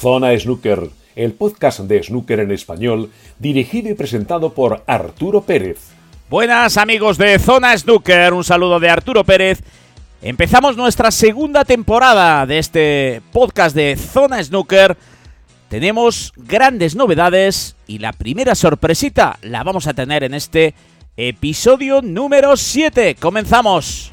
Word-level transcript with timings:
Zona 0.00 0.36
Snooker, 0.38 0.88
el 1.14 1.32
podcast 1.32 1.80
de 1.80 2.02
snooker 2.02 2.40
en 2.40 2.52
español, 2.52 3.10
dirigido 3.38 3.90
y 3.90 3.94
presentado 3.94 4.54
por 4.54 4.82
Arturo 4.86 5.42
Pérez. 5.42 5.90
Buenas 6.30 6.78
amigos 6.78 7.18
de 7.18 7.38
Zona 7.38 7.76
Snooker, 7.76 8.32
un 8.32 8.42
saludo 8.42 8.80
de 8.80 8.88
Arturo 8.88 9.24
Pérez. 9.24 9.62
Empezamos 10.22 10.78
nuestra 10.78 11.10
segunda 11.10 11.66
temporada 11.66 12.46
de 12.46 12.58
este 12.58 13.20
podcast 13.30 13.76
de 13.76 13.96
Zona 13.96 14.42
Snooker. 14.42 14.96
Tenemos 15.68 16.32
grandes 16.34 16.96
novedades 16.96 17.76
y 17.86 17.98
la 17.98 18.14
primera 18.14 18.54
sorpresita 18.54 19.38
la 19.42 19.62
vamos 19.64 19.86
a 19.86 19.92
tener 19.92 20.24
en 20.24 20.32
este 20.32 20.74
episodio 21.18 22.00
número 22.00 22.56
7. 22.56 23.16
Comenzamos. 23.20 24.10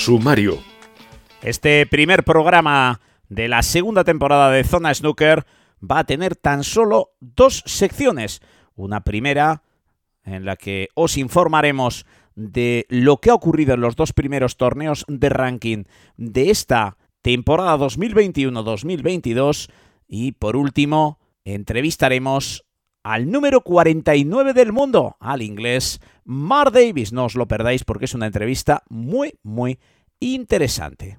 Sumario. 0.00 0.58
Este 1.42 1.84
primer 1.84 2.24
programa 2.24 3.02
de 3.28 3.48
la 3.48 3.62
segunda 3.62 4.02
temporada 4.02 4.50
de 4.50 4.64
Zona 4.64 4.94
Snooker 4.94 5.44
va 5.78 5.98
a 5.98 6.04
tener 6.04 6.36
tan 6.36 6.64
solo 6.64 7.10
dos 7.20 7.62
secciones. 7.66 8.40
Una 8.74 9.04
primera 9.04 9.62
en 10.24 10.46
la 10.46 10.56
que 10.56 10.88
os 10.94 11.18
informaremos 11.18 12.06
de 12.34 12.86
lo 12.88 13.18
que 13.18 13.28
ha 13.28 13.34
ocurrido 13.34 13.74
en 13.74 13.82
los 13.82 13.94
dos 13.94 14.14
primeros 14.14 14.56
torneos 14.56 15.04
de 15.06 15.28
ranking 15.28 15.84
de 16.16 16.48
esta 16.48 16.96
temporada 17.20 17.76
2021-2022 17.76 19.70
y 20.08 20.32
por 20.32 20.56
último 20.56 21.18
entrevistaremos 21.44 22.64
al 23.02 23.30
número 23.30 23.62
49 23.62 24.52
del 24.52 24.72
mundo, 24.72 25.16
al 25.20 25.42
inglés 25.42 26.00
Mar 26.24 26.70
Davis. 26.70 27.12
No 27.12 27.24
os 27.24 27.34
lo 27.34 27.46
perdáis 27.46 27.84
porque 27.84 28.04
es 28.04 28.14
una 28.14 28.26
entrevista 28.26 28.82
muy, 28.88 29.34
muy 29.42 29.78
interesante. 30.18 31.18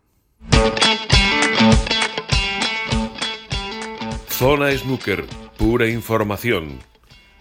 Zona 4.29 4.71
Snooker, 4.71 5.25
pura 5.57 5.88
información. 5.88 6.79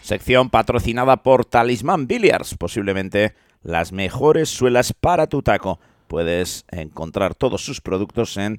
Sección 0.03 0.51
patrocinada 0.51 1.23
por 1.23 1.45
Talisman 1.45 2.07
Billiards, 2.07 2.57
posiblemente 2.57 3.35
las 3.63 3.93
mejores 3.93 4.49
suelas 4.49 4.93
para 4.93 5.27
tu 5.27 5.43
taco. 5.43 5.79
Puedes 6.09 6.65
encontrar 6.71 7.35
todos 7.35 7.65
sus 7.65 7.81
productos 7.81 8.37
en 8.37 8.59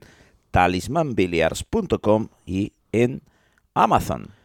talismanbilliards.com 0.51 2.29
y 2.45 2.73
en 2.91 3.21
Amazon. 3.73 4.41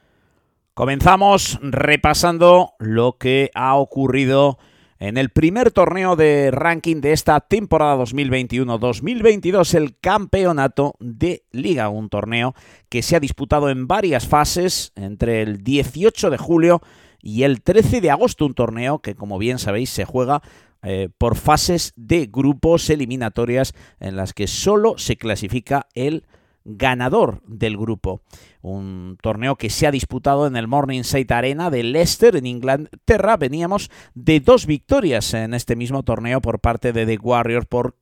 Comenzamos 0.76 1.58
repasando 1.62 2.74
lo 2.78 3.16
que 3.16 3.50
ha 3.54 3.76
ocurrido 3.76 4.58
en 4.98 5.16
el 5.16 5.30
primer 5.30 5.70
torneo 5.70 6.16
de 6.16 6.50
ranking 6.50 7.00
de 7.00 7.12
esta 7.12 7.40
temporada 7.40 7.96
2021-2022, 8.04 9.72
el 9.72 9.98
campeonato 9.98 10.94
de 11.00 11.44
liga, 11.50 11.88
un 11.88 12.10
torneo 12.10 12.54
que 12.90 13.00
se 13.00 13.16
ha 13.16 13.20
disputado 13.20 13.70
en 13.70 13.86
varias 13.86 14.28
fases 14.28 14.92
entre 14.96 15.40
el 15.40 15.64
18 15.64 16.28
de 16.28 16.36
julio 16.36 16.82
y 17.22 17.44
el 17.44 17.62
13 17.62 18.02
de 18.02 18.10
agosto, 18.10 18.44
un 18.44 18.52
torneo 18.52 18.98
que 18.98 19.14
como 19.14 19.38
bien 19.38 19.58
sabéis 19.58 19.88
se 19.88 20.04
juega 20.04 20.42
eh, 20.82 21.08
por 21.16 21.36
fases 21.36 21.94
de 21.96 22.28
grupos 22.30 22.90
eliminatorias 22.90 23.72
en 23.98 24.14
las 24.14 24.34
que 24.34 24.46
solo 24.46 24.98
se 24.98 25.16
clasifica 25.16 25.86
el 25.94 26.26
ganador 26.66 27.40
del 27.46 27.76
grupo. 27.76 28.20
Un 28.60 29.16
torneo 29.22 29.56
que 29.56 29.70
se 29.70 29.86
ha 29.86 29.92
disputado 29.92 30.46
en 30.46 30.56
el 30.56 30.66
Morningside 30.66 31.32
Arena 31.32 31.70
de 31.70 31.84
Leicester, 31.84 32.34
en 32.36 32.46
Inglaterra. 32.46 33.36
Veníamos 33.36 33.90
de 34.14 34.40
dos 34.40 34.66
victorias 34.66 35.32
en 35.34 35.54
este 35.54 35.76
mismo 35.76 36.02
torneo 36.02 36.40
por 36.40 36.58
parte 36.58 36.92
de 36.92 37.06
The 37.06 37.18
Warriors, 37.22 37.66
por 37.66 37.96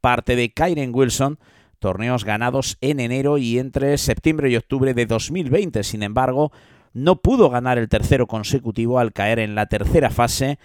parte 0.00 0.36
de 0.36 0.52
Kyren 0.52 0.94
Wilson. 0.94 1.38
Torneos 1.80 2.24
ganados 2.24 2.78
en 2.80 3.00
enero 3.00 3.36
y 3.36 3.58
entre 3.58 3.98
septiembre 3.98 4.48
y 4.48 4.56
octubre 4.56 4.94
de 4.94 5.06
2020. 5.06 5.82
Sin 5.82 6.02
embargo, 6.02 6.52
no 6.92 7.16
pudo 7.16 7.50
ganar 7.50 7.76
el 7.76 7.88
tercero 7.88 8.28
consecutivo 8.28 9.00
al 9.00 9.12
caer 9.12 9.40
en 9.40 9.56
la 9.56 9.66
tercera 9.66 10.10
fase, 10.10 10.58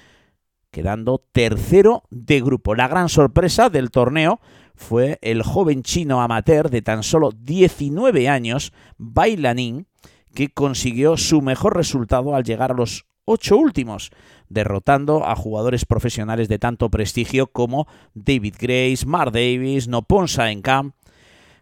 quedando 0.70 1.26
tercero 1.32 2.04
de 2.12 2.40
grupo. 2.42 2.76
La 2.76 2.88
gran 2.88 3.10
sorpresa 3.10 3.70
del 3.70 3.90
torneo 3.90 4.40
fue 4.80 5.20
el 5.22 5.44
joven 5.44 5.84
chino 5.84 6.22
amateur 6.22 6.70
de 6.70 6.82
tan 6.82 7.04
solo 7.04 7.32
19 7.32 8.30
años, 8.30 8.72
Bailanin, 8.98 9.88
que 10.34 10.50
consiguió 10.50 11.18
su 11.18 11.42
mejor 11.42 11.76
resultado 11.76 12.34
al 12.34 12.46
llegar 12.46 12.72
a 12.72 12.76
los 12.76 13.06
ocho 13.26 13.58
últimos, 13.58 14.10
derrotando 14.48 15.26
a 15.28 15.36
jugadores 15.36 15.86
profesionales 15.86 16.48
de 16.48 16.60
tanto 16.60 16.90
prestigio 16.90 17.48
como 17.48 17.88
David 18.14 18.56
Grace, 18.58 19.06
Mark 19.06 19.34
Davis, 19.34 19.90
Noponsa 19.90 20.50
en 20.50 20.62
Camp. 20.62 20.96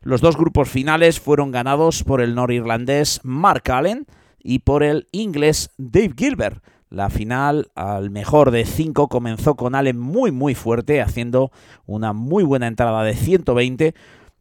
Los 0.02 0.22
dos 0.22 0.38
grupos 0.38 0.70
finales 0.70 1.20
fueron 1.20 1.52
ganados 1.52 2.04
por 2.04 2.22
el 2.22 2.36
norirlandés 2.36 3.20
Mark 3.24 3.64
Allen 3.72 4.06
y 4.38 4.60
por 4.60 4.84
el 4.84 5.08
inglés 5.12 5.72
Dave 5.78 6.14
Gilbert, 6.16 6.64
la 6.90 7.10
final 7.10 7.72
al 7.76 8.10
mejor 8.10 8.52
de 8.52 8.66
5 8.66 9.08
comenzó 9.08 9.56
con 9.56 9.76
Allen 9.76 10.00
muy 10.00 10.32
muy 10.32 10.56
fuerte, 10.56 11.02
haciendo 11.02 11.52
una 11.86 12.14
muy 12.14 12.44
buena 12.44 12.68
entrada 12.68 13.04
de 13.04 13.16
120, 13.16 13.94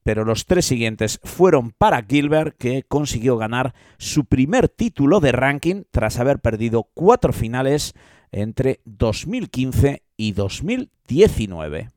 pero 0.02 0.24
los 0.24 0.46
tres 0.46 0.64
siguientes 0.64 1.18
fueron 1.24 1.72
para 1.72 2.04
Gilbert, 2.04 2.56
que 2.56 2.84
consiguió 2.84 3.36
ganar 3.36 3.74
su 3.98 4.24
primer 4.24 4.68
título 4.68 5.18
de 5.20 5.32
ranking 5.32 5.82
tras 5.90 6.20
haber 6.20 6.38
perdido 6.38 6.88
cuatro 6.94 7.32
finales 7.32 7.94
entre 8.30 8.80
2015 8.84 10.02
y 10.16 10.32
2019. 10.32 11.90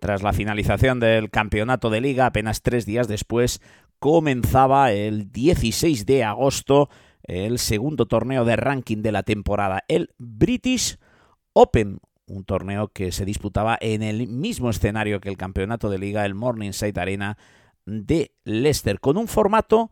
Tras 0.00 0.22
la 0.22 0.32
finalización 0.32 1.00
del 1.00 1.28
campeonato 1.28 1.90
de 1.90 2.00
liga, 2.00 2.26
apenas 2.26 2.62
tres 2.62 2.86
días 2.86 3.08
después, 3.08 3.60
comenzaba 3.98 4.92
el 4.92 5.32
16 5.32 6.06
de 6.06 6.24
agosto 6.24 6.88
el 7.28 7.58
segundo 7.58 8.06
torneo 8.06 8.44
de 8.44 8.56
ranking 8.56 9.02
de 9.02 9.12
la 9.12 9.22
temporada, 9.22 9.84
el 9.86 10.10
British 10.18 10.98
Open, 11.52 12.00
un 12.26 12.44
torneo 12.44 12.88
que 12.88 13.12
se 13.12 13.24
disputaba 13.24 13.78
en 13.80 14.02
el 14.02 14.26
mismo 14.26 14.70
escenario 14.70 15.20
que 15.20 15.28
el 15.28 15.36
campeonato 15.36 15.90
de 15.90 15.98
liga, 15.98 16.24
el 16.24 16.34
Morningside 16.34 17.00
Arena 17.00 17.38
de 17.86 18.32
Leicester, 18.44 18.98
con 18.98 19.16
un 19.16 19.28
formato 19.28 19.90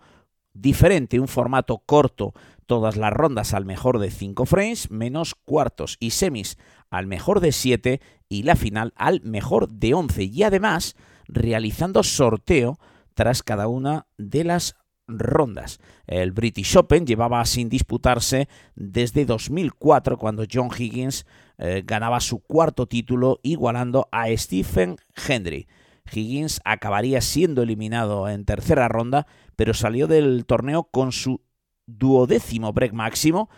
diferente, 0.53 1.21
un 1.21 1.29
formato 1.29 1.79
corto, 1.79 2.35
todas 2.67 2.97
las 2.97 3.13
rondas 3.13 3.55
al 3.55 3.65
mejor 3.65 3.99
de 3.99 4.11
5 4.11 4.47
frames, 4.47 4.91
menos 4.91 5.35
cuartos 5.35 5.97
y 6.01 6.11
semis 6.11 6.59
al 6.91 7.07
mejor 7.07 7.41
de 7.41 7.53
7 7.53 8.01
y 8.29 8.43
la 8.43 8.57
final 8.57 8.93
al 8.97 9.21
mejor 9.23 9.69
de 9.69 9.95
11 9.95 10.25
y 10.25 10.43
además 10.43 10.97
realizando 11.29 12.03
sorteo 12.03 12.79
tras 13.15 13.43
cada 13.43 13.69
una 13.69 14.07
de 14.19 14.45
las 14.45 14.77
rondas. 15.09 15.79
El 16.07 16.33
British 16.33 16.77
Open 16.77 17.07
llevaba 17.07 17.45
sin 17.45 17.69
disputarse 17.69 18.49
desde 18.75 19.25
2004 19.25 20.19
cuando 20.19 20.45
John 20.51 20.71
Higgins 20.77 21.27
eh, 21.59 21.83
ganaba 21.85 22.21
su 22.21 22.41
cuarto 22.41 22.87
título 22.87 23.41
igualando 23.43 24.09
a 24.13 24.29
Stephen 24.37 24.97
Hendry. 25.29 25.67
Higgins 26.13 26.61
acabaría 26.65 27.21
siendo 27.21 27.63
eliminado 27.63 28.29
en 28.29 28.45
tercera 28.45 28.89
ronda, 28.89 29.27
pero 29.57 29.75
salió 29.75 30.07
del 30.07 30.45
torneo 30.47 30.85
con 30.85 31.13
su 31.13 31.41
duodécimo 31.87 32.73
break 32.73 32.93
máximo, 32.93 33.49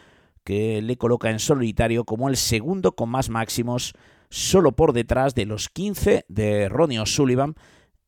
que 0.45 0.81
le 0.81 0.97
coloca 0.97 1.31
en 1.31 1.41
solitario 1.41 2.05
como 2.05 2.29
el 2.29 2.37
segundo 2.37 2.93
con 2.93 3.11
más 3.11 3.29
máximos, 3.29 3.95
solo 4.31 4.73
por 4.73 4.93
detrás 4.93 5.35
de 5.35 5.47
los 5.47 5.69
15 5.69 6.25
de 6.29 6.69
Ronnie 6.69 7.01
O'Sullivan 7.01 7.55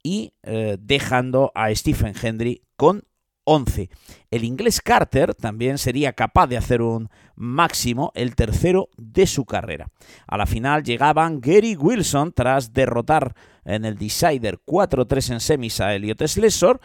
y 0.02 0.32
eh, 0.42 0.78
dejando 0.80 1.52
a 1.54 1.74
Stephen 1.74 2.14
Hendry 2.20 2.62
con 2.76 3.04
11. 3.44 3.90
El 4.30 4.44
inglés 4.44 4.80
Carter 4.80 5.34
también 5.34 5.78
sería 5.78 6.12
capaz 6.12 6.46
de 6.46 6.56
hacer 6.56 6.82
un 6.82 7.08
máximo, 7.36 8.12
el 8.14 8.34
tercero 8.34 8.88
de 8.96 9.26
su 9.26 9.44
carrera. 9.44 9.88
A 10.26 10.36
la 10.36 10.46
final 10.46 10.84
llegaban 10.84 11.40
Gary 11.40 11.76
Wilson 11.76 12.32
tras 12.32 12.72
derrotar 12.72 13.34
en 13.64 13.84
el 13.84 13.98
Decider 13.98 14.60
4-3 14.64 15.32
en 15.32 15.40
semis 15.40 15.80
a 15.80 15.94
Elliot 15.94 16.26
Slessor. 16.26 16.80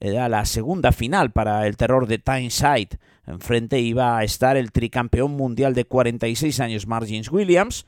Era 0.00 0.28
la 0.28 0.44
segunda 0.44 0.92
final 0.92 1.32
para 1.32 1.66
el 1.66 1.76
terror 1.76 2.06
de 2.06 2.18
Tyneside. 2.18 2.98
Enfrente 3.26 3.80
iba 3.80 4.18
a 4.18 4.24
estar 4.24 4.56
el 4.56 4.72
tricampeón 4.72 5.32
mundial 5.32 5.74
de 5.74 5.86
46 5.86 6.60
años 6.60 6.86
Margins 6.86 7.30
Williams. 7.30 7.86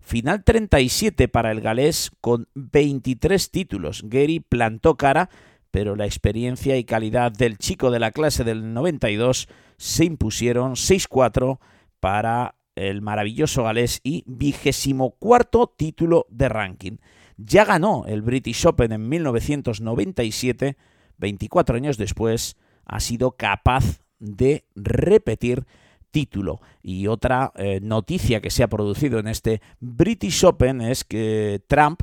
Final 0.00 0.44
37 0.44 1.28
para 1.28 1.50
el 1.50 1.60
galés 1.60 2.12
con 2.20 2.48
23 2.54 3.50
títulos. 3.50 4.02
Gary 4.06 4.40
plantó 4.40 4.96
cara 4.96 5.28
pero 5.70 5.96
la 5.96 6.06
experiencia 6.06 6.76
y 6.76 6.84
calidad 6.84 7.32
del 7.32 7.58
chico 7.58 7.90
de 7.90 7.98
la 7.98 8.10
clase 8.10 8.44
del 8.44 8.72
92 8.72 9.48
se 9.76 10.04
impusieron 10.04 10.72
6-4 10.72 11.58
para 12.00 12.56
el 12.74 13.02
maravilloso 13.02 13.64
galés 13.64 14.00
y 14.02 14.24
vigésimo 14.26 15.10
cuarto 15.18 15.72
título 15.76 16.26
de 16.30 16.48
ranking. 16.48 16.96
Ya 17.36 17.64
ganó 17.64 18.04
el 18.06 18.22
British 18.22 18.66
Open 18.66 18.92
en 18.92 19.08
1997, 19.08 20.76
24 21.18 21.76
años 21.76 21.96
después, 21.96 22.56
ha 22.84 23.00
sido 23.00 23.32
capaz 23.32 24.00
de 24.18 24.64
repetir 24.74 25.66
título. 26.10 26.60
Y 26.82 27.06
otra 27.06 27.52
eh, 27.56 27.80
noticia 27.82 28.40
que 28.40 28.50
se 28.50 28.62
ha 28.62 28.68
producido 28.68 29.18
en 29.18 29.28
este 29.28 29.60
British 29.80 30.44
Open 30.44 30.80
es 30.80 31.04
que 31.04 31.62
Trump, 31.68 32.02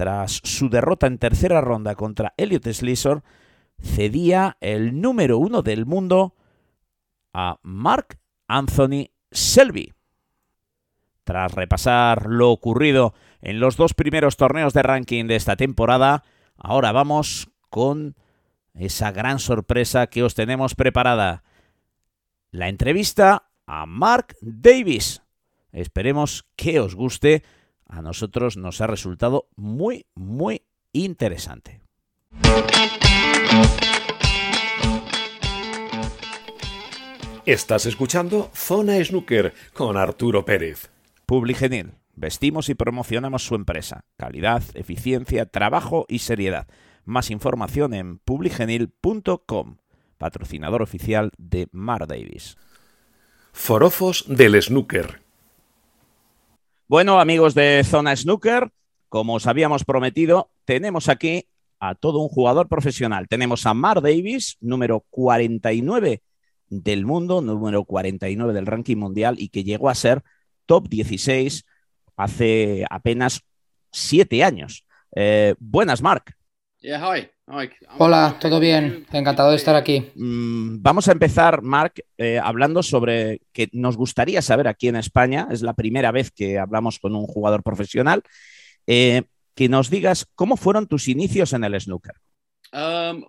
tras 0.00 0.40
su 0.44 0.70
derrota 0.70 1.06
en 1.06 1.18
tercera 1.18 1.60
ronda 1.60 1.94
contra 1.94 2.32
Elliot 2.38 2.66
Slizor, 2.72 3.22
cedía 3.78 4.56
el 4.62 4.98
número 4.98 5.36
uno 5.36 5.60
del 5.60 5.84
mundo 5.84 6.34
a 7.34 7.58
Mark 7.62 8.18
Anthony 8.48 9.10
Selby. 9.30 9.92
Tras 11.22 11.52
repasar 11.52 12.24
lo 12.30 12.50
ocurrido 12.50 13.12
en 13.42 13.60
los 13.60 13.76
dos 13.76 13.92
primeros 13.92 14.38
torneos 14.38 14.72
de 14.72 14.82
ranking 14.82 15.26
de 15.26 15.36
esta 15.36 15.56
temporada, 15.56 16.24
ahora 16.56 16.92
vamos 16.92 17.50
con 17.68 18.16
esa 18.72 19.12
gran 19.12 19.38
sorpresa 19.38 20.06
que 20.06 20.22
os 20.22 20.34
tenemos 20.34 20.74
preparada. 20.74 21.44
La 22.52 22.70
entrevista 22.70 23.50
a 23.66 23.84
Mark 23.84 24.34
Davis. 24.40 25.20
Esperemos 25.72 26.48
que 26.56 26.80
os 26.80 26.94
guste. 26.94 27.42
A 27.90 28.02
nosotros 28.02 28.56
nos 28.56 28.80
ha 28.80 28.86
resultado 28.86 29.48
muy, 29.56 30.06
muy 30.14 30.62
interesante. 30.92 31.80
Estás 37.44 37.86
escuchando 37.86 38.48
Zona 38.54 39.04
Snooker 39.04 39.52
con 39.72 39.96
Arturo 39.96 40.44
Pérez. 40.44 40.90
Publigenil. 41.26 41.94
Vestimos 42.14 42.68
y 42.68 42.74
promocionamos 42.74 43.44
su 43.44 43.56
empresa. 43.56 44.04
Calidad, 44.16 44.62
eficiencia, 44.74 45.46
trabajo 45.46 46.06
y 46.08 46.20
seriedad. 46.20 46.68
Más 47.04 47.30
información 47.30 47.94
en 47.94 48.18
publigenil.com, 48.18 49.78
patrocinador 50.16 50.82
oficial 50.82 51.32
de 51.38 51.68
Mar 51.72 52.06
Davis. 52.06 52.56
Forofos 53.52 54.26
del 54.28 54.60
Snooker. 54.62 55.29
Bueno, 56.90 57.20
amigos 57.20 57.54
de 57.54 57.84
Zona 57.84 58.16
Snooker, 58.16 58.72
como 59.08 59.34
os 59.34 59.46
habíamos 59.46 59.84
prometido, 59.84 60.50
tenemos 60.64 61.08
aquí 61.08 61.46
a 61.78 61.94
todo 61.94 62.18
un 62.18 62.28
jugador 62.28 62.66
profesional. 62.66 63.28
Tenemos 63.28 63.64
a 63.64 63.74
Mar 63.74 64.02
Davis, 64.02 64.56
número 64.60 65.06
49 65.08 66.20
del 66.68 67.06
mundo, 67.06 67.42
número 67.42 67.84
49 67.84 68.52
del 68.52 68.66
ranking 68.66 68.96
mundial 68.96 69.36
y 69.38 69.50
que 69.50 69.62
llegó 69.62 69.88
a 69.88 69.94
ser 69.94 70.24
top 70.66 70.88
16 70.88 71.64
hace 72.16 72.84
apenas 72.90 73.42
siete 73.92 74.42
años. 74.42 74.84
Eh, 75.14 75.54
buenas, 75.60 76.02
Mark. 76.02 76.34
Hola, 77.98 78.36
¿todo 78.40 78.60
bien? 78.60 79.06
Encantado 79.12 79.50
de 79.50 79.56
estar 79.56 79.74
aquí. 79.74 80.12
Mm, 80.14 80.80
vamos 80.80 81.08
a 81.08 81.12
empezar, 81.12 81.62
Mark, 81.62 81.94
eh, 82.16 82.38
hablando 82.42 82.82
sobre 82.82 83.40
que 83.52 83.68
nos 83.72 83.96
gustaría 83.96 84.40
saber 84.40 84.68
aquí 84.68 84.88
en 84.88 84.96
España, 84.96 85.48
es 85.50 85.62
la 85.62 85.74
primera 85.74 86.12
vez 86.12 86.30
que 86.30 86.58
hablamos 86.58 86.98
con 86.98 87.16
un 87.16 87.26
jugador 87.26 87.62
profesional, 87.62 88.22
eh, 88.86 89.22
que 89.54 89.68
nos 89.68 89.90
digas 89.90 90.26
cómo 90.34 90.56
fueron 90.56 90.86
tus 90.86 91.08
inicios 91.08 91.52
en 91.52 91.64
el 91.64 91.80
snooker. 91.80 92.14
Um, 92.72 93.24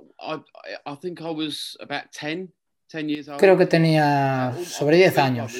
Creo 3.38 3.58
que 3.58 3.66
tenía 3.66 4.54
sobre 4.66 4.98
10 4.98 5.18
años. 5.18 5.54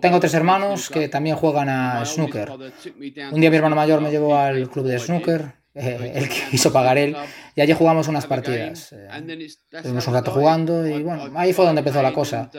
Tengo 0.00 0.20
tres 0.20 0.34
hermanos 0.34 0.88
que 0.88 1.08
también 1.08 1.36
juegan 1.36 1.68
a 1.68 2.04
snooker. 2.04 2.50
Un 2.50 3.40
día 3.40 3.50
mi 3.50 3.56
hermano 3.56 3.76
mayor 3.76 4.00
me 4.00 4.10
llevó 4.10 4.36
al 4.36 4.70
club 4.70 4.86
de 4.86 4.98
snooker, 4.98 5.54
eh, 5.74 6.12
el 6.14 6.28
que 6.28 6.42
quiso 6.50 6.72
pagar 6.72 6.98
él, 6.98 7.16
y 7.54 7.60
allí 7.60 7.72
jugamos 7.72 8.08
unas 8.08 8.26
partidas. 8.26 8.92
Eh, 8.92 9.48
estuvimos 9.72 10.06
un 10.06 10.14
rato 10.14 10.30
jugando 10.30 10.86
y 10.86 11.02
bueno, 11.02 11.30
ahí 11.34 11.52
fue 11.52 11.64
donde 11.64 11.80
empezó 11.80 12.02
la 12.02 12.12
cosa. 12.12 12.50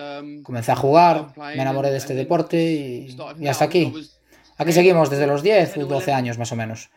Comencé 0.43 0.71
a 0.71 0.75
jugar, 0.75 1.33
me 1.37 1.61
enamoré 1.61 1.91
de 1.91 1.97
este 1.97 2.13
deporte 2.13 2.61
y, 2.61 3.17
y 3.39 3.47
hasta 3.47 3.65
aquí. 3.65 3.93
Aquí 4.59 4.73
seguimos 4.73 5.09
desde 5.09 5.25
los 5.25 5.41
10 5.41 5.77
o 5.77 5.85
12 5.85 6.11
años 6.11 6.37
más 6.37 6.51
o 6.51 6.55
menos. 6.57 6.89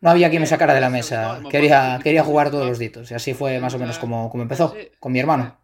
No 0.00 0.10
había 0.10 0.30
quien 0.30 0.42
me 0.42 0.46
sacara 0.46 0.74
de 0.74 0.80
la 0.80 0.90
mesa. 0.90 1.40
Quería, 1.50 1.98
quería 2.00 2.22
jugar 2.22 2.52
todos 2.52 2.68
los 2.68 2.78
ditos. 2.78 3.10
Y 3.10 3.14
así 3.14 3.34
fue 3.34 3.58
más 3.58 3.74
o 3.74 3.80
menos 3.80 3.98
como, 3.98 4.30
como 4.30 4.44
empezó, 4.44 4.76
con 5.00 5.10
mi 5.10 5.18
hermano. 5.18 5.58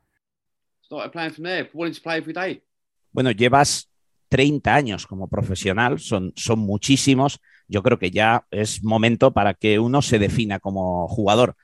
Bueno, 3.12 3.31
llevas 3.31 3.88
30 4.28 4.75
años 4.75 5.06
como 5.06 5.28
profesional, 5.28 6.00
son, 6.00 6.32
son 6.34 6.58
muchísimos. 6.58 7.40
Yo 7.69 7.83
creo 7.83 7.99
que 7.99 8.11
ya 8.11 8.47
es 8.51 8.83
momento 8.83 9.33
para 9.33 9.55
que 9.55 9.79
uno 9.79 10.03
se 10.03 10.19
defina 10.19 10.59
como 10.59 11.09
jugador. 11.09 11.57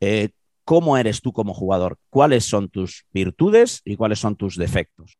Eh, 0.00 0.30
¿Cómo 0.64 0.96
eres 0.98 1.22
tú 1.22 1.32
como 1.32 1.54
jugador? 1.54 1.96
¿Cuáles 2.10 2.44
son 2.44 2.68
tus 2.68 3.06
virtudes 3.12 3.82
y 3.84 3.94
cuáles 3.94 4.18
son 4.18 4.34
tus 4.34 4.56
defectos? 4.56 5.16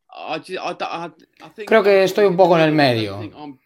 Creo 1.67 1.85
que 1.85 2.03
estoy 2.03 2.25
un 2.25 2.37
poco 2.37 2.59
en 2.59 2.65
el 2.65 2.73
medio. 2.73 3.21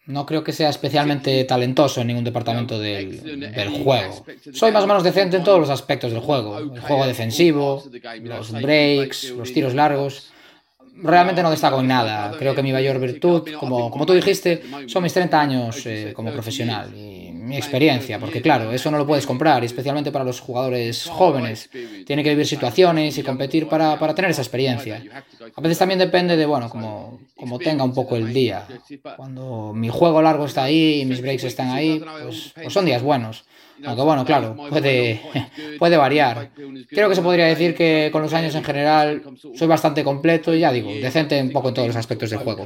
No 0.05 0.27
creo 0.27 0.45
que 0.45 0.53
sea 0.53 0.69
especialmente 0.69 1.43
talentoso 1.45 2.03
en 2.03 2.09
ningún 2.09 2.25
departamento 2.25 2.79
del, 2.79 3.41
del, 3.41 3.83
juego. 3.83 4.27
Soy 4.53 4.73
más 4.73 4.85
o 4.85 4.87
menos 4.87 5.03
decente 5.03 5.39
en 5.39 5.45
todos 5.45 5.59
los 5.59 5.71
aspectos 5.71 6.13
del 6.13 6.21
juego. 6.21 6.59
El 6.59 6.81
juego 6.81 7.07
defensivo, 7.07 7.83
los 8.21 8.53
breaks, 8.53 9.31
los 9.31 9.51
tiros 9.51 9.73
largos 9.73 10.31
realmente 11.02 11.43
no 11.43 11.50
destaco 11.50 11.81
en 11.81 11.88
nada. 11.88 12.32
Creo 12.38 12.55
que 12.55 12.62
mi 12.62 12.73
mayor 12.73 12.99
virtud, 12.99 13.49
como, 13.58 13.91
como 13.91 14.06
tú 14.06 14.12
dijiste, 14.12 14.62
son 14.87 15.02
mis 15.02 15.12
30 15.12 15.41
años 15.41 15.87
eh, 15.87 16.12
como 16.14 16.32
profesional 16.32 16.94
y 16.94 17.30
mi 17.50 17.56
experiencia, 17.56 18.19
porque 18.19 18.41
claro, 18.41 18.73
eso 18.73 18.91
no 18.91 18.99
lo 18.99 19.06
puedes 19.06 19.26
comprar, 19.26 19.64
especialmente 19.64 20.11
para 20.11 20.25
los 20.25 20.41
jugadores 20.41 21.06
jóvenes. 21.06 21.69
Tiene 22.06 22.23
que 22.23 22.31
vivir 22.31 22.47
situaciones 22.47 23.19
y 23.19 23.23
competir 23.23 23.69
para, 23.69 23.99
para 23.99 24.14
tener 24.14 24.31
esa 24.31 24.43
experiencia. 24.43 25.02
A 25.55 25.61
veces 25.61 25.79
también 25.79 25.99
depende 25.99 26.37
de, 26.37 26.47
bueno, 26.47 26.70
como, 26.70 27.20
como 27.37 27.58
tenga 27.58 27.85
un 27.85 27.93
poco 27.93 28.17
el 28.17 28.32
día. 28.32 28.67
Cuando 29.17 29.73
mi 29.75 29.88
juego 29.88 30.23
largo 30.23 30.47
está 30.47 30.64
ahí 30.64 31.02
y 31.02 31.05
mis 31.05 31.20
breaks 31.20 31.44
están 31.44 31.70
ahí, 31.70 32.02
pues, 32.23 32.52
pues 32.55 32.73
son 32.73 32.85
días 32.87 33.02
buenos. 33.02 33.44
Aunque 33.85 34.02
bueno, 34.02 34.25
claro, 34.25 34.56
puede, 34.69 35.20
puede 35.79 35.97
variar. 35.97 36.50
Creo 36.88 37.08
que 37.08 37.14
se 37.14 37.23
podría 37.23 37.47
decir 37.47 37.75
que 37.75 38.11
con 38.12 38.23
los 38.23 38.32
años 38.32 38.55
en 38.55 38.64
general 38.64 39.23
soy 39.55 39.67
bastante 39.67 40.05
completo 40.05 40.55
y 40.55 40.61
ya 40.61 40.73
digo, 40.73 40.91
decente 40.91 41.41
un 41.41 41.50
poco 41.50 41.69
en 41.69 41.75
todos 41.75 41.88
los 41.88 41.97
aspectos 41.97 42.31
del 42.31 42.41
juego. 42.41 42.64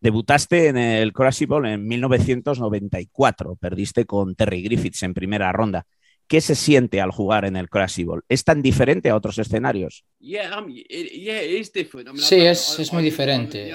Debutaste 0.00 0.68
en 0.68 0.78
el 0.78 1.12
Crucible 1.12 1.72
en 1.72 1.86
1994, 1.86 3.56
perdiste 3.56 4.06
con 4.06 4.34
Terry 4.34 4.62
Griffiths 4.62 5.02
en 5.02 5.12
primera 5.12 5.52
ronda. 5.52 5.86
¿Qué 6.26 6.40
se 6.40 6.54
siente 6.54 7.00
al 7.00 7.10
jugar 7.10 7.44
en 7.44 7.56
el 7.56 7.68
Crucible? 7.68 8.22
¿Es 8.28 8.44
tan 8.44 8.62
diferente 8.62 9.10
a 9.10 9.16
otros 9.16 9.36
escenarios? 9.38 10.04
Sí, 12.16 12.36
es, 12.36 12.78
es 12.78 12.92
muy 12.92 13.02
diferente. 13.02 13.72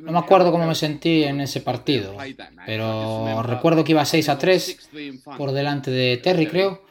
No 0.00 0.12
me 0.12 0.18
acuerdo 0.18 0.50
cómo 0.50 0.66
me 0.66 0.74
sentí 0.74 1.24
en 1.24 1.42
ese 1.42 1.60
partido, 1.60 2.16
pero 2.64 3.42
recuerdo 3.42 3.84
que 3.84 3.92
iba 3.92 4.06
6 4.06 4.28
a 4.30 4.38
3 4.38 4.90
por 5.36 5.52
delante 5.52 5.90
de 5.90 6.16
Terry, 6.16 6.46
creo. 6.46 6.82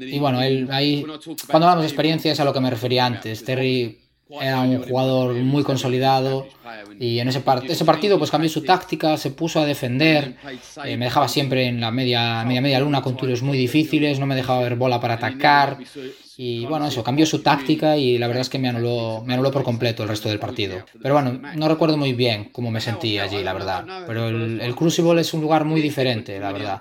Y 0.00 0.18
bueno, 0.18 0.42
él, 0.42 0.68
ahí, 0.72 1.06
cuando 1.48 1.68
hablamos 1.68 1.84
de 1.84 1.88
experiencia 1.88 2.32
es 2.32 2.40
a 2.40 2.44
lo 2.44 2.52
que 2.52 2.60
me 2.60 2.68
refería 2.68 3.06
antes. 3.06 3.44
Terry 3.44 4.03
era 4.40 4.60
un 4.60 4.82
jugador 4.82 5.34
muy 5.34 5.62
consolidado 5.62 6.46
y 6.98 7.18
en 7.18 7.28
ese, 7.28 7.42
ese 7.68 7.84
partido 7.84 8.18
pues 8.18 8.30
cambió 8.30 8.48
su 8.50 8.62
táctica, 8.62 9.16
se 9.16 9.30
puso 9.30 9.60
a 9.60 9.66
defender, 9.66 10.36
eh, 10.84 10.96
me 10.96 11.06
dejaba 11.06 11.28
siempre 11.28 11.66
en 11.66 11.80
la 11.80 11.90
media, 11.90 12.44
media, 12.44 12.60
media 12.60 12.80
luna 12.80 13.02
con 13.02 13.16
tiros 13.16 13.42
muy 13.42 13.58
difíciles, 13.58 14.18
no 14.18 14.26
me 14.26 14.34
dejaba 14.34 14.60
ver 14.60 14.76
bola 14.76 15.00
para 15.00 15.14
atacar 15.14 15.78
y 16.36 16.66
bueno, 16.66 16.86
eso, 16.86 17.04
cambió 17.04 17.26
su 17.26 17.42
táctica 17.42 17.96
y 17.96 18.18
la 18.18 18.26
verdad 18.26 18.42
es 18.42 18.48
que 18.48 18.58
me 18.58 18.68
anuló, 18.68 19.22
me 19.24 19.34
anuló 19.34 19.50
por 19.50 19.62
completo 19.62 20.02
el 20.02 20.08
resto 20.08 20.28
del 20.28 20.38
partido. 20.38 20.84
Pero 21.00 21.14
bueno, 21.14 21.40
no 21.54 21.68
recuerdo 21.68 21.96
muy 21.96 22.12
bien 22.12 22.50
cómo 22.52 22.70
me 22.70 22.80
sentí 22.80 23.18
allí, 23.18 23.42
la 23.42 23.52
verdad. 23.52 23.84
Pero 24.06 24.28
el, 24.28 24.60
el 24.60 24.74
Crucible 24.74 25.20
es 25.20 25.32
un 25.34 25.40
lugar 25.40 25.64
muy 25.64 25.80
diferente, 25.80 26.38
la 26.40 26.52
verdad. 26.52 26.80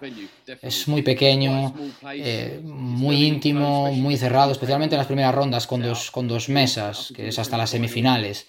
Es 0.62 0.88
muy 0.88 1.02
pequeño, 1.02 1.74
eh, 2.14 2.60
muy 2.64 3.26
íntimo, 3.26 3.92
muy 3.92 4.18
cerrado, 4.18 4.52
especialmente 4.52 4.96
en 4.96 5.00
las 5.00 5.08
primeras 5.08 5.34
rondas 5.34 5.68
con 5.68 5.82
dos, 5.82 6.12
con 6.12 6.28
dos 6.28 6.50
mesas, 6.50 7.14
que 7.16 7.28
es 7.28 7.40
hasta 7.40 7.58
las 7.58 7.70
semifinales. 7.70 8.48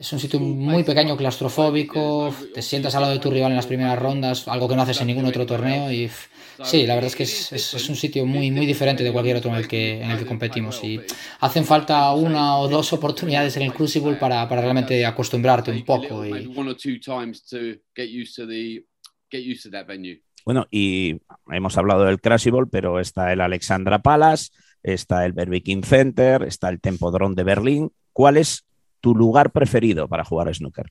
Es 0.00 0.10
un 0.14 0.18
sitio 0.18 0.40
muy 0.40 0.82
pequeño, 0.82 1.14
claustrofóbico, 1.14 2.34
te 2.54 2.62
sientas 2.62 2.94
al 2.94 3.02
lado 3.02 3.12
de 3.12 3.20
tu 3.20 3.30
rival 3.30 3.50
en 3.50 3.56
las 3.56 3.66
primeras 3.66 3.98
rondas, 3.98 4.48
algo 4.48 4.66
que 4.66 4.74
no 4.74 4.80
haces 4.80 4.98
en 5.02 5.08
ningún 5.08 5.26
otro 5.26 5.44
torneo 5.44 5.92
y 5.92 6.10
sí, 6.64 6.86
la 6.86 6.94
verdad 6.94 7.08
es 7.08 7.16
que 7.16 7.24
es, 7.24 7.52
es, 7.52 7.88
un 7.90 7.96
sitio 7.96 8.24
muy, 8.24 8.50
muy 8.50 8.64
diferente 8.64 9.04
de 9.04 9.12
cualquier 9.12 9.36
otro 9.36 9.50
en 9.50 9.58
el, 9.58 9.68
que, 9.68 10.02
en 10.02 10.10
el 10.10 10.18
que 10.18 10.24
competimos 10.24 10.82
y 10.82 10.98
hacen 11.40 11.66
falta 11.66 12.14
una 12.14 12.56
o 12.56 12.66
dos 12.66 12.94
oportunidades 12.94 13.58
en 13.58 13.64
el 13.64 13.74
Crucible 13.74 14.14
para, 14.14 14.48
para 14.48 14.62
realmente 14.62 15.04
acostumbrarte 15.04 15.70
un 15.70 15.84
poco. 15.84 16.24
Y... 16.24 16.46
Bueno, 20.46 20.66
y 20.70 21.20
hemos 21.52 21.76
hablado 21.76 22.06
del 22.06 22.22
Crucible, 22.22 22.64
pero 22.72 23.00
está 23.00 23.34
el 23.34 23.42
Alexandra 23.42 23.98
Palace, 23.98 24.48
está 24.82 25.26
el 25.26 25.34
Berbiking 25.34 25.82
Center, 25.82 26.44
está 26.44 26.70
el 26.70 26.80
Tempodrome 26.80 27.34
de 27.34 27.44
Berlín. 27.44 27.92
¿Cuál 28.14 28.38
es 28.38 28.64
tu 29.00 29.14
lugar 29.14 29.50
preferido 29.50 30.08
para 30.08 30.24
jugar 30.24 30.54
snooker? 30.54 30.86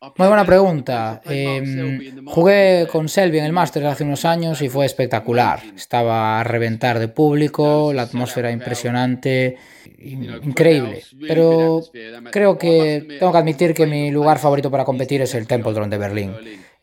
Muy 0.00 0.28
buena 0.28 0.44
pregunta. 0.44 1.20
Em, 1.24 2.24
jugué 2.24 2.86
con 2.90 3.08
Selby 3.08 3.38
en 3.38 3.46
el 3.46 3.52
Masters 3.52 3.86
hace 3.86 4.04
unos 4.04 4.24
años 4.24 4.62
y 4.62 4.68
fue 4.68 4.86
espectacular. 4.86 5.60
Estaba 5.74 6.40
a 6.40 6.44
reventar 6.44 7.00
de 7.00 7.08
público, 7.08 7.92
la 7.92 8.02
atmósfera 8.02 8.52
impresionante, 8.52 9.56
increíble. 9.98 11.02
Pero 11.26 11.82
creo 12.30 12.56
que 12.56 13.16
tengo 13.18 13.32
que 13.32 13.38
admitir 13.38 13.74
que 13.74 13.86
mi 13.86 14.12
lugar 14.12 14.38
favorito 14.38 14.70
para 14.70 14.84
competir 14.84 15.20
es 15.22 15.34
el 15.34 15.48
Templedron 15.48 15.90
de 15.90 15.98
Berlín. 15.98 16.32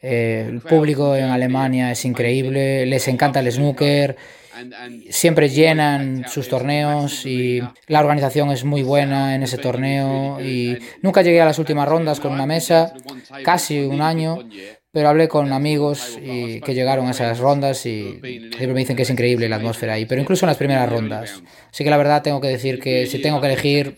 Eh, 0.01 0.47
el 0.49 0.59
público 0.59 1.15
en 1.15 1.25
Alemania 1.25 1.91
es 1.91 2.03
increíble, 2.03 2.85
les 2.85 3.07
encanta 3.07 3.39
el 3.39 3.49
snooker 3.49 4.17
siempre 5.09 5.49
llenan 5.49 6.25
sus 6.27 6.47
torneos 6.47 7.25
y 7.25 7.61
la 7.87 7.99
organización 7.99 8.51
es 8.51 8.63
muy 8.63 8.83
buena 8.83 9.35
en 9.35 9.43
ese 9.43 9.57
torneo 9.57 10.41
y 10.41 10.77
nunca 11.01 11.21
llegué 11.21 11.41
a 11.41 11.45
las 11.45 11.59
últimas 11.59 11.87
rondas 11.87 12.19
con 12.19 12.31
una 12.31 12.45
mesa, 12.45 12.93
casi 13.43 13.79
un 13.79 14.01
año, 14.01 14.39
pero 14.91 15.09
hablé 15.09 15.27
con 15.27 15.51
amigos 15.51 16.17
y 16.21 16.61
que 16.61 16.73
llegaron 16.73 17.07
a 17.07 17.11
esas 17.11 17.39
rondas 17.39 17.85
y 17.85 18.19
siempre 18.21 18.73
me 18.73 18.79
dicen 18.79 18.95
que 18.95 19.01
es 19.03 19.09
increíble 19.09 19.49
la 19.49 19.57
atmósfera 19.57 19.93
ahí, 19.93 20.05
pero 20.05 20.21
incluso 20.21 20.45
en 20.45 20.49
las 20.49 20.57
primeras 20.57 20.89
rondas. 20.89 21.43
Así 21.71 21.83
que 21.83 21.89
la 21.89 21.97
verdad 21.97 22.23
tengo 22.23 22.39
que 22.39 22.47
decir 22.47 22.79
que 22.79 23.05
si 23.05 23.21
tengo 23.21 23.41
que 23.41 23.47
elegir, 23.47 23.95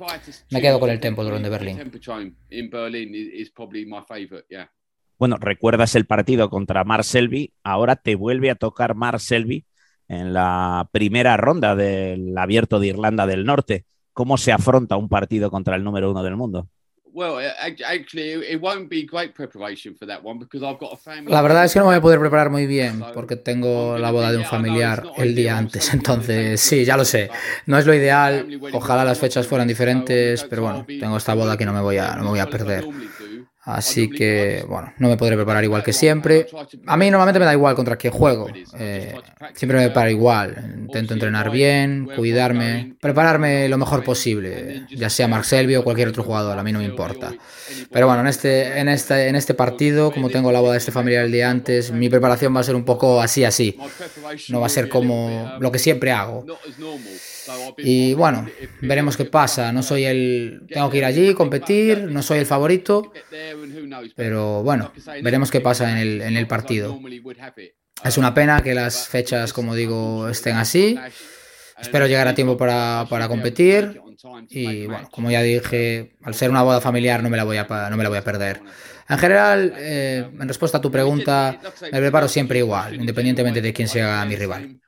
me 0.49 0.61
quedo 0.61 0.79
con 0.79 0.89
el 0.89 0.99
Templo 0.99 1.23
de 1.23 1.49
Berlín. 1.49 1.91
Bueno, 5.19 5.37
recuerdas 5.39 5.95
el 5.95 6.05
partido 6.05 6.49
contra 6.49 6.83
Mark 6.83 7.03
Selby, 7.03 7.53
ahora 7.63 7.95
te 7.95 8.15
vuelve 8.15 8.51
a 8.51 8.55
tocar 8.55 8.93
Mark 8.93 9.19
Selby 9.19 9.65
en 10.07 10.33
la 10.33 10.87
primera 10.91 11.37
ronda 11.37 11.75
del 11.75 12.37
Abierto 12.37 12.79
de 12.79 12.87
Irlanda 12.87 13.25
del 13.25 13.45
Norte. 13.45 13.85
¿Cómo 14.13 14.37
se 14.37 14.51
afronta 14.51 14.95
un 14.95 15.09
partido 15.09 15.51
contra 15.51 15.75
el 15.75 15.83
número 15.83 16.09
uno 16.11 16.23
del 16.23 16.35
mundo? 16.35 16.69
La 21.31 21.41
verdad 21.41 21.65
es 21.65 21.73
que 21.73 21.79
no 21.79 21.85
me 21.85 21.89
voy 21.89 21.97
a 21.97 22.01
poder 22.01 22.19
preparar 22.19 22.51
muy 22.51 22.67
bien 22.67 23.03
porque 23.13 23.35
tengo 23.35 23.97
la 23.97 24.11
boda 24.11 24.31
de 24.31 24.37
un 24.37 24.45
familiar 24.45 25.03
el 25.17 25.33
día 25.33 25.57
antes. 25.57 25.91
Entonces, 25.95 26.61
sí, 26.61 26.85
ya 26.85 26.95
lo 26.95 27.03
sé. 27.03 27.31
No 27.65 27.79
es 27.79 27.87
lo 27.87 27.93
ideal. 27.95 28.47
Ojalá 28.71 29.03
las 29.03 29.17
fechas 29.17 29.47
fueran 29.47 29.67
diferentes, 29.67 30.43
pero 30.43 30.61
bueno, 30.61 30.85
tengo 30.87 31.17
esta 31.17 31.33
boda 31.33 31.57
que 31.57 31.65
no 31.65 31.73
me 31.73 31.81
voy 31.81 31.97
a, 31.97 32.15
no 32.15 32.23
me 32.23 32.29
voy 32.29 32.39
a 32.39 32.47
perder. 32.47 32.85
Así 33.67 34.09
que, 34.09 34.63
bueno, 34.65 34.93
no 34.97 35.09
me 35.09 35.17
podré 35.17 35.35
preparar 35.35 35.61
igual 35.61 35.83
que 35.83 35.91
siempre. 35.91 36.47
A 36.85 36.95
mí 36.95 37.11
normalmente 37.11 37.37
me 37.37 37.43
da 37.43 37.51
igual 37.51 37.75
contra 37.75 37.97
qué 37.97 38.09
juego. 38.09 38.47
Eh, 38.79 39.13
siempre 39.55 39.79
me 39.79 39.87
preparo 39.87 40.09
igual. 40.09 40.75
Intento 40.79 41.13
entrenar 41.13 41.51
bien, 41.51 42.07
cuidarme, 42.15 42.95
prepararme 43.01 43.67
lo 43.67 43.77
mejor 43.77 44.05
posible, 44.05 44.85
ya 44.89 45.09
sea 45.09 45.27
Mark 45.27 45.43
Selby 45.43 45.75
o 45.75 45.83
cualquier 45.83 46.07
otro 46.07 46.23
jugador, 46.23 46.57
a 46.57 46.63
mí 46.63 46.71
no 46.71 46.79
me 46.79 46.85
importa. 46.85 47.33
Pero 47.91 48.07
bueno, 48.07 48.21
en 48.21 48.27
este, 48.27 48.79
en 48.79 48.87
este, 48.87 49.27
en 49.27 49.35
este 49.35 49.53
partido, 49.53 50.13
como 50.13 50.29
tengo 50.29 50.49
la 50.53 50.61
boda 50.61 50.71
de 50.71 50.77
este 50.77 50.93
familiar 50.93 51.25
el 51.25 51.33
día 51.33 51.49
antes, 51.49 51.91
mi 51.91 52.07
preparación 52.07 52.55
va 52.55 52.61
a 52.61 52.63
ser 52.63 52.75
un 52.75 52.85
poco 52.85 53.21
así, 53.21 53.43
así. 53.43 53.77
No 54.47 54.61
va 54.61 54.67
a 54.67 54.69
ser 54.69 54.87
como 54.87 55.57
lo 55.59 55.73
que 55.73 55.79
siempre 55.79 56.13
hago. 56.13 56.45
Y 57.77 58.13
bueno, 58.13 58.47
veremos 58.81 59.17
qué 59.17 59.25
pasa. 59.25 59.71
No 59.71 59.83
soy 59.83 60.05
el. 60.05 60.63
Tengo 60.69 60.89
que 60.89 60.97
ir 60.97 61.05
allí, 61.05 61.33
competir, 61.33 62.03
no 62.03 62.21
soy 62.21 62.39
el 62.39 62.45
favorito. 62.45 63.11
Pero 64.15 64.63
bueno, 64.63 64.91
veremos 65.21 65.51
qué 65.51 65.61
pasa 65.61 65.91
en 65.91 65.97
el, 65.97 66.21
en 66.21 66.37
el 66.37 66.47
partido. 66.47 66.99
Es 68.03 68.17
una 68.17 68.33
pena 68.33 68.61
que 68.61 68.73
las 68.73 69.07
fechas, 69.07 69.53
como 69.53 69.75
digo, 69.75 70.29
estén 70.29 70.55
así. 70.55 70.97
Espero 71.79 72.07
llegar 72.07 72.27
a 72.27 72.35
tiempo 72.35 72.57
para, 72.57 73.05
para 73.09 73.27
competir. 73.27 74.01
Y 74.49 74.87
bueno, 74.87 75.09
como 75.11 75.29
ya 75.29 75.41
dije, 75.41 76.15
al 76.23 76.33
ser 76.33 76.49
una 76.49 76.63
boda 76.63 76.81
familiar 76.81 77.21
no 77.21 77.29
me 77.29 77.37
la 77.37 77.43
voy 77.43 77.57
a, 77.57 77.67
no 77.89 77.97
me 77.97 78.03
la 78.03 78.09
voy 78.09 78.17
a 78.17 78.23
perder. 78.23 78.61
En 79.09 79.17
general, 79.17 79.73
eh, 79.77 80.29
en 80.31 80.47
respuesta 80.47 80.79
a 80.79 80.81
tu 80.81 80.91
pregunta, 80.91 81.59
me 81.91 81.99
preparo 81.99 82.27
siempre 82.27 82.59
igual, 82.59 82.95
independientemente 82.95 83.61
de 83.61 83.73
quién 83.73 83.87
sea 83.87 84.25
mi 84.25 84.35
rival. 84.35 84.81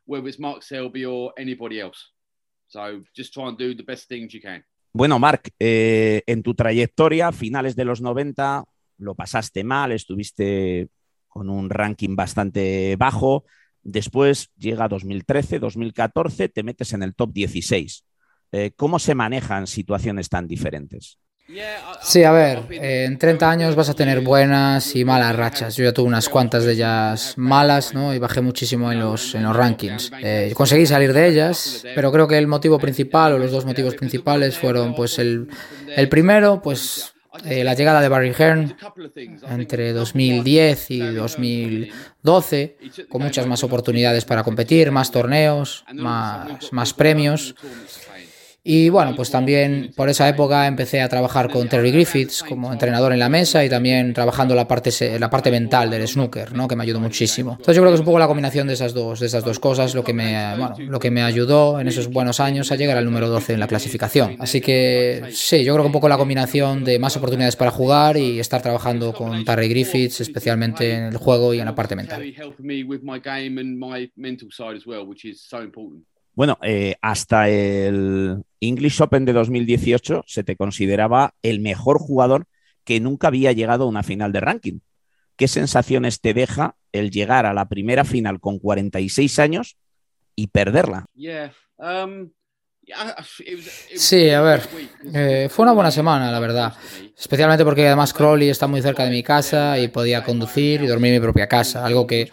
Bueno, 4.91 5.19
Mark, 5.19 5.51
eh, 5.59 6.23
en 6.25 6.41
tu 6.41 6.55
trayectoria, 6.55 7.31
finales 7.31 7.75
de 7.75 7.85
los 7.85 8.01
90, 8.01 8.65
lo 8.97 9.15
pasaste 9.15 9.63
mal, 9.63 9.91
estuviste 9.91 10.89
con 11.27 11.49
un 11.49 11.69
ranking 11.69 12.15
bastante 12.15 12.95
bajo. 12.97 13.45
Después 13.83 14.49
llega 14.57 14.87
2013, 14.87 15.59
2014, 15.59 16.49
te 16.49 16.63
metes 16.63 16.93
en 16.93 17.03
el 17.03 17.15
top 17.15 17.31
16. 17.33 18.03
Eh, 18.51 18.71
¿Cómo 18.75 18.97
se 18.97 19.13
manejan 19.13 19.67
situaciones 19.67 20.27
tan 20.27 20.47
diferentes? 20.47 21.19
Sí, 22.01 22.23
a 22.23 22.31
ver, 22.31 22.63
en 22.69 23.17
30 23.17 23.49
años 23.49 23.75
vas 23.75 23.89
a 23.89 23.93
tener 23.93 24.21
buenas 24.21 24.95
y 24.95 25.03
malas 25.03 25.35
rachas. 25.35 25.75
Yo 25.75 25.83
ya 25.83 25.93
tuve 25.93 26.07
unas 26.07 26.29
cuantas 26.29 26.63
de 26.63 26.73
ellas 26.73 27.33
malas, 27.37 27.93
¿no? 27.93 28.13
Y 28.13 28.19
bajé 28.19 28.41
muchísimo 28.41 28.91
en 28.91 28.99
los, 28.99 29.33
en 29.35 29.43
los 29.43 29.55
rankings. 29.55 30.11
Eh, 30.21 30.53
conseguí 30.55 30.85
salir 30.85 31.13
de 31.13 31.27
ellas, 31.27 31.83
pero 31.95 32.11
creo 32.11 32.27
que 32.27 32.37
el 32.37 32.47
motivo 32.47 32.77
principal, 32.77 33.33
o 33.33 33.37
los 33.39 33.51
dos 33.51 33.65
motivos 33.65 33.95
principales, 33.95 34.57
fueron, 34.57 34.93
pues, 34.93 35.17
el, 35.19 35.47
el 35.95 36.07
primero, 36.07 36.61
pues, 36.61 37.13
eh, 37.45 37.63
la 37.63 37.73
llegada 37.73 38.01
de 38.01 38.09
Barry 38.09 38.33
Hearn 38.33 38.75
entre 39.49 39.93
2010 39.93 40.91
y 40.91 40.99
2012, 40.99 42.77
con 43.07 43.21
muchas 43.21 43.45
más 43.45 43.63
oportunidades 43.63 44.25
para 44.25 44.43
competir, 44.43 44.91
más 44.91 45.11
torneos, 45.11 45.85
más, 45.93 46.73
más 46.73 46.93
premios. 46.93 47.55
Y 48.63 48.89
bueno, 48.89 49.15
pues 49.15 49.31
también 49.31 49.91
por 49.95 50.09
esa 50.09 50.27
época 50.27 50.67
empecé 50.67 51.01
a 51.01 51.07
trabajar 51.07 51.49
con 51.49 51.69
Terry 51.69 51.91
Griffiths 51.91 52.43
como 52.43 52.71
entrenador 52.73 53.13
en 53.13 53.19
la 53.19 53.29
mesa 53.29 53.63
y 53.63 53.69
también 53.69 54.13
trabajando 54.13 54.53
la 54.53 54.67
parte, 54.67 54.91
la 55.17 55.29
parte 55.29 55.49
mental 55.49 55.89
del 55.89 56.05
snooker, 56.05 56.53
¿no? 56.53 56.67
que 56.67 56.75
me 56.75 56.83
ayudó 56.83 56.99
muchísimo. 56.99 57.53
Entonces 57.53 57.77
yo 57.77 57.81
creo 57.81 57.91
que 57.91 57.95
es 57.95 57.99
un 58.01 58.05
poco 58.05 58.19
la 58.19 58.27
combinación 58.27 58.67
de 58.67 58.73
esas 58.73 58.93
dos, 58.93 59.21
de 59.21 59.27
esas 59.27 59.45
dos 59.45 59.59
cosas 59.59 59.95
lo 59.95 60.03
que, 60.03 60.13
me, 60.13 60.33
bueno, 60.57 60.75
lo 60.77 60.99
que 60.99 61.09
me 61.09 61.21
ayudó 61.21 61.79
en 61.79 61.87
esos 61.87 62.09
buenos 62.09 62.41
años 62.41 62.71
a 62.71 62.75
llegar 62.75 62.97
al 62.97 63.05
número 63.05 63.29
12 63.29 63.53
en 63.53 63.61
la 63.61 63.67
clasificación. 63.67 64.35
Así 64.39 64.59
que 64.59 65.29
sí, 65.31 65.63
yo 65.63 65.73
creo 65.73 65.85
que 65.85 65.87
un 65.87 65.93
poco 65.93 66.09
la 66.09 66.17
combinación 66.17 66.83
de 66.83 66.99
más 66.99 67.15
oportunidades 67.15 67.55
para 67.55 67.71
jugar 67.71 68.17
y 68.17 68.39
estar 68.39 68.61
trabajando 68.61 69.13
con 69.13 69.45
Terry 69.45 69.69
Griffiths, 69.69 70.19
especialmente 70.19 70.93
en 70.93 71.03
el 71.05 71.17
juego 71.17 71.53
y 71.53 71.59
en 71.59 71.65
la 71.65 71.75
parte 71.75 71.95
mental. 71.95 72.21
Bueno, 76.33 76.57
eh, 76.61 76.95
hasta 77.01 77.49
el 77.49 78.43
English 78.61 79.01
Open 79.01 79.25
de 79.25 79.33
2018 79.33 80.23
se 80.25 80.43
te 80.43 80.55
consideraba 80.55 81.33
el 81.41 81.59
mejor 81.59 81.99
jugador 81.99 82.45
que 82.83 82.99
nunca 82.99 83.27
había 83.27 83.51
llegado 83.51 83.83
a 83.83 83.87
una 83.87 84.03
final 84.03 84.31
de 84.31 84.39
ranking. 84.39 84.79
¿Qué 85.35 85.47
sensaciones 85.47 86.21
te 86.21 86.33
deja 86.33 86.75
el 86.91 87.11
llegar 87.11 87.45
a 87.45 87.53
la 87.53 87.69
primera 87.69 88.03
final 88.03 88.39
con 88.39 88.59
46 88.59 89.39
años 89.39 89.77
y 90.35 90.47
perderla? 90.47 91.05
Um, 91.77 92.31
Sí, 93.95 94.29
a 94.29 94.41
ver, 94.41 94.61
eh, 95.13 95.47
fue 95.49 95.63
una 95.63 95.73
buena 95.73 95.91
semana, 95.91 96.31
la 96.31 96.39
verdad. 96.39 96.73
Especialmente 97.19 97.65
porque 97.65 97.85
además 97.85 98.13
Crowley 98.13 98.47
está 98.47 98.65
muy 98.67 98.81
cerca 98.81 99.03
de 99.03 99.11
mi 99.11 99.23
casa 99.23 99.77
y 99.77 99.89
podía 99.89 100.23
conducir 100.23 100.81
y 100.81 100.87
dormir 100.87 101.13
en 101.13 101.19
mi 101.19 101.23
propia 101.23 101.47
casa, 101.47 101.85
algo 101.85 102.07
que 102.07 102.31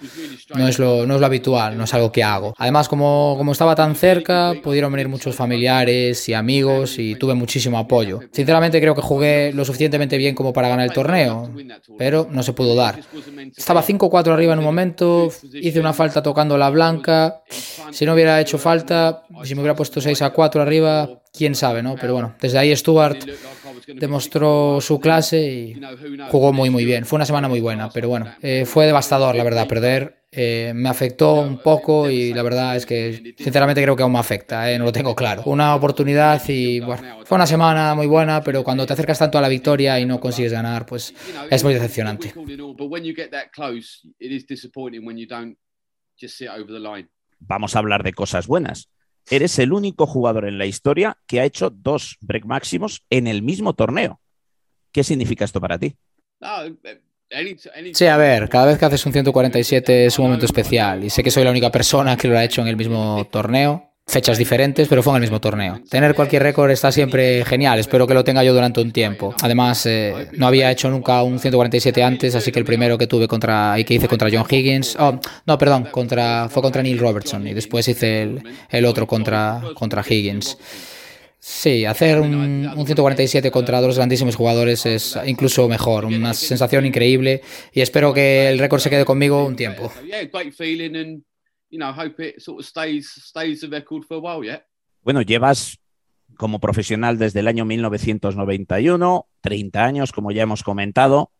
no 0.54 0.68
es 0.68 0.78
lo, 0.78 1.04
no 1.06 1.14
es 1.16 1.20
lo 1.20 1.26
habitual, 1.26 1.76
no 1.76 1.84
es 1.84 1.94
algo 1.94 2.12
que 2.12 2.22
hago. 2.22 2.54
Además, 2.56 2.88
como, 2.88 3.34
como 3.36 3.50
estaba 3.50 3.74
tan 3.74 3.96
cerca, 3.96 4.54
pudieron 4.62 4.92
venir 4.92 5.08
muchos 5.08 5.34
familiares 5.34 6.28
y 6.28 6.34
amigos 6.34 7.00
y 7.00 7.16
tuve 7.16 7.34
muchísimo 7.34 7.78
apoyo. 7.78 8.20
Sinceramente 8.30 8.80
creo 8.80 8.94
que 8.94 9.02
jugué 9.02 9.52
lo 9.52 9.64
suficientemente 9.64 10.16
bien 10.16 10.36
como 10.36 10.52
para 10.52 10.68
ganar 10.68 10.86
el 10.86 10.92
torneo, 10.92 11.50
pero 11.98 12.28
no 12.30 12.44
se 12.44 12.52
pudo 12.52 12.76
dar. 12.76 13.00
Estaba 13.56 13.82
5-4 13.82 14.32
arriba 14.32 14.52
en 14.52 14.60
un 14.60 14.64
momento, 14.64 15.32
hice 15.52 15.80
una 15.80 15.94
falta 15.94 16.22
tocando 16.22 16.56
la 16.56 16.70
blanca. 16.70 17.42
Si 17.90 18.06
no 18.06 18.14
hubiera 18.14 18.40
hecho 18.40 18.56
falta, 18.56 19.24
si 19.42 19.56
me 19.56 19.62
hubiera 19.62 19.74
puesto 19.74 20.00
6 20.00 20.22
a 20.22 20.30
4, 20.30 20.45
arriba, 20.54 21.22
quién 21.36 21.54
sabe, 21.54 21.82
¿no? 21.82 21.96
Pero 22.00 22.14
bueno, 22.14 22.34
desde 22.40 22.58
ahí 22.58 22.74
Stuart 22.74 23.18
demostró 23.86 24.80
su 24.80 24.98
clase 24.98 25.40
y 25.40 25.80
jugó 26.30 26.52
muy 26.52 26.70
muy 26.70 26.84
bien. 26.84 27.04
Fue 27.04 27.16
una 27.16 27.26
semana 27.26 27.48
muy 27.48 27.60
buena, 27.60 27.90
pero 27.90 28.08
bueno, 28.08 28.26
eh, 28.42 28.64
fue 28.66 28.86
devastador, 28.86 29.34
la 29.36 29.44
verdad, 29.44 29.68
perder. 29.68 30.24
Eh, 30.38 30.72
me 30.74 30.88
afectó 30.88 31.34
un 31.34 31.58
poco 31.58 32.10
y 32.10 32.34
la 32.34 32.42
verdad 32.42 32.76
es 32.76 32.84
que 32.84 33.34
sinceramente 33.38 33.82
creo 33.82 33.96
que 33.96 34.02
aún 34.02 34.12
me 34.12 34.18
afecta, 34.18 34.70
eh, 34.70 34.78
no 34.78 34.84
lo 34.84 34.92
tengo 34.92 35.14
claro. 35.14 35.42
Una 35.46 35.74
oportunidad 35.74 36.42
y 36.48 36.80
bueno, 36.80 37.24
fue 37.24 37.36
una 37.36 37.46
semana 37.46 37.94
muy 37.94 38.06
buena, 38.06 38.42
pero 38.42 38.62
cuando 38.62 38.84
te 38.84 38.92
acercas 38.92 39.18
tanto 39.18 39.38
a 39.38 39.40
la 39.40 39.48
victoria 39.48 39.98
y 39.98 40.04
no 40.04 40.20
consigues 40.20 40.52
ganar, 40.52 40.84
pues 40.84 41.14
es 41.50 41.64
muy 41.64 41.72
decepcionante. 41.72 42.34
Vamos 47.38 47.76
a 47.76 47.78
hablar 47.78 48.02
de 48.02 48.12
cosas 48.12 48.46
buenas 48.46 48.90
eres 49.30 49.58
el 49.58 49.72
único 49.72 50.06
jugador 50.06 50.46
en 50.46 50.58
la 50.58 50.66
historia 50.66 51.18
que 51.26 51.40
ha 51.40 51.44
hecho 51.44 51.70
dos 51.70 52.16
break 52.20 52.44
máximos 52.44 53.02
en 53.10 53.26
el 53.26 53.42
mismo 53.42 53.74
torneo. 53.74 54.20
¿Qué 54.92 55.04
significa 55.04 55.44
esto 55.44 55.60
para 55.60 55.78
ti? 55.78 55.96
Sí, 57.92 58.06
a 58.06 58.16
ver, 58.16 58.48
cada 58.48 58.66
vez 58.66 58.78
que 58.78 58.84
haces 58.84 59.04
un 59.04 59.12
147 59.12 60.06
es 60.06 60.18
un 60.18 60.26
momento 60.26 60.46
especial 60.46 61.02
y 61.02 61.10
sé 61.10 61.24
que 61.24 61.30
soy 61.30 61.44
la 61.44 61.50
única 61.50 61.70
persona 61.70 62.16
que 62.16 62.28
lo 62.28 62.38
ha 62.38 62.44
hecho 62.44 62.62
en 62.62 62.68
el 62.68 62.76
mismo 62.76 63.26
torneo 63.30 63.95
fechas 64.06 64.38
diferentes, 64.38 64.86
pero 64.88 65.02
fue 65.02 65.12
en 65.12 65.16
el 65.16 65.20
mismo 65.22 65.40
torneo. 65.40 65.80
Tener 65.90 66.14
cualquier 66.14 66.42
récord 66.42 66.70
está 66.70 66.92
siempre 66.92 67.44
genial, 67.44 67.78
espero 67.78 68.06
que 68.06 68.14
lo 68.14 68.22
tenga 68.22 68.44
yo 68.44 68.54
durante 68.54 68.80
un 68.80 68.92
tiempo. 68.92 69.34
Además, 69.42 69.84
eh, 69.86 70.28
no 70.32 70.46
había 70.46 70.70
hecho 70.70 70.88
nunca 70.90 71.22
un 71.22 71.38
147 71.38 72.02
antes, 72.02 72.34
así 72.34 72.52
que 72.52 72.60
el 72.60 72.64
primero 72.64 72.96
que 72.96 73.06
tuve 73.06 73.26
contra 73.26 73.78
y 73.78 73.84
que 73.84 73.94
hice 73.94 74.08
contra 74.08 74.28
John 74.32 74.46
Higgins, 74.48 74.96
oh, 74.98 75.18
no, 75.44 75.58
perdón, 75.58 75.88
contra 75.90 76.48
fue 76.48 76.62
contra 76.62 76.82
Neil 76.82 76.98
Robertson 76.98 77.46
y 77.46 77.54
después 77.54 77.88
hice 77.88 78.22
el, 78.22 78.42
el 78.70 78.84
otro 78.84 79.06
contra 79.06 79.60
contra 79.74 80.04
Higgins. 80.08 80.56
Sí, 81.38 81.84
hacer 81.84 82.18
un, 82.20 82.34
un, 82.34 82.86
147 82.86 83.50
contra 83.50 83.80
dos 83.80 83.96
grandísimos 83.96 84.34
jugadores 84.34 84.84
es 84.86 85.16
incluso 85.26 85.68
mejor, 85.68 86.04
una 86.04 86.34
sensación 86.34 86.86
increíble 86.86 87.42
y 87.72 87.82
espero 87.82 88.12
que 88.12 88.48
el 88.48 88.58
récord 88.58 88.80
se 88.80 88.90
quede 88.90 89.04
conmigo 89.04 89.44
un 89.44 89.54
tiempo. 89.54 89.92
Bueno, 95.02 95.22
llevas 95.22 95.78
como 96.36 96.60
profesional 96.60 97.18
desde 97.18 97.40
el 97.40 97.48
año 97.48 97.64
1991, 97.64 99.28
30 99.40 99.84
años, 99.84 100.12
como 100.12 100.32
ya 100.32 100.42
hemos 100.42 100.62
comentado, 100.62 101.32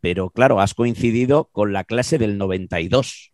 pero 0.00 0.30
claro, 0.30 0.60
has 0.60 0.74
coincidido 0.74 1.46
con 1.52 1.72
la 1.72 1.84
clase 1.84 2.18
del 2.18 2.38
92. 2.38 3.32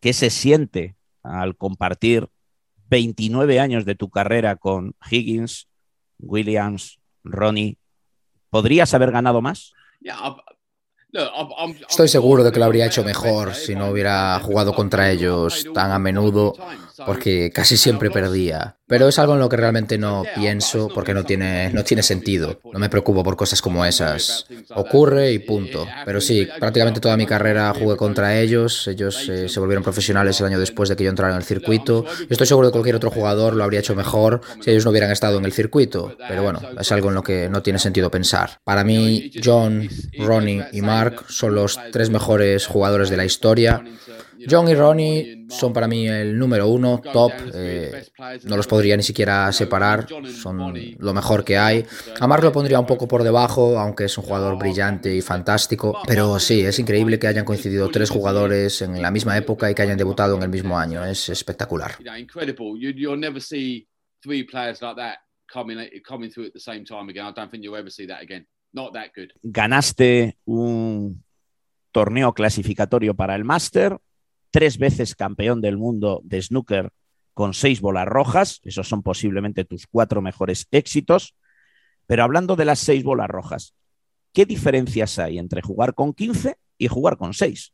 ¿Qué 0.00 0.12
se 0.12 0.30
siente 0.30 0.96
al 1.22 1.56
compartir 1.56 2.28
29 2.88 3.60
años 3.60 3.84
de 3.84 3.94
tu 3.94 4.10
carrera 4.10 4.56
con 4.56 4.94
Higgins, 5.10 5.68
Williams, 6.18 7.00
Ronnie, 7.24 7.78
¿podrías 8.50 8.94
haber 8.94 9.10
ganado 9.10 9.40
más? 9.40 9.72
Estoy 11.88 12.08
seguro 12.08 12.42
de 12.42 12.50
que 12.50 12.58
lo 12.58 12.64
habría 12.64 12.86
hecho 12.86 13.04
mejor 13.04 13.54
si 13.54 13.74
no 13.74 13.88
hubiera 13.88 14.38
jugado 14.40 14.74
contra 14.74 15.10
ellos 15.10 15.66
tan 15.74 15.90
a 15.90 15.98
menudo, 15.98 16.54
porque 17.06 17.50
casi 17.52 17.76
siempre 17.76 18.10
perdía. 18.10 18.76
Pero 18.86 19.08
es 19.08 19.18
algo 19.18 19.32
en 19.32 19.40
lo 19.40 19.48
que 19.48 19.56
realmente 19.56 19.96
no 19.96 20.22
pienso 20.34 20.88
porque 20.88 21.14
no 21.14 21.24
tiene, 21.24 21.70
no 21.72 21.82
tiene 21.82 22.02
sentido. 22.02 22.60
No 22.72 22.78
me 22.78 22.90
preocupo 22.90 23.24
por 23.24 23.36
cosas 23.36 23.62
como 23.62 23.86
esas. 23.86 24.44
Ocurre 24.74 25.32
y 25.32 25.38
punto. 25.38 25.86
Pero 26.04 26.20
sí, 26.20 26.46
prácticamente 26.60 27.00
toda 27.00 27.16
mi 27.16 27.24
carrera 27.24 27.72
jugué 27.72 27.96
contra 27.96 28.38
ellos. 28.38 28.86
Ellos 28.88 29.28
eh, 29.30 29.48
se 29.48 29.60
volvieron 29.60 29.82
profesionales 29.82 30.38
el 30.40 30.46
año 30.46 30.58
después 30.58 30.90
de 30.90 30.96
que 30.96 31.04
yo 31.04 31.10
entrara 31.10 31.32
en 31.32 31.38
el 31.38 31.44
circuito. 31.44 32.04
Yo 32.04 32.26
estoy 32.28 32.46
seguro 32.46 32.66
de 32.66 32.72
que 32.72 32.76
cualquier 32.76 32.96
otro 32.96 33.10
jugador 33.10 33.54
lo 33.54 33.64
habría 33.64 33.80
hecho 33.80 33.94
mejor 33.94 34.42
si 34.60 34.70
ellos 34.70 34.84
no 34.84 34.90
hubieran 34.90 35.10
estado 35.10 35.38
en 35.38 35.46
el 35.46 35.52
circuito. 35.52 36.14
Pero 36.28 36.42
bueno, 36.42 36.60
es 36.78 36.92
algo 36.92 37.08
en 37.08 37.14
lo 37.14 37.22
que 37.22 37.48
no 37.48 37.62
tiene 37.62 37.78
sentido 37.78 38.10
pensar. 38.10 38.60
Para 38.62 38.84
mí, 38.84 39.30
John, 39.42 39.88
Ronnie 40.18 40.66
y 40.72 40.82
Mark 40.82 41.24
son 41.28 41.54
los 41.54 41.80
tres 41.92 42.10
mejores 42.10 42.66
jugadores 42.66 43.08
de 43.08 43.16
la 43.16 43.24
historia. 43.24 43.82
John 44.48 44.68
y 44.68 44.74
Ronnie 44.74 45.46
son 45.48 45.72
para 45.72 45.88
mí 45.88 46.06
el 46.08 46.38
número 46.38 46.68
uno, 46.68 47.00
top. 47.12 47.32
Eh, 47.54 48.04
no 48.44 48.56
los 48.56 48.66
podría 48.66 48.96
ni 48.96 49.02
siquiera 49.02 49.52
separar, 49.52 50.06
son 50.26 50.74
lo 50.98 51.14
mejor 51.14 51.44
que 51.44 51.58
hay. 51.58 51.84
A 52.20 52.26
Mark 52.26 52.42
lo 52.42 52.52
pondría 52.52 52.80
un 52.80 52.86
poco 52.86 53.06
por 53.06 53.22
debajo, 53.22 53.78
aunque 53.78 54.04
es 54.04 54.18
un 54.18 54.24
jugador 54.24 54.58
brillante 54.58 55.14
y 55.14 55.20
fantástico. 55.20 56.00
Pero 56.06 56.38
sí, 56.38 56.60
es 56.60 56.78
increíble 56.78 57.18
que 57.18 57.26
hayan 57.26 57.44
coincidido 57.44 57.88
tres 57.88 58.10
jugadores 58.10 58.82
en 58.82 59.00
la 59.00 59.10
misma 59.10 59.36
época 59.36 59.70
y 59.70 59.74
que 59.74 59.82
hayan 59.82 59.98
debutado 59.98 60.36
en 60.36 60.42
el 60.42 60.48
mismo 60.48 60.78
año. 60.78 61.04
Es 61.04 61.28
espectacular. 61.28 61.92
Ganaste 69.42 70.38
un 70.44 71.22
torneo 71.92 72.32
clasificatorio 72.32 73.14
para 73.14 73.36
el 73.36 73.44
Master, 73.44 73.98
tres 74.52 74.78
veces 74.78 75.16
campeón 75.16 75.60
del 75.60 75.76
mundo 75.76 76.20
de 76.22 76.40
snooker 76.40 76.92
con 77.34 77.54
seis 77.54 77.80
bolas 77.80 78.06
rojas, 78.06 78.60
esos 78.62 78.86
son 78.86 79.02
posiblemente 79.02 79.64
tus 79.64 79.86
cuatro 79.86 80.22
mejores 80.22 80.68
éxitos, 80.70 81.34
pero 82.06 82.22
hablando 82.22 82.54
de 82.54 82.66
las 82.66 82.78
seis 82.78 83.02
bolas 83.02 83.28
rojas, 83.28 83.74
¿qué 84.32 84.44
diferencias 84.44 85.18
hay 85.18 85.38
entre 85.38 85.62
jugar 85.62 85.94
con 85.94 86.12
15 86.12 86.58
y 86.78 86.88
jugar 86.88 87.16
con 87.16 87.32
seis? 87.32 87.72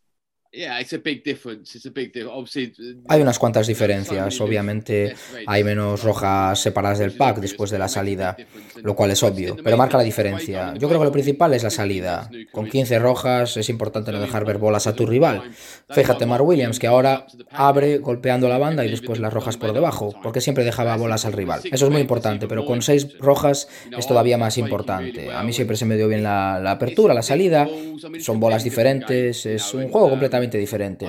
Hay 3.09 3.21
unas 3.21 3.39
cuantas 3.39 3.67
diferencias. 3.67 4.41
Obviamente 4.41 5.15
hay 5.47 5.63
menos 5.63 6.03
rojas 6.03 6.59
separadas 6.59 6.99
del 6.99 7.13
pack 7.13 7.39
después 7.39 7.71
de 7.71 7.79
la 7.79 7.89
salida, 7.89 8.37
lo 8.83 8.97
cual 8.97 9.11
es 9.11 9.23
obvio, 9.23 9.57
pero 9.63 9.77
marca 9.77 9.99
la 9.99 10.05
diferencia. 10.05 10.73
Yo 10.75 10.89
creo 10.89 11.01
que 11.01 11.07
lo 11.07 11.13
principal 11.13 11.53
es 11.53 11.63
la 11.65 11.71
salida. 11.71 12.31
Con 12.51 12.69
15 12.69 12.99
rojas 12.99 13.57
es 13.59 13.69
importante 13.69 14.11
no 14.11 14.21
dejar 14.21 14.47
ver 14.47 14.57
bolas 14.59 14.87
a 14.87 14.95
tu 14.95 15.05
rival. 15.05 15.51
Fíjate, 15.91 16.25
Mark 16.25 16.45
Williams, 16.47 16.79
que 16.79 16.87
ahora 16.87 17.27
abre 17.51 17.99
golpeando 17.99 18.49
la 18.49 18.59
banda 18.59 18.85
y 18.87 18.91
después 18.91 19.21
las 19.21 19.33
rojas 19.33 19.59
por 19.59 19.75
debajo, 19.75 20.15
porque 20.23 20.41
siempre 20.41 20.65
dejaba 20.65 20.97
bolas 20.97 21.27
al 21.27 21.35
rival. 21.35 21.61
Eso 21.71 21.85
es 21.85 21.93
muy 21.93 22.01
importante, 22.01 22.49
pero 22.49 22.65
con 22.65 22.81
6 22.81 23.19
rojas 23.19 23.69
es 23.97 24.07
todavía 24.07 24.39
más 24.39 24.57
importante. 24.57 25.31
A 25.31 25.43
mí 25.43 25.53
siempre 25.53 25.77
se 25.77 25.85
me 25.85 25.97
dio 25.97 26.09
bien 26.09 26.23
la, 26.23 26.59
la 26.59 26.73
apertura, 26.73 27.13
la 27.13 27.23
salida. 27.23 27.69
Son 28.21 28.41
bolas 28.41 28.65
diferentes, 28.65 29.45
es 29.45 29.75
un 29.75 29.91
juego 29.91 30.09
completamente 30.09 30.38
diferente. 30.41 31.07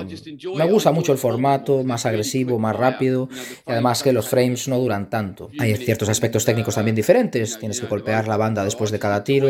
Me 0.56 0.64
gusta 0.64 0.90
mucho 0.90 1.12
el 1.12 1.18
formato, 1.18 1.84
más 1.84 2.04
agresivo, 2.06 2.58
más 2.58 2.74
rápido, 2.74 3.28
y 3.66 3.70
además 3.70 4.02
que 4.02 4.12
los 4.12 4.28
frames 4.28 4.66
no 4.68 4.78
duran 4.78 5.08
tanto. 5.08 5.50
Hay 5.58 5.76
ciertos 5.76 6.08
aspectos 6.08 6.44
técnicos 6.44 6.74
también 6.74 6.96
diferentes, 6.96 7.58
tienes 7.58 7.80
que 7.80 7.86
golpear 7.86 8.26
la 8.26 8.36
banda 8.36 8.64
después 8.64 8.90
de 8.90 8.98
cada 8.98 9.22
tiro, 9.22 9.48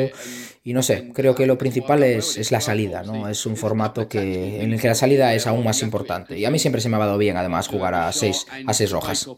y 0.62 0.72
no 0.74 0.82
sé, 0.82 1.10
creo 1.14 1.34
que 1.34 1.46
lo 1.46 1.56
principal 1.56 2.02
es, 2.02 2.36
es 2.36 2.52
la 2.52 2.60
salida, 2.60 3.02
¿no? 3.02 3.28
Es 3.28 3.46
un 3.46 3.56
formato 3.56 4.06
que, 4.08 4.62
en 4.62 4.72
el 4.72 4.80
que 4.80 4.88
la 4.88 4.94
salida 4.94 5.34
es 5.34 5.46
aún 5.46 5.64
más 5.64 5.82
importante, 5.82 6.38
y 6.38 6.44
a 6.44 6.50
mí 6.50 6.58
siempre 6.58 6.80
se 6.80 6.88
me 6.88 6.96
ha 6.96 7.00
dado 7.00 7.16
bien 7.16 7.36
además 7.36 7.68
jugar 7.68 7.94
a 7.94 8.12
seis, 8.12 8.46
a 8.66 8.74
seis 8.74 8.90
rojas. 8.90 9.28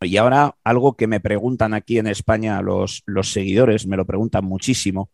Y 0.00 0.18
ahora 0.18 0.56
algo 0.62 0.94
que 0.94 1.06
me 1.06 1.20
preguntan 1.20 1.72
aquí 1.72 1.98
en 1.98 2.06
España 2.06 2.60
los, 2.60 3.02
los 3.06 3.32
seguidores, 3.32 3.86
me 3.86 3.96
lo 3.96 4.04
preguntan 4.04 4.44
muchísimo, 4.44 5.10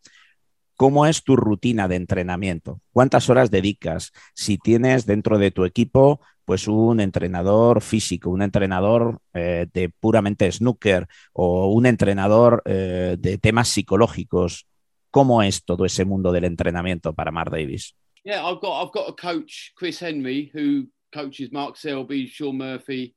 ¿Cómo 0.75 1.05
es 1.05 1.23
tu 1.23 1.35
rutina 1.35 1.87
de 1.87 1.95
entrenamiento? 1.95 2.81
¿Cuántas 2.91 3.29
horas 3.29 3.51
dedicas? 3.51 4.11
Si 4.33 4.57
tienes 4.57 5.05
dentro 5.05 5.37
de 5.37 5.51
tu 5.51 5.65
equipo 5.65 6.19
pues 6.45 6.67
un 6.67 6.99
entrenador 6.99 7.81
físico, 7.81 8.29
un 8.29 8.41
entrenador 8.41 9.19
eh, 9.33 9.67
de 9.71 9.89
puramente 9.89 10.51
snooker 10.51 11.07
o 11.31 11.67
un 11.67 11.85
entrenador 11.85 12.61
eh, 12.65 13.15
de 13.17 13.37
temas 13.37 13.69
psicológicos, 13.69 14.67
¿cómo 15.09 15.41
es 15.41 15.63
todo 15.63 15.85
ese 15.85 16.05
mundo 16.05 16.31
del 16.31 16.45
entrenamiento 16.45 17.13
para 17.13 17.31
Mark 17.31 17.51
Davis? 17.51 17.95
Yeah, 18.25 18.41
I've 18.45 18.59
got 18.61 18.81
I've 18.81 18.91
got 18.93 19.09
a 19.09 19.13
coach, 19.13 19.73
Chris 19.75 20.01
Henry, 20.01 20.49
who 20.53 20.87
coaches 21.13 21.51
Mark 21.51 21.77
Selby, 21.77 22.27
Sean 22.27 22.57
Murphy, 22.57 23.15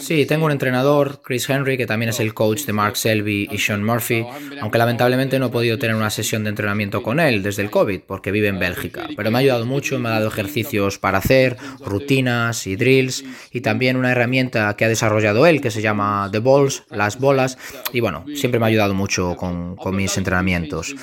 Sí, 0.00 0.26
tengo 0.26 0.46
un 0.46 0.50
entrenador, 0.50 1.20
Chris 1.22 1.48
Henry, 1.48 1.76
que 1.76 1.86
también 1.86 2.10
es 2.10 2.18
el 2.18 2.34
coach 2.34 2.64
de 2.64 2.72
Mark 2.72 2.96
Selby 2.96 3.48
y 3.50 3.58
Sean 3.58 3.84
Murphy, 3.84 4.26
aunque 4.60 4.78
lamentablemente 4.78 5.38
no 5.38 5.46
he 5.46 5.50
podido 5.50 5.78
tener 5.78 5.94
una 5.94 6.10
sesión 6.10 6.42
de 6.42 6.50
entrenamiento 6.50 7.02
con 7.02 7.20
él 7.20 7.44
desde 7.44 7.62
el 7.62 7.70
COVID, 7.70 8.00
porque 8.08 8.32
vive 8.32 8.48
en 8.48 8.58
Bélgica. 8.58 9.08
Pero 9.16 9.30
me 9.30 9.38
ha 9.38 9.40
ayudado 9.40 9.66
mucho, 9.66 10.00
me 10.00 10.08
ha 10.08 10.12
dado 10.12 10.28
ejercicios 10.28 10.98
para 10.98 11.18
hacer, 11.18 11.56
rutinas 11.78 12.66
y 12.66 12.74
drills, 12.74 13.24
y 13.52 13.60
también 13.60 13.96
una 13.96 14.10
herramienta 14.10 14.74
que 14.76 14.84
ha 14.84 14.88
desarrollado 14.88 15.46
él, 15.46 15.60
que 15.60 15.70
se 15.70 15.80
llama 15.80 16.28
The 16.32 16.40
Balls, 16.40 16.82
las 16.90 17.20
bolas, 17.20 17.56
y 17.92 18.00
bueno, 18.00 18.24
siempre 18.34 18.58
me 18.58 18.66
ha 18.66 18.68
ayudado 18.68 18.94
mucho 18.94 19.36
con, 19.36 19.76
con 19.76 19.94
mis 19.94 20.18
entrenamientos. 20.18 20.94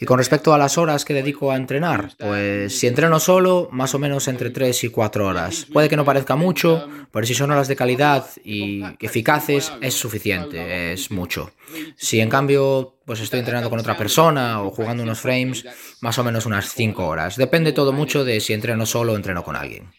Y 0.00 0.06
con 0.06 0.16
respecto 0.16 0.54
a 0.54 0.58
las 0.58 0.78
horas 0.78 1.04
que 1.04 1.12
dedico 1.12 1.52
a 1.52 1.56
entrenar, 1.56 2.12
pues 2.18 2.78
si 2.78 2.86
entreno 2.86 3.20
solo, 3.20 3.68
más 3.72 3.94
o 3.94 3.98
menos 3.98 4.26
entre 4.28 4.48
3 4.48 4.84
y 4.84 4.85
cuatro 4.88 5.26
horas. 5.26 5.66
Puede 5.72 5.88
que 5.88 5.96
no 5.96 6.04
parezca 6.04 6.36
mucho, 6.36 6.88
pero 7.12 7.26
si 7.26 7.34
son 7.34 7.50
horas 7.50 7.68
de 7.68 7.76
calidad 7.76 8.26
y 8.44 8.82
eficaces, 9.00 9.72
es 9.80 9.94
suficiente, 9.94 10.92
es 10.92 11.10
mucho. 11.10 11.52
Si 11.96 12.20
en 12.20 12.28
cambio 12.28 12.94
pues 13.04 13.20
estoy 13.20 13.38
entrenando 13.38 13.70
con 13.70 13.78
otra 13.78 13.96
persona 13.96 14.62
o 14.62 14.70
jugando 14.70 15.04
unos 15.04 15.20
frames, 15.20 15.64
más 16.00 16.18
o 16.18 16.24
menos 16.24 16.44
unas 16.44 16.72
cinco 16.72 17.06
horas. 17.06 17.36
Depende 17.36 17.72
todo 17.72 17.92
mucho 17.92 18.24
de 18.24 18.40
si 18.40 18.52
entreno 18.52 18.84
solo 18.84 19.12
o 19.12 19.16
entreno 19.16 19.44
con 19.44 19.54
alguien. 19.54 19.90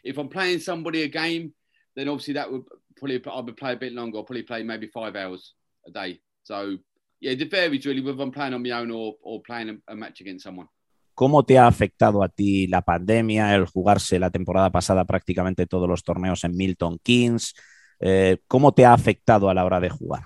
yeah, 7.20 7.32
it 7.32 7.52
varies 7.52 7.86
really 7.86 8.02
whether 8.02 8.22
I'm 8.22 8.32
playing 8.32 8.54
on 8.54 8.62
my 8.62 8.72
own 8.72 8.92
or, 8.92 9.16
or 9.22 9.42
playing 9.42 9.82
a 9.88 9.96
match 9.96 10.22
against 10.22 10.44
someone. 10.44 10.68
¿Cómo 11.18 11.44
te 11.46 11.58
ha 11.58 11.66
afectado 11.66 12.22
a 12.22 12.30
ti 12.30 12.68
la 12.68 12.84
pandemia, 12.84 13.56
el 13.56 13.66
jugarse 13.66 14.20
la 14.20 14.30
temporada 14.30 14.70
pasada 14.72 15.04
prácticamente 15.04 15.66
todos 15.66 15.90
los 15.90 16.04
torneos 16.04 16.44
en 16.44 16.56
Milton 16.56 17.00
Keynes? 17.04 17.56
Eh, 18.00 18.38
¿Cómo 18.48 18.72
te 18.74 18.86
ha 18.86 18.94
afectado 18.94 19.50
a 19.50 19.56
la 19.56 19.66
hora 19.66 19.80
de 19.80 19.90
jugar? 19.90 20.26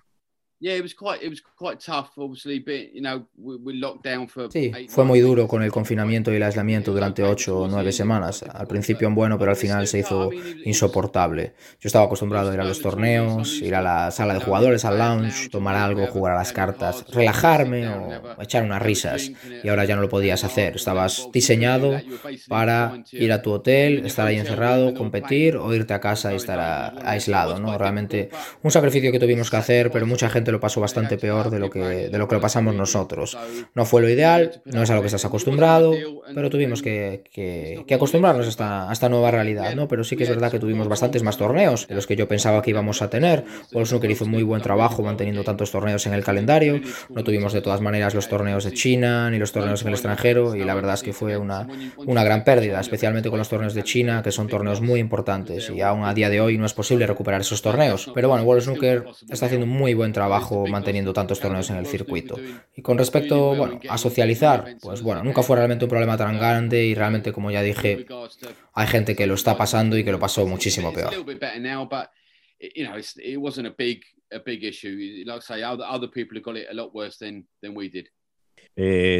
Sí, 4.51 4.71
fue 4.89 5.03
muy 5.03 5.19
duro 5.19 5.47
con 5.47 5.63
el 5.63 5.71
confinamiento 5.71 6.31
y 6.31 6.35
el 6.35 6.43
aislamiento 6.43 6.93
durante 6.93 7.23
ocho 7.23 7.61
o 7.61 7.67
nueve 7.67 7.91
semanas. 7.91 8.43
Al 8.43 8.67
principio 8.67 9.07
en 9.07 9.15
bueno, 9.15 9.39
pero 9.39 9.51
al 9.51 9.57
final 9.57 9.87
se 9.87 9.99
hizo 9.99 10.29
insoportable. 10.63 11.53
Yo 11.79 11.87
estaba 11.87 12.05
acostumbrado 12.05 12.51
a 12.51 12.53
ir 12.53 12.59
a 12.59 12.63
los 12.63 12.79
torneos, 12.79 13.59
ir 13.61 13.73
a 13.73 13.81
la 13.81 14.11
sala 14.11 14.35
de 14.35 14.41
jugadores, 14.41 14.85
al 14.85 14.99
lounge, 14.99 15.49
tomar 15.49 15.75
algo, 15.75 16.05
jugar 16.05 16.33
a 16.33 16.37
las 16.37 16.53
cartas, 16.53 17.05
relajarme 17.11 17.87
o 17.87 18.39
echar 18.39 18.63
unas 18.63 18.83
risas. 18.83 19.31
Y 19.63 19.67
ahora 19.67 19.85
ya 19.85 19.95
no 19.95 20.01
lo 20.03 20.09
podías 20.09 20.43
hacer. 20.43 20.75
Estabas 20.75 21.27
diseñado 21.33 21.99
para 22.47 23.03
ir 23.11 23.31
a 23.31 23.41
tu 23.41 23.51
hotel, 23.51 24.05
estar 24.05 24.27
ahí 24.27 24.37
encerrado, 24.37 24.93
competir 24.93 25.57
o 25.57 25.73
irte 25.73 25.95
a 25.95 25.99
casa 25.99 26.33
y 26.33 26.35
estar 26.35 26.99
aislado. 27.03 27.59
¿no? 27.59 27.75
Realmente 27.79 28.29
un 28.61 28.69
sacrificio 28.69 29.11
que 29.11 29.19
tuvimos 29.19 29.49
que 29.49 29.57
hacer, 29.57 29.89
pero 29.89 30.05
mucha 30.05 30.29
gente 30.29 30.50
lo 30.51 30.59
pasó 30.59 30.81
bastante 30.81 31.17
peor 31.17 31.49
de 31.49 31.59
lo 31.59 31.69
que, 31.69 32.09
de 32.09 32.17
lo, 32.17 32.27
que 32.27 32.35
lo 32.35 32.41
pasamos 32.41 32.75
nosotros. 32.75 33.37
No 33.75 33.85
fue 33.85 34.01
lo 34.01 34.09
ideal, 34.09 34.61
no 34.65 34.83
es 34.83 34.89
a 34.89 34.95
lo 34.95 35.01
que 35.01 35.07
estás 35.07 35.25
acostumbrado, 35.25 35.93
pero 36.33 36.49
tuvimos 36.49 36.81
que, 36.81 37.23
que, 37.31 37.93
acostumbrarnos 37.93 38.45
a 38.45 38.49
esta, 38.49 38.89
a 38.89 38.93
esta, 38.93 39.09
nueva 39.09 39.31
realidad, 39.31 39.75
¿no? 39.75 39.87
Pero 39.87 40.03
sí 40.03 40.15
que 40.15 40.23
es 40.23 40.29
verdad 40.29 40.51
que 40.51 40.59
tuvimos 40.59 40.87
bastantes 40.87 41.23
más 41.23 41.37
torneos 41.37 41.87
de 41.87 41.95
los 41.95 42.07
que 42.07 42.15
yo 42.15 42.27
pensaba 42.27 42.61
que 42.61 42.69
íbamos 42.69 43.01
a 43.01 43.09
tener. 43.09 43.43
World 43.73 43.87
Snooker 43.87 44.11
hizo 44.11 44.25
muy 44.25 44.43
buen 44.43 44.61
trabajo 44.61 45.03
manteniendo 45.03 45.43
tantos 45.43 45.71
torneos 45.71 46.05
en 46.05 46.13
el 46.13 46.23
calendario. 46.23 46.79
No 47.09 47.23
tuvimos 47.23 47.53
de 47.53 47.61
todas 47.61 47.81
maneras 47.81 48.13
los 48.15 48.27
torneos 48.27 48.63
de 48.63 48.73
China 48.73 49.29
ni 49.29 49.37
los 49.37 49.51
torneos 49.51 49.81
en 49.81 49.89
el 49.89 49.93
extranjero 49.93 50.55
y 50.55 50.63
la 50.63 50.73
verdad 50.73 50.93
es 50.95 51.03
que 51.03 51.13
fue 51.13 51.37
una, 51.37 51.67
una 51.97 52.23
gran 52.23 52.43
pérdida, 52.43 52.79
especialmente 52.79 53.29
con 53.29 53.39
los 53.39 53.49
torneos 53.49 53.73
de 53.73 53.83
China, 53.83 54.21
que 54.23 54.31
son 54.31 54.47
torneos 54.47 54.81
muy 54.81 54.99
importantes 54.99 55.69
y 55.69 55.81
aún 55.81 56.03
a 56.03 56.13
día 56.13 56.29
de 56.29 56.41
hoy 56.41 56.57
no 56.57 56.65
es 56.65 56.73
posible 56.73 57.07
recuperar 57.07 57.41
esos 57.41 57.61
torneos. 57.61 58.11
Pero 58.13 58.29
bueno, 58.29 58.43
World 58.43 58.63
Snooker 58.63 59.05
está 59.29 59.45
haciendo 59.45 59.65
un 59.65 59.71
muy 59.71 59.93
buen 59.93 60.13
trabajo 60.13 60.40
manteniendo 60.67 61.13
tantos 61.13 61.39
torneos 61.39 61.69
en 61.69 61.77
el 61.77 61.85
circuito. 61.85 62.35
Y 62.75 62.81
con 62.81 62.97
respecto 62.97 63.55
bueno, 63.55 63.79
a 63.89 63.97
socializar, 63.97 64.75
pues 64.81 65.01
bueno, 65.01 65.23
nunca 65.23 65.43
fue 65.43 65.57
realmente 65.57 65.85
un 65.85 65.89
problema 65.89 66.17
tan 66.17 66.37
grande 66.37 66.85
y 66.85 66.95
realmente, 66.95 67.31
como 67.31 67.51
ya 67.51 67.61
dije, 67.61 68.05
hay 68.73 68.87
gente 68.87 69.15
que 69.15 69.27
lo 69.27 69.35
está 69.35 69.57
pasando 69.57 69.97
y 69.97 70.03
que 70.03 70.11
lo 70.11 70.19
pasó 70.19 70.45
muchísimo 70.47 70.93
peor. 70.93 71.13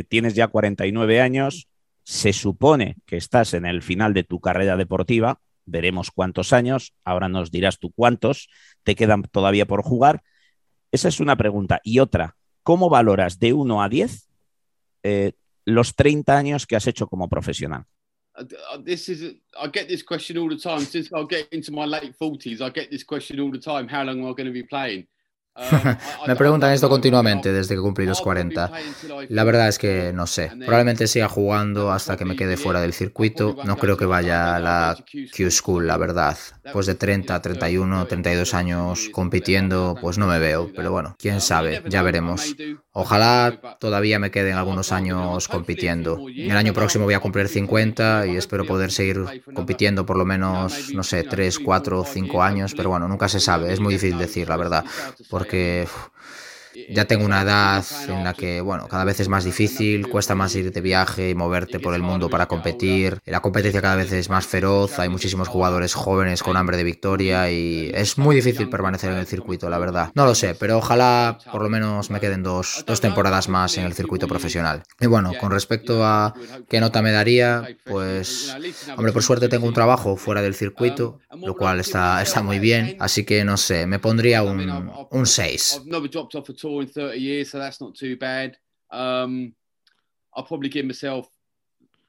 tienes 0.10 0.36
ya 0.36 0.47
49 0.47 1.21
años, 1.21 1.67
se 2.03 2.34
supone 2.34 2.97
que 3.05 3.17
estás 3.17 3.53
en 3.53 3.65
el 3.65 3.81
final 3.81 4.13
de 4.13 4.23
tu 4.23 4.39
carrera 4.39 4.77
deportiva, 4.77 5.41
veremos 5.65 6.12
cuántos 6.12 6.53
años, 6.53 6.93
ahora 7.03 7.29
nos 7.29 7.51
dirás 7.51 7.79
tú 7.79 7.91
cuántos, 7.91 8.49
te 8.84 8.95
quedan 8.95 9.23
todavía 9.23 9.65
por 9.65 9.84
jugar, 9.84 10.23
esa 10.91 11.08
es 11.08 11.19
una 11.19 11.36
pregunta. 11.36 11.80
Y 11.84 11.99
otra, 11.99 12.36
¿cómo 12.63 12.89
valoras 12.89 13.39
de 13.39 13.54
1 13.54 13.82
a 13.82 13.89
10 13.89 14.30
eh, 15.04 15.34
los 15.65 15.95
30 15.95 16.38
años 16.38 16.67
que 16.67 16.75
has 16.75 16.88
hecho 16.88 17.08
como 17.08 17.30
profesional? 17.30 17.86
This 18.86 19.10
is 19.10 19.21
I 19.62 19.69
get 19.71 19.88
this 19.88 20.04
question 20.04 20.38
all 20.38 20.49
the 20.49 20.58
time 20.58 20.86
since 20.86 21.10
I 21.13 21.25
get 21.30 21.47
into 21.51 21.71
my 21.71 21.86
late 21.86 22.13
40s. 22.17 22.62
I 22.62 22.69
get 22.69 22.89
this 22.89 23.04
question 23.04 23.39
all 23.39 23.51
the 23.51 23.60
time. 23.60 23.89
How 23.89 24.04
long 24.04 24.19
am 24.19 24.25
I 24.25 24.34
going 24.34 24.45
to 24.45 24.54
be 24.54 24.63
playing? 24.63 25.06
Me 26.27 26.35
preguntan 26.35 26.71
esto 26.71 26.89
continuamente 26.89 27.51
desde 27.51 27.75
que 27.75 27.81
cumplí 27.81 28.05
los 28.05 28.21
40. 28.21 28.71
La 29.29 29.43
verdad 29.43 29.67
es 29.67 29.77
que 29.77 30.13
no 30.13 30.27
sé. 30.27 30.49
Probablemente 30.49 31.07
siga 31.07 31.27
jugando 31.27 31.91
hasta 31.91 32.15
que 32.17 32.25
me 32.25 32.35
quede 32.35 32.57
fuera 32.57 32.81
del 32.81 32.93
circuito. 32.93 33.57
No 33.65 33.77
creo 33.77 33.97
que 33.97 34.05
vaya 34.05 34.55
a 34.55 34.59
la 34.59 34.97
Q 35.35 35.51
School, 35.51 35.87
la 35.87 35.97
verdad. 35.97 36.37
Pues 36.71 36.85
de 36.85 36.95
30, 36.95 37.41
31, 37.41 38.07
32 38.07 38.53
años 38.53 39.09
compitiendo, 39.11 39.97
pues 39.99 40.17
no 40.17 40.27
me 40.27 40.39
veo. 40.39 40.71
Pero 40.75 40.91
bueno, 40.91 41.15
quién 41.19 41.41
sabe, 41.41 41.83
ya 41.87 42.01
veremos. 42.01 42.55
Ojalá 42.93 43.77
todavía 43.80 44.19
me 44.19 44.32
queden 44.32 44.58
algunos 44.58 44.91
años 44.91 45.47
compitiendo. 45.47 46.25
El 46.27 46.58
año 46.58 46.73
próximo 46.73 47.06
voy 47.06 47.13
a 47.13 47.19
cumplir 47.19 47.47
50 47.47 48.27
y 48.27 48.36
espero 48.36 48.65
poder 48.65 48.91
seguir 48.91 49.43
compitiendo 49.54 50.06
por 50.06 50.17
lo 50.17 50.25
menos, 50.25 50.93
no 50.93 51.04
sé, 51.04 51.23
3, 51.23 51.60
4, 51.60 52.04
5 52.06 52.43
años. 52.43 52.73
Pero 52.75 52.89
bueno, 52.89 53.08
nunca 53.08 53.30
se 53.30 53.39
sabe. 53.39 53.71
Es 53.71 53.80
muy 53.80 53.93
difícil 53.93 54.17
decir, 54.17 54.49
la 54.49 54.58
verdad 54.58 54.86
porque 55.30 55.88
ya 56.89 57.05
tengo 57.05 57.25
una 57.25 57.41
edad 57.41 57.86
en 58.07 58.23
la 58.23 58.34
que, 58.34 58.62
bueno, 58.62 58.88
cada 58.88 59.03
vez 59.03 59.19
es 59.19 59.27
más 59.27 59.43
difícil, 59.43 60.07
cuesta 60.07 60.36
más 60.36 60.55
ir 60.55 60.71
de 60.71 60.81
viaje 60.81 61.29
y 61.29 61.36
moverte 61.36 61.79
por 61.79 61.93
el 61.93 62.01
mundo 62.01 62.29
para 62.29 62.47
competir. 62.47 63.19
La 63.25 63.41
competencia 63.41 63.81
cada 63.81 63.95
vez 63.95 64.12
es 64.12 64.29
más 64.29 64.45
feroz, 64.45 64.99
hay 64.99 65.10
muchísimos 65.10 65.47
jugadores 65.47 65.93
jóvenes 65.93 66.43
con 66.43 66.57
hambre 66.57 66.77
de 66.77 66.84
victoria 66.84 67.51
y 67.51 67.91
es 67.93 68.17
muy 68.17 68.36
difícil 68.36 68.69
permanecer 68.69 69.12
en 69.12 69.17
el 69.17 69.27
circuito, 69.27 69.69
la 69.69 69.79
verdad. 69.79 70.12
No 70.15 70.25
lo 70.25 70.36
sé, 70.36 70.55
pero 70.55 70.77
ojalá 70.77 71.38
por 71.51 71.62
lo 71.62 71.69
menos 71.69 72.10
me 72.10 72.19
queden 72.19 72.43
dos, 72.43 72.84
dos 72.86 73.01
temporadas 73.01 73.49
más 73.49 73.77
en 73.77 73.86
el 73.86 73.93
circuito 73.93 74.27
profesional. 74.27 74.84
Y 74.99 75.07
bueno, 75.07 75.31
con 75.39 75.51
respecto 75.51 76.05
a 76.05 76.34
qué 76.69 76.79
nota 76.79 77.01
me 77.01 77.12
daría, 77.12 77.67
pues, 77.86 78.55
hombre, 78.95 79.12
por 79.12 79.23
suerte 79.23 79.49
tengo 79.49 79.67
un 79.67 79.73
trabajo 79.73 80.15
fuera 80.15 80.41
del 80.41 80.55
circuito, 80.55 81.19
lo 81.36 81.55
cual 81.55 81.79
está, 81.79 82.21
está 82.21 82.41
muy 82.41 82.60
bien, 82.60 82.95
así 82.99 83.25
que 83.25 83.43
no 83.43 83.57
sé, 83.57 83.88
me 83.88 83.99
pondría 83.99 84.43
un, 84.43 84.91
un 85.10 85.25
6. 85.25 85.81
Tour 86.62 86.84
in 86.84 86.88
30 86.88 87.17
years, 87.17 87.50
so 87.50 87.60
that's 87.60 87.82
not 87.82 87.95
too 87.95 88.15
bad. 88.17 88.58
Um, 88.91 89.54
I'll 90.36 90.45
probably 90.45 90.69
give 90.69 90.86
myself 90.86 91.28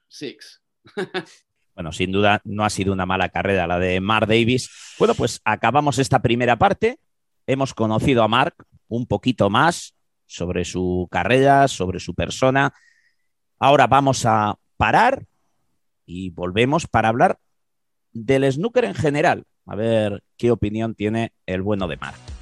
six. 0.07 0.61
bueno, 1.75 1.91
sin 1.91 2.11
duda 2.11 2.41
no 2.43 2.63
ha 2.63 2.69
sido 2.69 2.93
una 2.93 3.05
mala 3.05 3.29
carrera 3.29 3.67
la 3.67 3.79
de 3.79 3.99
Mark 3.99 4.27
Davis. 4.27 4.69
Bueno, 4.99 5.15
pues 5.15 5.41
acabamos 5.43 5.97
esta 5.99 6.21
primera 6.21 6.57
parte. 6.57 6.99
Hemos 7.47 7.73
conocido 7.73 8.23
a 8.23 8.27
Mark 8.27 8.55
un 8.87 9.05
poquito 9.05 9.49
más 9.49 9.95
sobre 10.25 10.65
su 10.65 11.07
carrera, 11.11 11.67
sobre 11.67 11.99
su 11.99 12.13
persona. 12.13 12.73
Ahora 13.59 13.87
vamos 13.87 14.25
a 14.25 14.57
parar 14.77 15.25
y 16.05 16.29
volvemos 16.29 16.87
para 16.87 17.09
hablar 17.09 17.39
del 18.11 18.51
snooker 18.51 18.85
en 18.85 18.95
general. 18.95 19.45
A 19.65 19.75
ver 19.75 20.23
qué 20.37 20.51
opinión 20.51 20.95
tiene 20.95 21.33
el 21.45 21.61
bueno 21.61 21.87
de 21.87 21.97
Mark. 21.97 22.32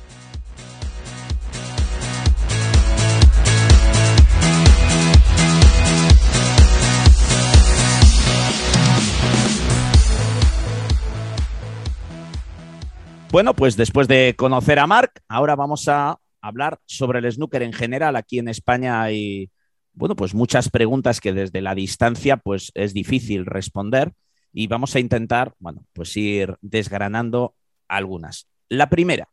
Bueno, 13.31 13.55
pues 13.55 13.77
después 13.77 14.09
de 14.09 14.35
conocer 14.37 14.77
a 14.77 14.87
Marc, 14.87 15.21
ahora 15.29 15.55
vamos 15.55 15.87
a 15.87 16.19
hablar 16.41 16.81
sobre 16.85 17.19
el 17.19 17.31
snooker 17.31 17.63
en 17.63 17.71
general. 17.71 18.17
Aquí 18.17 18.39
en 18.39 18.49
España 18.49 19.01
hay, 19.01 19.49
bueno, 19.93 20.17
pues 20.17 20.33
muchas 20.33 20.69
preguntas 20.69 21.21
que 21.21 21.31
desde 21.31 21.61
la 21.61 21.73
distancia 21.73 22.35
pues 22.35 22.73
es 22.75 22.93
difícil 22.93 23.45
responder 23.45 24.11
y 24.51 24.67
vamos 24.67 24.97
a 24.97 24.99
intentar, 24.99 25.53
bueno, 25.59 25.85
pues 25.93 26.17
ir 26.17 26.57
desgranando 26.59 27.55
algunas. 27.87 28.49
La 28.67 28.89
primera, 28.89 29.29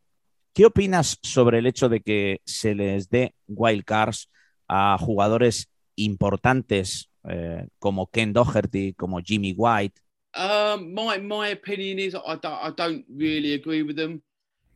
¿qué 0.53 0.65
opinas 0.65 1.19
sobre 1.21 1.59
el 1.59 1.67
hecho 1.67 1.89
de 1.89 1.99
que 1.99 2.39
se 2.45 2.75
les 2.75 3.09
dé 3.09 3.35
wildcards 3.47 4.29
a 4.69 4.97
jugadores 4.97 5.67
importantes 5.97 7.09
eh, 7.25 7.67
como 7.79 8.07
Ken 8.07 8.31
Doherty, 8.31 8.93
como 8.93 9.19
Jimmy 9.19 9.53
White, 9.57 9.99
Um, 10.35 10.93
my 10.93 11.17
my 11.17 11.49
opinion 11.49 11.99
is 11.99 12.15
I 12.15 12.35
don't 12.35 12.45
I 12.53 12.71
don't 12.75 13.05
really 13.09 13.53
agree 13.53 13.83
with 13.83 13.95
them. 13.95 14.21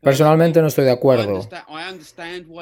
Personalmente 0.04 0.62
no 0.62 0.68
estoy 0.68 0.86
de 0.86 0.92
acuerdo. 0.92 1.48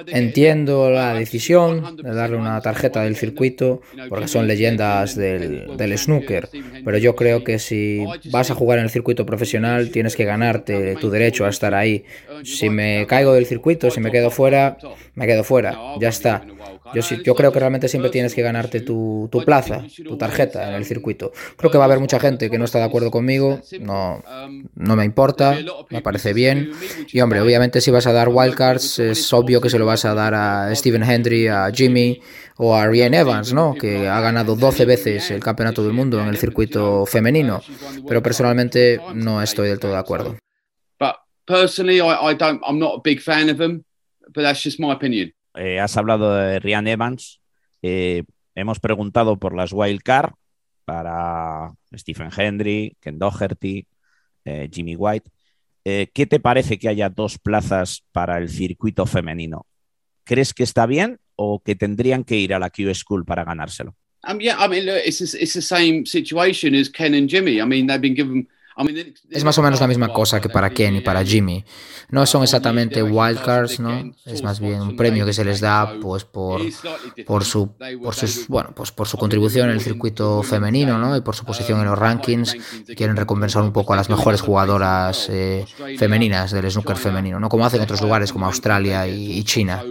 Entiendo 0.07 0.89
la 0.89 1.13
decisión 1.13 1.97
de 1.97 2.13
darle 2.13 2.37
una 2.37 2.61
tarjeta 2.61 3.01
del 3.03 3.15
circuito 3.15 3.81
porque 4.09 4.27
son 4.27 4.47
leyendas 4.47 5.15
del, 5.15 5.75
del, 5.77 5.97
snooker, 5.97 6.49
pero 6.85 6.97
yo 6.97 7.15
creo 7.15 7.43
que 7.43 7.59
si 7.59 8.05
vas 8.31 8.51
a 8.51 8.55
jugar 8.55 8.79
en 8.79 8.85
el 8.85 8.89
circuito 8.89 9.25
profesional 9.25 9.89
tienes 9.91 10.15
que 10.15 10.25
ganarte 10.25 10.95
tu 10.95 11.09
derecho 11.09 11.45
a 11.45 11.49
estar 11.49 11.73
ahí. 11.73 12.05
Si 12.43 12.69
me 12.69 13.05
caigo 13.07 13.33
del 13.33 13.45
circuito, 13.45 13.91
si 13.91 13.99
me 13.99 14.11
quedo 14.11 14.29
fuera, 14.29 14.77
me 15.15 15.27
quedo 15.27 15.43
fuera, 15.43 15.77
ya 15.99 16.09
está. 16.09 16.45
Yo, 16.93 17.01
yo 17.23 17.35
creo 17.35 17.51
que 17.51 17.59
realmente 17.59 17.87
siempre 17.87 18.11
tienes 18.11 18.35
que 18.35 18.41
ganarte 18.41 18.81
tu, 18.81 19.29
tu 19.31 19.43
plaza, 19.45 19.83
tu 20.03 20.17
tarjeta 20.17 20.69
en 20.69 20.75
el 20.75 20.85
circuito. 20.85 21.31
Creo 21.57 21.71
que 21.71 21.77
va 21.77 21.85
a 21.85 21.87
haber 21.87 21.99
mucha 21.99 22.19
gente 22.19 22.49
que 22.49 22.57
no 22.57 22.65
está 22.65 22.79
de 22.79 22.85
acuerdo 22.85 23.11
conmigo, 23.11 23.61
no, 23.79 24.21
no 24.75 24.95
me 24.95 25.05
importa, 25.05 25.57
me 25.89 26.01
parece 26.01 26.33
bien. 26.33 26.71
Y 27.11 27.21
hombre, 27.21 27.30
obviamente 27.39 27.81
si 27.81 27.91
vas 27.91 28.07
a 28.07 28.13
dar 28.13 28.29
wildcards 28.29 28.99
es 28.99 29.31
obvio 29.33 29.61
que 29.61 29.69
se 29.69 29.79
lo 29.79 29.85
vas 29.85 30.05
a 30.05 30.13
dar 30.13 30.33
a 30.33 30.75
Stephen 30.75 31.03
Hendry, 31.03 31.47
a 31.47 31.71
Jimmy 31.71 32.21
o 32.57 32.75
a 32.75 32.87
Ryan 32.87 33.13
Evans, 33.13 33.53
¿no? 33.53 33.73
Que 33.73 34.07
ha 34.07 34.19
ganado 34.21 34.55
12 34.55 34.85
veces 34.85 35.31
el 35.31 35.41
campeonato 35.41 35.83
del 35.83 35.93
mundo 35.93 36.19
en 36.21 36.27
el 36.27 36.37
circuito 36.37 37.05
femenino. 37.05 37.61
Pero 38.07 38.21
personalmente 38.21 38.99
no 39.13 39.41
estoy 39.41 39.69
del 39.69 39.79
todo 39.79 39.91
de 39.91 39.97
acuerdo. 39.97 40.37
has 45.79 45.97
hablado 45.97 46.35
de 46.35 46.59
Ryan 46.59 46.87
Evans. 46.87 47.41
Eh, 47.81 48.23
hemos 48.55 48.79
preguntado 48.79 49.37
por 49.37 49.55
las 49.55 49.73
wildcards 49.73 50.33
para 50.85 51.73
Stephen 51.95 52.29
Hendry, 52.35 52.95
Ken 52.99 53.17
Doherty, 53.17 53.87
eh, 54.45 54.69
Jimmy 54.71 54.95
White. 54.95 55.29
Eh, 55.83 56.09
¿Qué 56.13 56.25
te 56.25 56.39
parece 56.39 56.77
que 56.77 56.89
haya 56.89 57.09
dos 57.09 57.39
plazas 57.39 58.03
para 58.11 58.37
el 58.37 58.49
circuito 58.49 59.05
femenino? 59.05 59.65
¿crees 60.23 60.53
que 60.53 60.63
está 60.63 60.85
bien 60.85 61.19
o 61.35 61.61
que 61.61 61.75
tendrían 61.75 62.23
que 62.23 62.37
ir 62.37 62.53
a 62.53 62.59
la 62.59 62.69
Q 62.69 62.93
School 62.93 63.25
para 63.25 63.43
ganárselo? 63.43 63.95
Um, 64.27 64.39
yeah, 64.39 64.55
I 64.63 64.67
mean, 64.67 64.87
it's 64.87 65.19
the 65.19 65.61
same 65.61 66.05
situation 66.05 66.75
as 66.75 66.89
Ken 66.89 67.13
and 67.15 67.27
Jimmy. 67.27 67.59
I 67.59 67.65
mean, 67.65 67.87
they've 67.87 67.99
been 67.99 68.15
given 68.15 68.47
es 69.29 69.43
más 69.43 69.57
o 69.57 69.61
menos 69.61 69.79
la 69.79 69.87
misma 69.87 70.13
cosa 70.13 70.39
que 70.39 70.49
para 70.49 70.69
Ken 70.69 70.95
y 70.95 71.01
para 71.01 71.23
Jimmy. 71.23 71.63
No 72.09 72.25
son 72.25 72.43
exactamente 72.43 73.03
wildcards, 73.03 73.79
¿no? 73.79 74.13
Es 74.25 74.43
más 74.43 74.59
bien 74.59 74.81
un 74.81 74.95
premio 74.95 75.25
que 75.25 75.33
se 75.33 75.45
les 75.45 75.59
da 75.61 75.95
pues 76.01 76.25
por, 76.25 76.61
por 77.25 77.43
su 77.43 77.75
por 78.01 78.15
sus 78.15 78.47
bueno, 78.47 78.71
pues 78.75 78.91
por 78.91 79.07
su 79.07 79.17
contribución 79.17 79.69
en 79.69 79.75
el 79.75 79.81
circuito 79.81 80.43
femenino, 80.43 80.97
¿no? 80.97 81.15
Y 81.15 81.21
por 81.21 81.35
su 81.35 81.45
posición 81.45 81.79
en 81.79 81.85
los 81.85 81.97
rankings. 81.97 82.55
Quieren 82.95 83.15
recompensar 83.15 83.63
un 83.63 83.73
poco 83.73 83.93
a 83.93 83.95
las 83.95 84.09
mejores 84.09 84.41
jugadoras 84.41 85.27
eh, 85.29 85.65
femeninas 85.97 86.51
del 86.51 86.69
snooker 86.69 86.97
femenino, 86.97 87.39
¿no? 87.39 87.49
Como 87.49 87.65
hacen 87.65 87.81
otros 87.81 88.01
lugares 88.01 88.31
como 88.31 88.45
Australia 88.45 89.07
y 89.07 89.43
China 89.43 89.83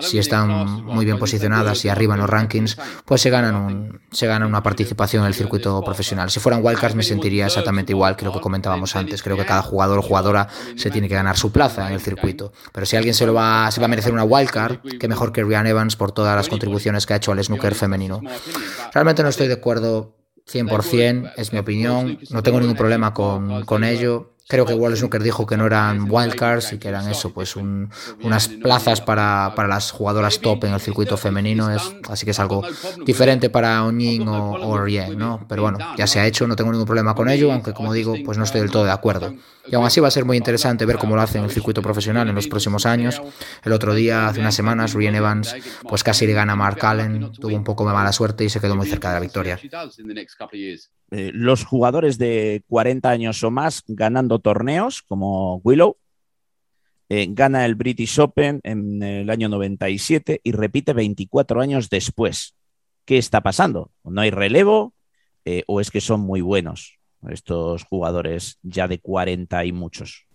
si 0.00 0.18
están 0.18 0.48
muy 0.84 1.04
bien 1.04 1.18
posicionadas 1.18 1.84
y 1.84 1.88
arriba 1.88 2.14
en 2.14 2.20
los 2.20 2.30
rankings, 2.30 2.76
pues 3.04 3.20
se 3.20 3.30
ganan, 3.30 3.54
un, 3.54 4.00
se 4.10 4.26
ganan 4.26 4.48
una 4.48 4.62
participación 4.62 5.22
en 5.22 5.28
el 5.28 5.34
circuito 5.34 5.82
profesional. 5.82 6.30
Si 6.30 6.40
fueran 6.40 6.64
wildcards 6.64 6.94
me 6.94 7.02
sentiría 7.02 7.46
exactamente 7.46 7.92
igual 7.92 8.16
que 8.16 8.24
lo 8.24 8.32
que 8.32 8.40
comentábamos 8.40 8.96
antes. 8.96 9.22
Creo 9.22 9.36
que 9.36 9.44
cada 9.44 9.62
jugador 9.62 9.98
o 9.98 10.02
jugadora 10.02 10.48
se 10.76 10.90
tiene 10.90 11.08
que 11.08 11.14
ganar 11.14 11.36
su 11.36 11.52
plaza 11.52 11.86
en 11.88 11.94
el 11.94 12.00
circuito. 12.00 12.52
Pero 12.72 12.86
si 12.86 12.96
alguien 12.96 13.14
se, 13.14 13.26
lo 13.26 13.34
va, 13.34 13.70
se 13.70 13.80
va 13.80 13.86
a 13.86 13.88
merecer 13.88 14.12
una 14.12 14.24
wildcard, 14.24 14.80
qué 14.98 15.08
mejor 15.08 15.32
que 15.32 15.42
Ryan 15.42 15.66
Evans 15.66 15.96
por 15.96 16.12
todas 16.12 16.36
las 16.36 16.48
contribuciones 16.48 17.06
que 17.06 17.14
ha 17.14 17.16
hecho 17.16 17.32
al 17.32 17.42
snooker 17.42 17.74
femenino. 17.74 18.20
Realmente 18.92 19.22
no 19.22 19.28
estoy 19.28 19.48
de 19.48 19.54
acuerdo 19.54 20.16
100%, 20.50 21.32
es 21.36 21.52
mi 21.52 21.58
opinión, 21.58 22.18
no 22.30 22.42
tengo 22.42 22.60
ningún 22.60 22.76
problema 22.76 23.14
con, 23.14 23.64
con 23.64 23.84
ello. 23.84 24.34
Creo 24.50 24.66
que 24.66 24.74
Wall 24.74 24.96
Snooker 24.96 25.22
dijo 25.22 25.46
que 25.46 25.56
no 25.56 25.64
eran 25.64 26.10
wildcards 26.10 26.72
y 26.72 26.78
que 26.78 26.88
eran 26.88 27.08
eso, 27.08 27.32
pues 27.32 27.54
unas 27.54 28.48
plazas 28.48 29.00
para, 29.00 29.54
las 29.68 29.92
jugadoras 29.92 30.40
top 30.40 30.64
en 30.64 30.74
el 30.74 30.80
circuito 30.80 31.16
femenino. 31.16 31.70
Es, 31.70 31.82
así 32.08 32.24
que 32.24 32.32
es 32.32 32.40
algo 32.40 32.64
diferente 33.06 33.48
para 33.48 33.84
Oñing 33.84 34.26
o, 34.26 34.76
Rien, 34.80 35.16
¿no? 35.16 35.46
Pero 35.48 35.62
bueno, 35.62 35.78
ya 35.96 36.08
se 36.08 36.18
ha 36.18 36.26
hecho, 36.26 36.48
no 36.48 36.56
tengo 36.56 36.72
ningún 36.72 36.86
problema 36.86 37.14
con 37.14 37.28
ello, 37.28 37.52
aunque 37.52 37.72
como 37.72 37.92
digo, 37.92 38.16
pues 38.24 38.38
no 38.38 38.44
estoy 38.44 38.62
del 38.62 38.72
todo 38.72 38.84
de 38.84 38.90
acuerdo. 38.90 39.32
Y 39.68 39.76
aún 39.76 39.86
así 39.86 40.00
va 40.00 40.08
a 40.08 40.10
ser 40.10 40.24
muy 40.24 40.36
interesante 40.36 40.84
ver 40.84 40.96
cómo 40.98 41.14
lo 41.14 41.22
hacen 41.22 41.42
en 41.42 41.44
el 41.44 41.52
circuito 41.52 41.80
profesional 41.80 42.28
en 42.28 42.34
los 42.34 42.48
próximos 42.48 42.86
años. 42.86 43.22
El 43.62 43.72
otro 43.72 43.94
día, 43.94 44.26
hace 44.26 44.40
unas 44.40 44.56
semanas, 44.56 44.94
Rien 44.94 45.14
Evans 45.14 45.54
pues 45.88 46.02
casi 46.02 46.26
le 46.26 46.32
gana 46.32 46.54
a 46.54 46.56
Mark 46.56 46.84
Allen, 46.84 47.30
tuvo 47.32 47.54
un 47.54 47.62
poco 47.62 47.86
de 47.86 47.92
mala 47.92 48.12
suerte 48.12 48.44
y 48.44 48.48
se 48.48 48.60
quedó 48.60 48.74
muy 48.74 48.88
cerca 48.88 49.08
de 49.08 49.14
la 49.14 49.20
victoria. 49.20 49.60
Eh, 51.10 51.32
los 51.34 51.64
jugadores 51.64 52.18
de 52.18 52.62
40 52.68 53.10
años 53.10 53.42
o 53.42 53.50
más 53.50 53.82
ganando 53.88 54.38
torneos 54.38 55.02
como 55.02 55.56
Willow, 55.64 55.96
eh, 57.08 57.26
gana 57.30 57.66
el 57.66 57.74
British 57.74 58.20
Open 58.20 58.60
en 58.62 59.02
el 59.02 59.30
año 59.30 59.48
97 59.48 60.40
y 60.44 60.52
repite 60.52 60.92
24 60.92 61.60
años 61.60 61.90
después. 61.90 62.54
¿Qué 63.04 63.18
está 63.18 63.40
pasando? 63.40 63.90
¿No 64.04 64.20
hay 64.20 64.30
relevo 64.30 64.94
eh, 65.44 65.64
o 65.66 65.80
es 65.80 65.90
que 65.90 66.00
son 66.00 66.20
muy 66.20 66.40
buenos 66.42 66.98
estos 67.28 67.82
jugadores 67.84 68.58
ya 68.62 68.86
de 68.86 69.00
40 69.00 69.64
y 69.64 69.72
muchos? 69.72 70.26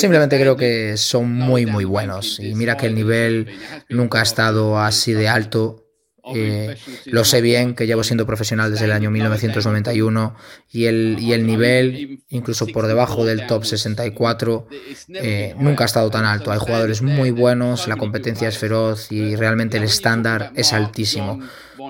Simplemente 0.00 0.38
creo 0.38 0.56
que 0.56 0.96
son 0.96 1.32
muy, 1.32 1.66
muy 1.66 1.84
buenos. 1.84 2.38
Y 2.38 2.54
mira 2.54 2.76
que 2.76 2.86
el 2.86 2.94
nivel 2.94 3.48
nunca 3.88 4.20
ha 4.20 4.22
estado 4.22 4.78
así 4.78 5.12
de 5.12 5.28
alto 5.28 5.85
eh, 6.34 6.76
lo 7.04 7.24
sé 7.24 7.40
bien, 7.40 7.74
que 7.74 7.86
llevo 7.86 8.02
siendo 8.02 8.26
profesional 8.26 8.70
desde 8.70 8.86
el 8.86 8.92
año 8.92 9.10
1991 9.10 10.34
y 10.72 10.86
el, 10.86 11.16
y 11.20 11.32
el 11.32 11.46
nivel, 11.46 12.24
incluso 12.28 12.66
por 12.66 12.86
debajo 12.86 13.24
del 13.24 13.46
top 13.46 13.64
64, 13.64 14.68
eh, 15.14 15.54
nunca 15.58 15.84
ha 15.84 15.86
estado 15.86 16.10
tan 16.10 16.24
alto. 16.24 16.50
Hay 16.50 16.58
jugadores 16.58 17.02
muy 17.02 17.30
buenos, 17.30 17.86
la 17.88 17.96
competencia 17.96 18.48
es 18.48 18.58
feroz 18.58 19.12
y 19.12 19.36
realmente 19.36 19.76
el 19.76 19.84
estándar 19.84 20.52
es 20.56 20.72
altísimo. 20.72 21.40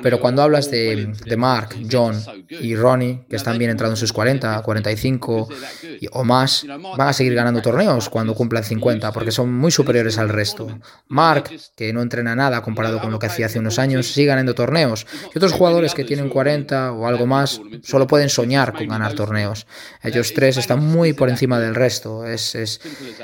Pero 0.02 0.20
cuando 0.20 0.42
hablas 0.42 0.70
de, 0.70 1.36
Mark, 1.36 1.76
John 1.90 2.20
y 2.48 2.74
Ronnie, 2.74 3.24
que 3.28 3.36
están 3.36 3.58
bien 3.58 3.70
entrando 3.70 3.94
en 3.94 3.98
sus 3.98 4.12
40, 4.12 4.62
45 4.62 5.48
o 6.12 6.24
más, 6.24 6.66
van 6.96 7.08
a 7.08 7.12
seguir 7.12 7.34
ganando 7.34 7.62
torneos 7.62 8.08
cuando 8.08 8.34
cumplan 8.34 8.64
50, 8.64 9.12
porque 9.12 9.30
son 9.30 9.52
muy 9.52 9.70
superiores 9.70 10.18
al 10.18 10.28
resto. 10.28 10.78
Mark, 11.08 11.50
que 11.76 11.92
no 11.92 12.02
entrena 12.02 12.34
nada 12.34 12.62
comparado 12.62 13.00
con 13.00 13.10
lo 13.10 13.18
que 13.18 13.26
hacía 13.26 13.46
hace 13.46 13.58
unos 13.58 13.78
años, 13.78 14.06
sigue 14.06 14.28
ganando 14.28 14.54
torneos. 14.54 15.06
Y 15.34 15.38
otros 15.38 15.52
jugadores 15.52 15.94
que 15.94 16.04
tienen 16.04 16.28
40 16.28 16.92
o 16.92 17.06
algo 17.06 17.26
más 17.26 17.60
solo 17.82 18.06
pueden 18.06 18.28
soñar 18.28 18.72
con 18.72 18.88
ganar 18.88 19.14
torneos. 19.14 19.66
Ellos 20.02 20.32
tres 20.34 20.56
están 20.56 20.84
muy 20.84 21.12
por 21.12 21.28
encima 21.28 21.58
del 21.58 21.74
resto. 21.74 22.26
Es, 22.26 22.54
es, 22.54 22.80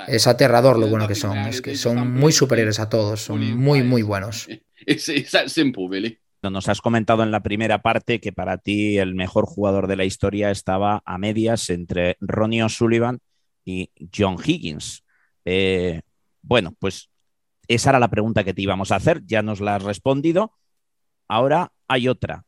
es 0.06 0.26
aterrador 0.26 0.78
lo 0.78 0.86
bueno 0.86 1.08
que 1.08 1.14
son. 1.14 1.38
Es 1.38 1.60
que 1.60 1.76
son 1.76 2.12
muy 2.12 2.32
superiores 2.32 2.80
a 2.80 2.88
todos. 2.88 3.24
Son 3.24 3.56
muy, 3.56 3.82
muy 3.82 4.02
buenos. 4.02 4.48
Nos 6.50 6.68
has 6.68 6.80
comentado 6.80 7.22
en 7.22 7.30
la 7.30 7.42
primera 7.42 7.82
parte 7.82 8.20
que 8.20 8.32
para 8.32 8.58
ti 8.58 8.98
el 8.98 9.14
mejor 9.14 9.46
jugador 9.46 9.86
de 9.86 9.96
la 9.96 10.04
historia 10.04 10.50
estaba 10.50 11.02
a 11.06 11.16
medias 11.16 11.70
entre 11.70 12.16
Ronnie 12.20 12.64
O'Sullivan 12.64 13.20
y 13.64 13.90
John 14.14 14.36
Higgins. 14.44 15.04
Eh, 15.44 16.02
bueno, 16.42 16.74
pues 16.80 17.10
esa 17.68 17.90
era 17.90 18.00
la 18.00 18.10
pregunta 18.10 18.42
que 18.42 18.54
te 18.54 18.62
íbamos 18.62 18.90
a 18.90 18.96
hacer, 18.96 19.24
ya 19.24 19.42
nos 19.42 19.60
la 19.60 19.76
has 19.76 19.84
respondido. 19.84 20.52
Ahora 21.28 21.72
hay 21.86 22.08
otra. 22.08 22.44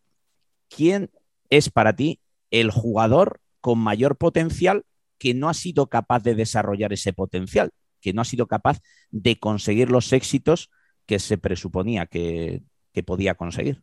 ¿Quién 0.69 1.11
es 1.49 1.71
para 1.71 1.95
ti 1.95 2.21
el 2.51 2.73
jugador 2.73 3.41
con 3.61 3.79
mayor 3.79 4.17
potencial 4.17 4.85
que 5.19 5.35
no 5.35 5.49
ha 5.49 5.55
sido 5.55 5.89
capaz 5.89 6.23
de 6.25 6.35
desarrollar 6.35 6.93
ese 6.93 7.13
potencial, 7.13 7.71
que 8.01 8.13
no 8.13 8.23
ha 8.23 8.25
sido 8.25 8.49
capaz 8.49 8.81
de 9.11 9.39
conseguir 9.39 9.91
los 9.91 10.13
éxitos 10.13 10.71
que 11.07 11.21
se 11.21 11.39
presuponía 11.39 12.07
que 12.07 12.63
que 12.95 13.03
podía 13.03 13.35
conseguir? 13.35 13.83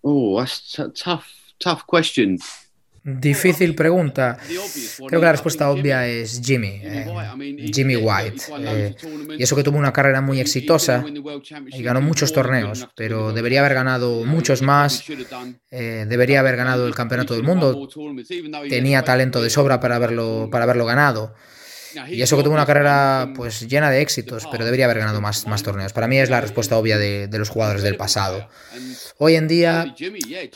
Oh, 0.00 0.40
that's 0.40 0.78
a 0.78 0.90
tough, 0.90 1.24
tough 1.58 1.82
question. 1.86 2.38
Difícil 3.04 3.74
pregunta. 3.74 4.38
Creo 5.06 5.20
que 5.20 5.24
la 5.24 5.32
respuesta 5.32 5.70
obvia 5.70 6.06
es 6.06 6.42
Jimmy, 6.44 6.80
eh, 6.82 7.70
Jimmy 7.72 7.96
White. 7.96 8.42
Eh, 8.60 8.94
y 9.38 9.42
eso 9.42 9.56
que 9.56 9.62
tuvo 9.62 9.78
una 9.78 9.92
carrera 9.92 10.20
muy 10.20 10.40
exitosa 10.40 11.04
y 11.72 11.82
ganó 11.82 12.02
muchos 12.02 12.32
torneos, 12.32 12.86
pero 12.94 13.32
debería 13.32 13.60
haber 13.60 13.74
ganado 13.74 14.24
muchos 14.24 14.60
más. 14.60 15.04
Eh, 15.70 16.04
debería 16.06 16.40
haber 16.40 16.56
ganado 16.56 16.86
el 16.86 16.94
campeonato 16.94 17.34
del 17.34 17.44
mundo. 17.44 17.88
Tenía 18.68 19.02
talento 19.02 19.40
de 19.40 19.48
sobra 19.48 19.80
para 19.80 19.96
haberlo, 19.96 20.48
para 20.50 20.64
haberlo 20.64 20.84
ganado. 20.84 21.34
Y 22.08 22.22
eso 22.22 22.36
que 22.36 22.42
tuvo 22.42 22.54
una 22.54 22.66
carrera 22.66 23.32
pues 23.34 23.68
llena 23.68 23.90
de 23.90 24.00
éxitos, 24.00 24.46
pero 24.50 24.64
debería 24.64 24.84
haber 24.84 24.98
ganado 24.98 25.20
más, 25.20 25.46
más 25.46 25.62
torneos. 25.62 25.92
Para 25.92 26.06
mí 26.06 26.18
es 26.18 26.30
la 26.30 26.40
respuesta 26.40 26.76
obvia 26.76 26.98
de, 26.98 27.28
de 27.28 27.38
los 27.38 27.48
jugadores 27.48 27.82
del 27.82 27.96
pasado. 27.96 28.48
Hoy 29.18 29.34
en 29.34 29.48
día, 29.48 29.94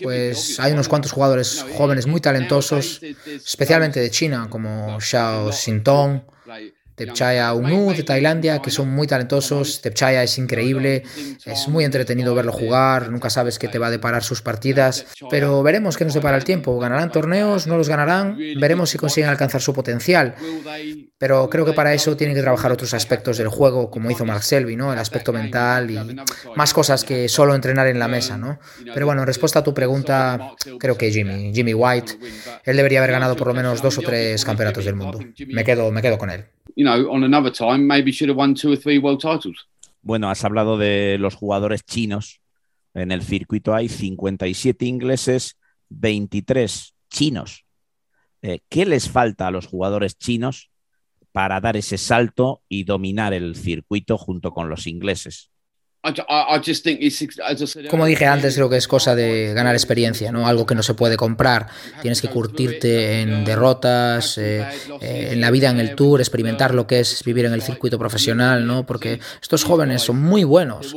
pues 0.02 0.60
hay 0.60 0.72
unos 0.72 0.88
cuantos 0.88 1.12
jugadores 1.12 1.64
jóvenes 1.76 2.06
muy 2.06 2.20
talentosos, 2.20 3.00
especialmente 3.26 4.00
de 4.00 4.10
China, 4.10 4.46
como 4.48 5.00
Xiao 5.00 5.52
Xintong, 5.52 6.22
Tepchaya 6.94 7.52
Unu 7.54 7.92
de 7.94 8.02
Tailandia, 8.02 8.60
que 8.60 8.70
son 8.70 8.90
muy 8.90 9.06
talentosos. 9.06 9.80
Tepchaya 9.80 10.22
es 10.22 10.38
increíble, 10.38 11.02
es 11.44 11.68
muy 11.68 11.84
entretenido 11.84 12.34
verlo 12.34 12.52
jugar, 12.52 13.10
nunca 13.10 13.30
sabes 13.30 13.58
qué 13.58 13.68
te 13.68 13.78
va 13.78 13.86
a 13.86 13.90
deparar 13.90 14.22
sus 14.22 14.42
partidas, 14.42 15.06
pero 15.30 15.62
veremos 15.62 15.96
qué 15.96 16.04
nos 16.04 16.14
depara 16.14 16.36
el 16.36 16.44
tiempo. 16.44 16.78
¿Ganarán 16.78 17.10
torneos? 17.10 17.66
¿No 17.66 17.76
los 17.76 17.88
ganarán? 17.88 18.36
Veremos 18.58 18.90
si 18.90 18.98
consiguen 18.98 19.30
alcanzar 19.30 19.60
su 19.60 19.72
potencial. 19.72 20.34
Pero 21.18 21.48
creo 21.48 21.64
que 21.64 21.72
para 21.72 21.94
eso 21.94 22.16
tienen 22.16 22.36
que 22.36 22.42
trabajar 22.42 22.72
otros 22.72 22.94
aspectos 22.94 23.38
del 23.38 23.48
juego, 23.48 23.90
como 23.90 24.10
hizo 24.10 24.24
Mark 24.24 24.42
Selby, 24.42 24.76
¿no? 24.76 24.92
El 24.92 24.98
aspecto 24.98 25.32
mental 25.32 25.90
y 25.90 25.98
más 26.56 26.74
cosas 26.74 27.04
que 27.04 27.28
solo 27.28 27.54
entrenar 27.54 27.86
en 27.86 27.98
la 27.98 28.08
mesa, 28.08 28.36
¿no? 28.36 28.58
Pero 28.92 29.06
bueno, 29.06 29.22
en 29.22 29.26
respuesta 29.26 29.60
a 29.60 29.62
tu 29.62 29.72
pregunta, 29.72 30.52
creo 30.78 30.98
que 30.98 31.10
Jimmy, 31.10 31.52
Jimmy 31.54 31.74
White, 31.74 32.18
él 32.64 32.76
debería 32.76 32.98
haber 32.98 33.12
ganado 33.12 33.36
por 33.36 33.46
lo 33.46 33.54
menos 33.54 33.82
dos 33.82 33.98
o 33.98 34.02
tres 34.02 34.44
campeonatos 34.44 34.84
del 34.84 34.96
mundo. 34.96 35.20
Me 35.48 35.64
quedo, 35.64 35.90
me 35.90 36.02
quedo 36.02 36.18
con 36.18 36.30
él 36.30 36.46
you 36.74 36.84
know, 36.84 37.10
on 37.10 37.24
another 37.24 37.50
time, 37.50 37.86
maybe 37.86 38.12
should 38.12 38.28
have 38.28 38.38
won 38.38 38.54
two 38.54 38.72
or 38.72 38.76
three 38.76 38.98
world 38.98 39.20
titles. 39.20 39.66
Bueno, 40.02 40.28
has 40.28 40.44
hablado 40.44 40.78
de 40.78 41.16
los 41.18 41.34
jugadores 41.34 41.84
chinos. 41.84 42.40
En 42.94 43.12
el 43.12 43.22
circuito 43.22 43.74
hay 43.74 43.88
57 43.88 44.84
ingleses, 44.84 45.58
23 45.90 46.94
chinos. 47.08 47.64
Eh, 48.42 48.58
¿Qué 48.68 48.84
les 48.84 49.08
falta 49.08 49.46
a 49.46 49.50
los 49.50 49.66
jugadores 49.66 50.18
chinos 50.18 50.70
para 51.30 51.60
dar 51.60 51.76
ese 51.76 51.96
salto 51.96 52.62
y 52.68 52.84
dominar 52.84 53.32
el 53.32 53.54
circuito 53.54 54.18
junto 54.18 54.52
con 54.52 54.68
los 54.68 54.86
ingleses? 54.86 55.51
Como 57.88 58.06
dije 58.06 58.26
antes, 58.26 58.56
creo 58.56 58.68
que 58.68 58.76
es 58.76 58.88
cosa 58.88 59.14
de 59.14 59.52
ganar 59.54 59.74
experiencia, 59.74 60.32
¿no? 60.32 60.48
Algo 60.48 60.66
que 60.66 60.74
no 60.74 60.82
se 60.82 60.94
puede 60.94 61.16
comprar. 61.16 61.68
Tienes 62.00 62.20
que 62.20 62.28
curtirte 62.28 63.20
en 63.20 63.44
derrotas, 63.44 64.36
eh, 64.38 64.66
eh, 65.00 65.28
en 65.32 65.40
la 65.40 65.50
vida 65.52 65.70
en 65.70 65.78
el 65.78 65.94
tour, 65.94 66.20
experimentar 66.20 66.74
lo 66.74 66.88
que 66.88 67.00
es 67.00 67.22
vivir 67.24 67.44
en 67.44 67.52
el 67.52 67.62
circuito 67.62 67.98
profesional, 67.98 68.66
¿no? 68.66 68.84
Porque 68.84 69.20
estos 69.40 69.62
jóvenes 69.62 70.02
son 70.02 70.20
muy 70.20 70.42
buenos 70.42 70.94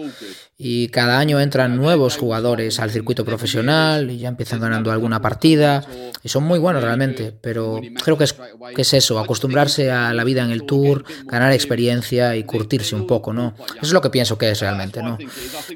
y 0.58 0.88
cada 0.88 1.20
año 1.20 1.42
entran 1.42 1.76
nuevos 1.76 2.16
jugadores 2.16 2.80
al 2.80 2.90
circuito 2.90 3.26
profesional 3.26 4.10
y 4.10 4.20
ya 4.20 4.30
empiezan 4.30 4.62
ganando 4.62 4.90
alguna 4.90 5.22
partida 5.22 5.84
y 6.24 6.30
son 6.30 6.46
muy 6.46 6.60
buenos 6.60 6.82
realmente, 6.82 7.34
pero 7.42 7.82
creo 8.04 8.18
que 8.18 8.24
es, 8.24 8.36
que 8.74 8.82
es 8.82 8.94
eso, 8.94 9.20
acostumbrarse 9.20 9.92
a 9.92 10.14
la 10.14 10.24
vida 10.24 10.44
en 10.44 10.52
el 10.52 10.64
tour, 10.64 11.04
ganar 11.26 11.52
experiencia 11.52 12.38
y 12.38 12.46
curtirse 12.46 12.96
un 12.96 13.06
poco, 13.06 13.34
¿no? 13.34 13.54
Eso 13.60 13.82
es 13.82 13.92
lo 13.92 14.02
que 14.02 14.10
pienso 14.10 14.38
que 14.38 14.50
es 14.50 14.62
realmente, 14.62 15.04
¿no? 15.04 15.18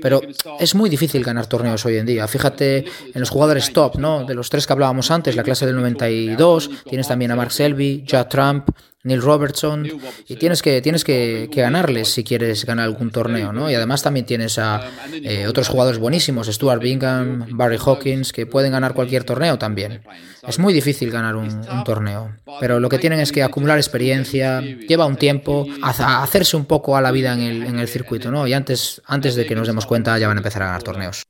Pero 0.01 0.21
es 0.59 0.75
muy 0.75 0.89
difícil 0.89 1.25
ganar 1.25 1.47
torneos 1.47 1.85
hoy 1.85 1.97
en 1.97 2.05
día. 2.05 2.25
Fíjate 2.27 2.85
en 3.13 3.19
los 3.19 3.29
jugadores 3.29 3.73
top, 3.73 3.97
¿no? 3.97 4.23
De 4.23 4.33
los 4.33 4.49
tres 4.49 4.65
que 4.65 4.71
hablábamos 4.71 5.11
antes, 5.11 5.35
la 5.35 5.43
clase 5.43 5.65
del 5.65 5.75
92, 5.75 6.69
tienes 6.89 7.07
también 7.07 7.31
a 7.31 7.35
Mark 7.35 7.51
Selby, 7.51 8.05
Judd 8.09 8.27
Trump, 8.27 8.69
Neil 9.01 9.21
Robertson, 9.21 9.87
y 10.27 10.35
tienes 10.35 10.61
que, 10.61 10.81
tienes 10.81 11.05
que, 11.05 11.49
ganarles 11.53 12.09
si 12.09 12.25
quieres 12.25 12.65
ganar 12.65 12.83
algún 12.83 13.11
torneo, 13.11 13.53
¿no? 13.53 13.71
Y 13.71 13.75
además 13.75 14.03
también 14.03 14.25
tienes 14.25 14.59
a 14.59 14.89
eh, 15.13 15.47
otros 15.47 15.69
jugadores 15.69 15.99
buenísimos, 15.99 16.47
Stuart 16.47 16.81
Bingham, 16.81 17.45
Barry 17.51 17.77
Hawkins, 17.77 18.33
que 18.33 18.45
pueden 18.45 18.73
ganar 18.73 18.93
cualquier 18.93 19.23
torneo 19.23 19.57
también. 19.57 20.03
Es 20.45 20.59
muy 20.59 20.73
difícil 20.73 21.11
ganar 21.11 21.37
un, 21.37 21.49
torneo, 21.85 22.35
pero 22.59 22.81
lo 22.81 22.89
que 22.89 22.99
tienen 22.99 23.21
es 23.21 23.31
que 23.31 23.41
acumular 23.41 23.77
experiencia, 23.77 24.59
lleva 24.59 25.05
un 25.05 25.15
tiempo, 25.15 25.65
a, 25.81 26.21
hacerse 26.21 26.57
un 26.57 26.65
poco 26.65 26.97
a 26.97 27.01
la 27.01 27.11
vida 27.11 27.33
en 27.33 27.39
el, 27.39 27.63
en 27.63 27.79
el 27.79 27.87
circuito, 27.87 28.31
¿no? 28.31 28.47
Y 28.47 28.53
antes, 28.53 29.01
antes 29.05 29.35
de 29.35 29.45
que 29.45 29.55
nos 29.55 29.67
demos 29.67 29.85
cuenta 29.85 30.19
ya 30.19 30.27
van 30.27 30.37
a 30.37 30.41
empezar 30.41 30.63
a 30.63 30.65
ganar 30.65 30.83
torneos. 30.83 31.23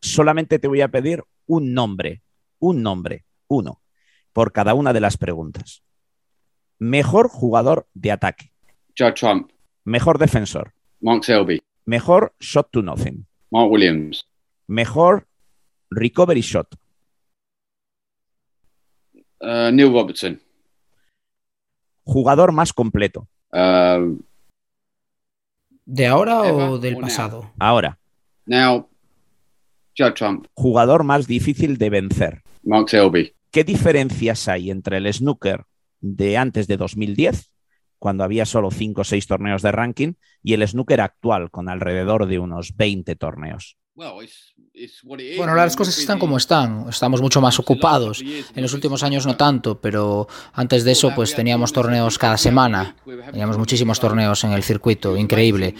Solamente 0.00 0.58
te 0.58 0.66
voy 0.66 0.80
a 0.80 0.88
pedir 0.88 1.22
un 1.46 1.72
nombre, 1.72 2.22
un 2.58 2.82
nombre, 2.82 3.24
uno 3.46 3.83
por 4.34 4.52
cada 4.52 4.74
una 4.74 4.92
de 4.92 5.00
las 5.00 5.16
preguntas. 5.16 5.82
Mejor 6.78 7.28
jugador 7.28 7.86
de 7.94 8.12
ataque. 8.12 8.52
Judd 8.98 9.14
Trump. 9.14 9.50
Mejor 9.84 10.18
defensor. 10.18 10.74
Mark 11.00 11.24
Selby. 11.24 11.62
Mejor 11.86 12.34
shot 12.40 12.70
to 12.70 12.82
nothing. 12.82 13.26
Mark 13.50 13.70
Williams. 13.70 14.26
Mejor 14.66 15.26
recovery 15.90 16.40
shot. 16.40 16.74
Uh, 19.40 19.70
Neil 19.72 19.92
Robertson. 19.92 20.40
Jugador 22.04 22.52
más 22.52 22.72
completo. 22.72 23.28
Uh, 23.52 24.18
¿De 25.84 26.06
ahora 26.06 26.42
o 26.42 26.78
del 26.78 26.96
pasado? 26.96 27.52
Ahora. 27.58 27.98
Now, 28.46 28.88
Judd 29.96 30.14
Trump. 30.14 30.46
Jugador 30.54 31.04
más 31.04 31.26
difícil 31.26 31.78
de 31.78 31.90
vencer. 31.90 32.42
Mark 32.62 32.88
Selby. 32.88 33.32
¿Qué 33.54 33.62
diferencias 33.62 34.48
hay 34.48 34.72
entre 34.72 34.96
el 34.96 35.14
snooker 35.14 35.66
de 36.00 36.36
antes 36.36 36.66
de 36.66 36.76
2010, 36.76 37.52
cuando 38.00 38.24
había 38.24 38.46
solo 38.46 38.72
5 38.72 39.02
o 39.02 39.04
6 39.04 39.28
torneos 39.28 39.62
de 39.62 39.70
ranking, 39.70 40.14
y 40.42 40.54
el 40.54 40.66
snooker 40.66 41.00
actual, 41.00 41.52
con 41.52 41.68
alrededor 41.68 42.26
de 42.26 42.40
unos 42.40 42.74
20 42.74 43.14
torneos? 43.14 43.78
Las 45.54 45.76
cosas 45.76 45.96
están 45.98 46.18
como 46.18 46.36
están. 46.36 46.86
Estamos 46.88 47.20
mucho 47.20 47.40
más 47.40 47.60
ocupados. 47.60 48.20
En 48.22 48.62
los 48.62 48.74
últimos 48.74 49.04
años 49.04 49.24
no 49.24 49.36
tanto, 49.36 49.78
pero 49.80 50.26
antes 50.52 50.82
de 50.82 50.92
eso 50.92 51.12
pues 51.14 51.34
teníamos 51.34 51.72
torneos 51.72 52.18
cada 52.18 52.36
semana. 52.36 52.96
Teníamos 53.30 53.56
muchísimos 53.56 54.00
torneos 54.00 54.42
en 54.42 54.52
el 54.52 54.64
circuito, 54.64 55.16
increíble. 55.16 55.76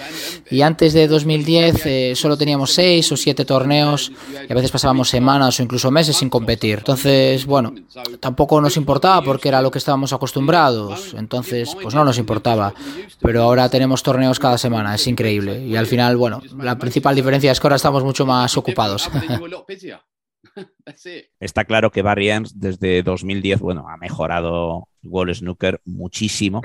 Y 0.49 0.63
antes 0.63 0.93
de 0.93 1.09
2010 1.09 1.87
eh, 1.87 2.13
solo 2.15 2.37
teníamos 2.37 2.73
seis 2.73 3.11
o 3.11 3.17
siete 3.17 3.45
torneos 3.45 4.13
y 4.49 4.53
a 4.53 4.55
veces 4.55 4.71
pasábamos 4.71 5.09
semanas 5.09 5.59
o 5.59 5.63
incluso 5.65 5.91
meses 5.91 6.17
sin 6.17 6.31
competir. 6.31 6.79
Entonces, 6.79 7.47
bueno, 7.47 7.75
tampoco 8.21 8.61
nos 8.61 8.77
importaba 8.77 9.23
porque 9.23 9.49
era 9.49 9.61
lo 9.61 9.73
que 9.73 9.79
estábamos 9.79 10.13
acostumbrados. 10.13 11.15
Entonces, 11.19 11.75
pues 11.83 11.97
no 11.97 12.05
nos 12.05 12.19
importaba. 12.19 12.73
Pero 13.21 13.43
ahora 13.43 13.69
tenemos 13.69 14.05
torneos 14.05 14.39
cada 14.39 14.57
semana, 14.57 14.95
es 14.95 15.07
increíble. 15.09 15.67
Y 15.67 15.75
al 15.75 15.87
final, 15.87 16.17
bueno, 16.17 16.41
la 16.59 16.79
principal 16.79 17.17
diferencia 17.17 17.51
es 17.51 17.59
que 17.59 17.67
ahora 17.67 17.77
estamos 17.77 18.05
mucho 18.05 18.25
más 18.25 18.57
ocupados. 18.57 18.84
Está 21.41 21.65
claro 21.65 21.91
que 21.91 22.03
Barry 22.03 22.29
Ernst 22.29 22.57
desde 22.57 23.03
2010, 23.03 23.61
bueno, 23.61 23.89
ha 23.89 23.97
mejorado 23.97 24.89
Wall 25.03 25.35
Snooker 25.35 25.81
muchísimo, 25.85 26.63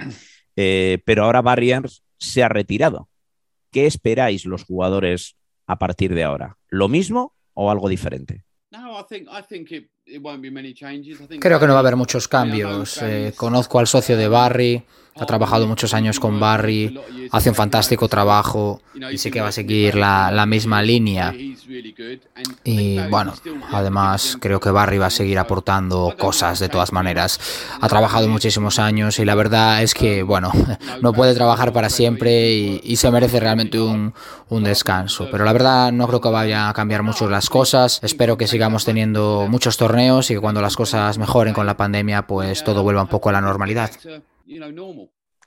eh, 0.55 1.01
pero 1.05 1.23
ahora 1.23 1.41
Barry 1.41 1.71
Ernst 1.71 2.03
se 2.17 2.43
ha 2.43 2.49
retirado. 2.49 3.09
¿Qué 3.71 3.85
esperáis 3.85 4.45
los 4.45 4.63
jugadores 4.63 5.35
a 5.67 5.77
partir 5.77 6.13
de 6.13 6.23
ahora? 6.23 6.57
¿Lo 6.69 6.87
mismo 6.87 7.35
o 7.53 7.69
algo 7.69 7.87
diferente? 7.87 8.43
Creo 11.39 11.59
que 11.59 11.67
no 11.67 11.73
va 11.73 11.79
a 11.79 11.81
haber 11.81 11.95
muchos 11.95 12.27
cambios. 12.27 12.99
Eh, 13.01 13.33
conozco 13.35 13.79
al 13.79 13.87
socio 13.87 14.17
de 14.17 14.27
Barry, 14.27 14.83
ha 15.19 15.25
trabajado 15.25 15.67
muchos 15.67 15.93
años 15.93 16.19
con 16.19 16.39
Barry, 16.39 16.99
hace 17.31 17.49
un 17.49 17.55
fantástico 17.55 18.07
trabajo 18.07 18.81
y 19.11 19.17
sé 19.17 19.31
que 19.31 19.41
va 19.41 19.49
a 19.49 19.51
seguir 19.51 19.95
la, 19.95 20.45
misma 20.45 20.81
línea. 20.81 21.33
Y 22.63 22.99
bueno, 23.09 23.33
además 23.71 24.37
creo 24.39 24.59
que 24.59 24.71
Barry 24.71 24.97
va 24.97 25.07
a 25.07 25.11
seguir 25.11 25.37
aportando 25.37 26.15
cosas 26.17 26.59
de 26.59 26.69
todas 26.69 26.91
maneras. 26.91 27.39
Ha 27.81 27.87
trabajado 27.87 28.27
muchísimos 28.27 28.79
años 28.79 29.19
y 29.19 29.25
la 29.25 29.35
verdad 29.35 29.83
es 29.83 29.93
que, 29.93 30.23
bueno, 30.23 30.51
no 31.01 31.13
puede 31.13 31.35
trabajar 31.35 31.73
para 31.73 31.89
siempre 31.89 32.51
y, 32.53 32.95
se 32.99 33.11
merece 33.11 33.39
realmente 33.39 33.79
un, 33.79 34.13
un 34.49 34.63
descanso. 34.63 35.29
Pero 35.31 35.45
la 35.45 35.53
verdad 35.53 35.93
no 35.93 36.05
creo 36.07 36.19
que 36.19 36.29
vaya 36.29 36.67
a 36.67 36.73
cambiar 36.73 37.01
mucho 37.01 37.29
las 37.29 37.49
cosas. 37.49 37.99
Espero 38.03 38.37
que 38.37 38.45
sigamos 38.45 38.83
teniendo 38.83 39.47
muchos 39.49 39.77
torneos 39.77 40.29
y 40.31 40.33
que 40.33 40.41
cuando 40.41 40.61
las 40.61 40.75
cosas 40.75 41.17
mejoren 41.17 41.53
con 41.53 41.65
la 41.65 41.77
pandemia, 41.77 42.27
pues 42.27 42.63
todo 42.65 42.83
vuelva 42.83 43.01
un 43.01 43.07
poco 43.07 43.29
a 43.29 43.31
la 43.31 43.41
normalidad. 43.41 43.91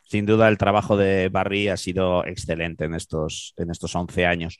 Sin 0.04 0.26
duda 0.26 0.48
el 0.48 0.58
trabajo 0.58 0.96
de 0.96 1.28
Barry 1.28 1.68
ha 1.68 1.76
sido 1.76 2.24
excelente 2.26 2.84
en 2.84 2.94
estos, 2.94 3.54
en 3.56 3.70
estos 3.70 3.94
11 3.94 4.26
años. 4.26 4.58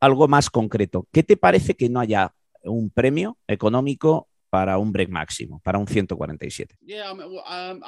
Algo 0.00 0.28
más 0.28 0.50
concreto, 0.50 1.06
¿qué 1.12 1.22
te 1.22 1.36
parece 1.36 1.74
que 1.74 1.88
no 1.88 2.00
haya 2.00 2.34
un 2.64 2.90
premio 2.90 3.38
económico 3.46 4.28
para 4.52 4.76
un 4.76 4.92
break 4.92 5.08
máximo, 5.08 5.62
para 5.64 5.78
un 5.78 5.86
147. 5.86 6.76
Um, 6.82 7.80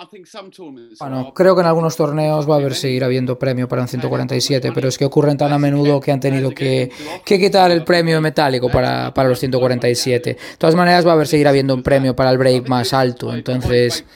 bueno, 0.99 1.35
creo 1.35 1.55
que 1.55 1.61
en 1.61 1.67
algunos 1.67 1.95
torneos 1.95 2.49
va 2.49 2.55
a 2.55 2.59
haber 2.59 2.75
seguir 2.75 3.05
habiendo 3.05 3.39
premio 3.39 3.69
para 3.69 3.83
un 3.83 3.89
147, 3.89 4.73
pero 4.75 4.89
es 4.89 4.97
que 4.97 5.05
ocurren 5.05 5.37
tan 5.37 5.53
a 5.53 5.59
menudo 5.59 6.01
que 6.01 6.11
han 6.11 6.21
tenido 6.21 6.53
que, 6.53 6.91
que 7.23 7.39
quitar 7.39 7.71
el 7.71 7.85
premio 7.85 8.19
metálico 8.23 8.71
para, 8.71 9.13
para, 9.13 9.29
los 9.29 9.41
147. 9.41 10.31
De 10.31 10.39
todas 10.57 10.75
maneras, 10.75 11.07
va 11.07 11.11
a 11.11 11.13
haber 11.13 11.27
seguir 11.27 11.49
habiendo 11.49 11.75
un 11.75 11.83
premio 11.83 12.17
para 12.17 12.31
el 12.31 12.39
break 12.39 12.67
más 12.67 12.95
alto, 12.95 13.35
entonces 13.35 14.07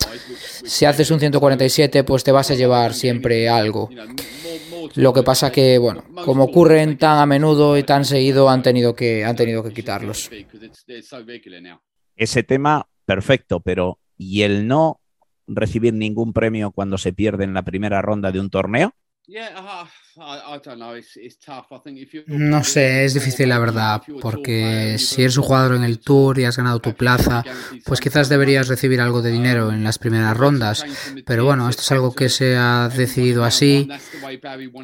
si 0.65 0.87
haces 0.87 1.11
un 1.11 1.21
147, 1.21 2.03
pues 2.03 2.25
te 2.25 2.33
vas 2.33 2.51
a 2.51 2.55
llevar 2.55 2.95
siempre 2.95 3.47
algo. 3.51 3.91
Lo 4.95 5.13
que 5.13 5.23
pasa 5.23 5.53
que, 5.53 5.77
bueno, 5.77 6.03
como 6.25 6.45
ocurren 6.45 6.97
tan 6.97 7.19
a 7.19 7.27
menudo 7.27 7.77
y 7.77 7.83
tan 7.83 8.07
seguido, 8.07 8.49
han 8.49 8.63
tenido 8.63 8.95
que, 8.95 9.23
han 9.23 9.37
tenido 9.37 9.63
que 9.63 9.75
quitarlos 9.75 10.31
ese 12.19 12.43
tema, 12.43 12.89
perfecto, 13.07 13.61
pero 13.61 13.99
¿y 14.17 14.43
el 14.43 14.67
no 14.67 15.01
recibir 15.47 15.95
ningún 15.95 16.33
premio 16.33 16.73
cuando 16.73 16.99
se 16.99 17.13
pierde 17.13 17.45
en 17.45 17.55
la 17.55 17.63
primera 17.63 18.03
ronda 18.03 18.31
de 18.33 18.41
un 18.41 18.51
torneo? 18.51 18.93
No 22.27 22.65
sé, 22.65 23.05
es 23.05 23.13
difícil 23.13 23.51
la 23.51 23.59
verdad, 23.59 24.03
porque 24.23 24.97
si 24.99 25.23
eres 25.23 25.37
un 25.37 25.45
jugador 25.45 25.77
en 25.77 25.85
el 25.85 25.99
Tour 25.99 26.39
y 26.39 26.45
has 26.45 26.57
ganado 26.57 26.81
tu 26.81 26.95
plaza, 26.95 27.45
pues 27.85 28.01
quizás 28.01 28.31
deberías 28.31 28.69
recibir 28.69 29.01
algo 29.01 29.21
de 29.21 29.31
dinero 29.31 29.71
en 29.71 29.85
las 29.85 29.99
primeras 29.99 30.37
rondas. 30.37 30.85
Pero 31.27 31.45
bueno, 31.45 31.69
esto 31.69 31.83
es 31.83 31.93
algo 31.93 32.15
que 32.15 32.31
se 32.31 32.57
ha 32.57 32.89
decidido 32.89 33.45
así, 33.45 33.89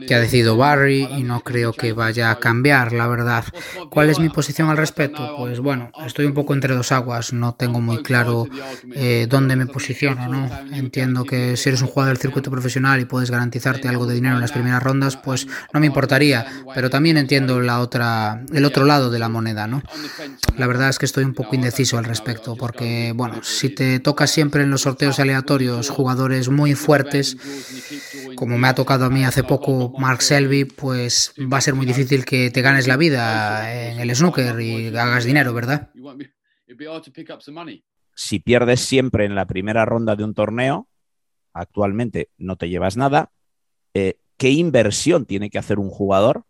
que 0.07 0.15
ha 0.15 0.21
decidido 0.21 0.59
Barry 0.59 1.09
y 1.17 1.23
no 1.23 1.41
creo 1.41 1.73
que 1.73 1.95
vaya 1.95 2.31
a 2.31 2.39
cambiar, 2.39 2.93
la 2.93 3.07
verdad. 3.07 3.45
¿Cuál 3.91 4.11
es 4.11 4.19
mi 4.19 4.29
posición 4.29 4.69
al 4.69 4.77
respecto? 4.77 5.37
Pues 5.39 5.59
bueno, 5.61 5.91
estoy 6.05 6.27
un 6.27 6.35
poco 6.35 6.53
entre 6.53 6.75
dos 6.75 6.93
aguas, 6.93 7.33
no 7.33 7.55
tengo 7.55 7.81
muy 7.81 8.03
claro 8.03 8.47
eh, 8.95 9.27
dónde 9.29 9.57
me 9.57 9.67
posiciono, 9.67 10.29
¿no? 10.29 10.51
Entiendo 10.77 11.25
que 11.25 11.57
si 11.57 11.71
eres 11.71 11.81
un 11.81 11.89
jugador 11.89 12.15
del 12.15 12.23
circuito 12.23 12.51
profesional 12.51 13.01
y 13.01 13.07
puedes 13.07 13.31
garantizarte 13.31 13.89
algo 13.89 14.07
de 14.07 14.15
dinero 14.15 14.34
en 14.35 14.41
las 14.41 14.53
primeras 14.53 14.83
rondas, 14.83 15.17
pues 15.17 15.47
no 15.73 15.81
me 15.81 15.87
importaría, 15.87 16.47
pero 16.75 16.91
también 16.91 17.17
entiendo 17.17 17.61
la 17.61 17.81
otra, 17.81 18.45
el 18.53 18.65
otro 18.65 18.85
lado 18.85 19.11
de 19.11 19.19
la 19.19 19.29
moneda, 19.29 19.67
¿no? 19.67 19.83
La 20.57 20.67
verdad 20.67 20.89
es 20.89 20.99
que 20.99 21.07
estoy 21.07 21.25
un 21.25 21.35
poco 21.35 21.55
indeciso 21.55 21.99
al 21.99 22.05
respecto, 22.05 22.57
porque, 22.57 23.13
bueno, 23.15 23.43
si 23.43 23.69
te 23.69 24.01
toca 24.01 24.27
siempre 24.27 24.63
en 24.63 24.71
los 24.71 24.83
sorteos 24.83 25.19
aleatorios 25.19 25.91
jugadores 25.91 26.49
muy 26.49 26.75
fuertes, 26.75 27.37
como 28.37 28.59
me 28.59 28.69
ha 28.69 28.75
tocado 28.75 29.07
a 29.07 29.11
mí 29.11 29.25
hace 29.25 29.45
poco 29.45 29.93
Mark 29.99 30.23
Selby, 30.23 30.65
pues 30.65 31.35
va 31.41 31.59
a 31.59 31.61
ser 31.61 31.75
muy 31.75 31.87
difícil 31.87 32.25
que 32.25 32.51
te 32.51 32.63
ganes 32.63 32.87
la 32.87 32.97
vida 32.97 33.73
en 33.91 34.01
el 34.01 34.15
snooker 34.15 34.61
y 34.61 34.89
hagas 34.89 35.25
dinero, 35.25 35.53
¿verdad? 35.55 35.91
Si 38.15 38.39
pierdes 38.39 38.81
siempre 38.81 39.25
en 39.25 39.35
la 39.35 39.47
primera 39.47 39.85
ronda 39.85 40.17
de 40.17 40.25
un 40.25 40.35
torneo, 40.35 40.89
actualmente 41.53 42.31
no 42.37 42.57
te 42.57 42.69
llevas 42.69 42.97
nada. 42.97 43.33
Eh, 43.95 44.19
qué 44.37 44.51
inversión 44.51 45.27
tiene 45.27 45.51
que 45.51 45.59
hacer 45.59 45.79
un 45.79 45.91
jugador, 45.91 46.45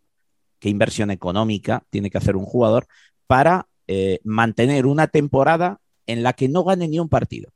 qué 0.58 0.68
inversión 0.68 1.10
económica 1.10 1.84
tiene 1.90 2.10
que 2.10 2.18
hacer 2.18 2.36
un 2.36 2.44
jugador 2.44 2.86
para 3.26 3.68
eh, 3.86 4.20
mantener 4.24 4.86
una 4.86 5.08
temporada 5.08 5.80
en 6.06 6.22
la 6.22 6.34
que 6.34 6.48
no 6.48 6.64
gane 6.64 6.88
ni 6.88 6.98
un 6.98 7.08
partido. 7.08 7.50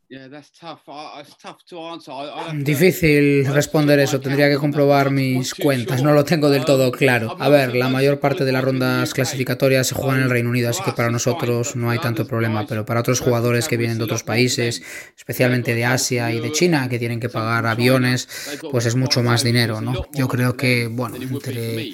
Difícil 2.55 3.47
responder 3.47 3.99
eso, 3.99 4.21
tendría 4.21 4.49
que 4.49 4.57
comprobar 4.57 5.11
mis 5.11 5.55
cuentas, 5.55 6.03
no 6.03 6.13
lo 6.13 6.25
tengo 6.25 6.49
del 6.49 6.65
todo 6.65 6.91
claro. 6.91 7.37
A 7.39 7.49
ver, 7.49 7.77
la 7.77 7.89
mayor 7.89 8.21
parte 8.21 8.45
de 8.45 8.53
las 8.53 8.65
rondas 8.65 9.13
clasificatorias 9.13 9.87
se 9.87 9.95
juegan 9.95 10.19
en 10.19 10.25
el 10.25 10.31
Reino 10.31 10.49
Unido, 10.49 10.71
así 10.71 10.83
que 10.83 10.93
para 10.93 11.11
nosotros 11.11 11.77
no 11.77 11.91
hay 11.91 11.99
tanto 11.99 12.27
problema, 12.27 12.67
pero 12.67 12.87
para 12.87 13.01
otros 13.01 13.21
jugadores 13.21 13.69
que 13.69 13.77
vienen 13.77 13.99
de 13.99 14.05
otros 14.05 14.23
países, 14.23 14.83
especialmente 15.17 15.75
de 15.75 15.85
Asia 15.85 16.33
y 16.33 16.41
de 16.41 16.53
China, 16.53 16.89
que 16.89 16.99
tienen 16.99 17.21
que 17.21 17.29
pagar 17.29 17.67
aviones, 17.67 18.29
pues 18.71 18.87
es 18.87 18.97
mucho 18.97 19.23
más 19.23 19.45
dinero, 19.45 19.81
¿no? 19.81 20.07
Yo 20.15 20.29
creo 20.29 20.57
que, 20.57 20.87
bueno, 20.89 21.17
entre 21.17 21.93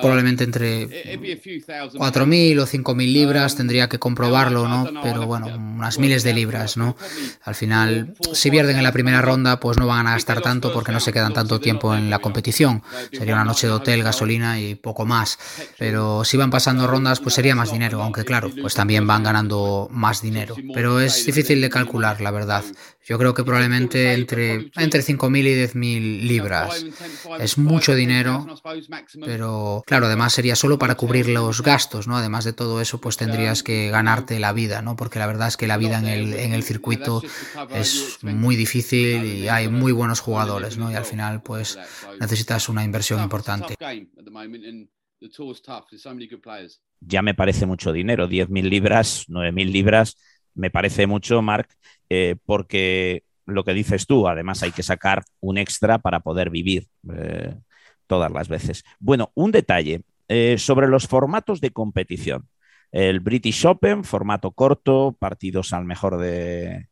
probablemente 0.00 0.44
entre 0.44 0.86
4.000 0.88 2.60
o 2.60 2.66
5.000 2.66 3.12
libras, 3.12 3.56
tendría 3.56 3.88
que 3.88 3.98
comprobarlo, 3.98 4.68
¿no? 4.68 4.88
Pero 5.02 5.26
bueno, 5.26 5.46
unas 5.46 5.98
miles 5.98 6.22
de 6.22 6.32
libras, 6.32 6.76
¿no? 6.76 6.96
Al 7.42 7.54
final, 7.54 8.14
si 8.32 8.50
pierden 8.50 8.76
en 8.76 8.84
la 8.84 8.92
primera 8.92 9.22
ronda, 9.22 9.60
pues 9.60 9.78
no 9.78 9.86
van 9.86 10.06
a 10.06 10.12
gastar 10.12 10.40
tanto 10.40 10.72
porque 10.72 10.92
no 10.92 11.00
se 11.00 11.12
quedan 11.12 11.32
tanto 11.32 11.60
tiempo 11.60 11.94
en 11.94 12.10
la 12.10 12.18
competición. 12.18 12.82
Sería 13.12 13.34
una 13.34 13.44
noche 13.44 13.66
de 13.66 13.72
hotel, 13.72 14.02
gasolina 14.02 14.60
y 14.60 14.74
poco 14.74 15.06
más. 15.06 15.38
Pero 15.78 16.24
si 16.24 16.36
van 16.36 16.50
pasando 16.50 16.86
rondas, 16.86 17.20
pues 17.20 17.34
sería 17.34 17.54
más 17.54 17.72
dinero, 17.72 18.02
aunque 18.02 18.24
claro, 18.24 18.50
pues 18.60 18.74
también 18.74 19.06
van 19.06 19.22
ganando 19.22 19.88
más 19.90 20.22
dinero. 20.22 20.56
Pero 20.74 21.00
es 21.00 21.24
difícil 21.24 21.60
de 21.60 21.70
calcular, 21.70 22.20
la 22.20 22.30
verdad. 22.30 22.64
Yo 23.08 23.16
creo 23.16 23.32
que 23.32 23.42
probablemente 23.42 24.12
entre, 24.12 24.70
entre 24.76 25.00
5.000 25.00 25.46
y 25.46 25.54
10.000 25.54 26.28
libras. 26.28 26.84
Es 27.40 27.56
mucho 27.56 27.94
dinero, 27.94 28.46
pero 29.24 29.82
claro, 29.86 30.06
además 30.06 30.34
sería 30.34 30.54
solo 30.54 30.78
para 30.78 30.94
cubrir 30.94 31.26
los 31.30 31.62
gastos, 31.62 32.06
¿no? 32.06 32.18
Además 32.18 32.44
de 32.44 32.52
todo 32.52 32.82
eso, 32.82 33.00
pues 33.00 33.16
tendrías 33.16 33.62
que 33.62 33.88
ganarte 33.88 34.38
la 34.38 34.52
vida, 34.52 34.82
¿no? 34.82 34.94
Porque 34.94 35.18
la 35.18 35.26
verdad 35.26 35.48
es 35.48 35.56
que 35.56 35.66
la 35.66 35.78
vida 35.78 35.98
en 35.98 36.06
el, 36.06 36.34
en 36.34 36.52
el 36.52 36.62
circuito 36.62 37.22
es 37.70 38.18
muy 38.22 38.56
difícil 38.56 39.24
y 39.24 39.48
hay 39.48 39.68
muy 39.68 39.92
buenos 39.92 40.20
jugadores, 40.20 40.76
¿no? 40.76 40.92
Y 40.92 40.94
al 40.94 41.06
final, 41.06 41.42
pues 41.42 41.78
necesitas 42.20 42.68
una 42.68 42.84
inversión 42.84 43.22
importante. 43.22 43.74
Ya 47.00 47.22
me 47.22 47.34
parece 47.34 47.64
mucho 47.64 47.90
dinero, 47.90 48.28
10.000 48.28 48.68
libras, 48.68 49.24
9.000 49.28 49.72
libras, 49.72 50.18
me 50.54 50.70
parece 50.70 51.06
mucho, 51.06 51.40
Mark, 51.40 51.68
eh, 52.08 52.36
porque 52.44 53.24
lo 53.46 53.64
que 53.64 53.74
dices 53.74 54.06
tú, 54.06 54.28
además 54.28 54.62
hay 54.62 54.72
que 54.72 54.82
sacar 54.82 55.24
un 55.40 55.58
extra 55.58 55.98
para 55.98 56.20
poder 56.20 56.50
vivir 56.50 56.86
eh, 57.14 57.54
todas 58.06 58.30
las 58.30 58.48
veces. 58.48 58.84
Bueno, 58.98 59.32
un 59.34 59.52
detalle 59.52 60.02
eh, 60.28 60.58
sobre 60.58 60.88
los 60.88 61.06
formatos 61.06 61.60
de 61.60 61.70
competición. 61.70 62.48
El 62.90 63.20
British 63.20 63.66
Open, 63.66 64.04
formato 64.04 64.52
corto, 64.52 65.16
partidos 65.18 65.72
al 65.72 65.84
mejor 65.84 66.18
de, 66.18 66.88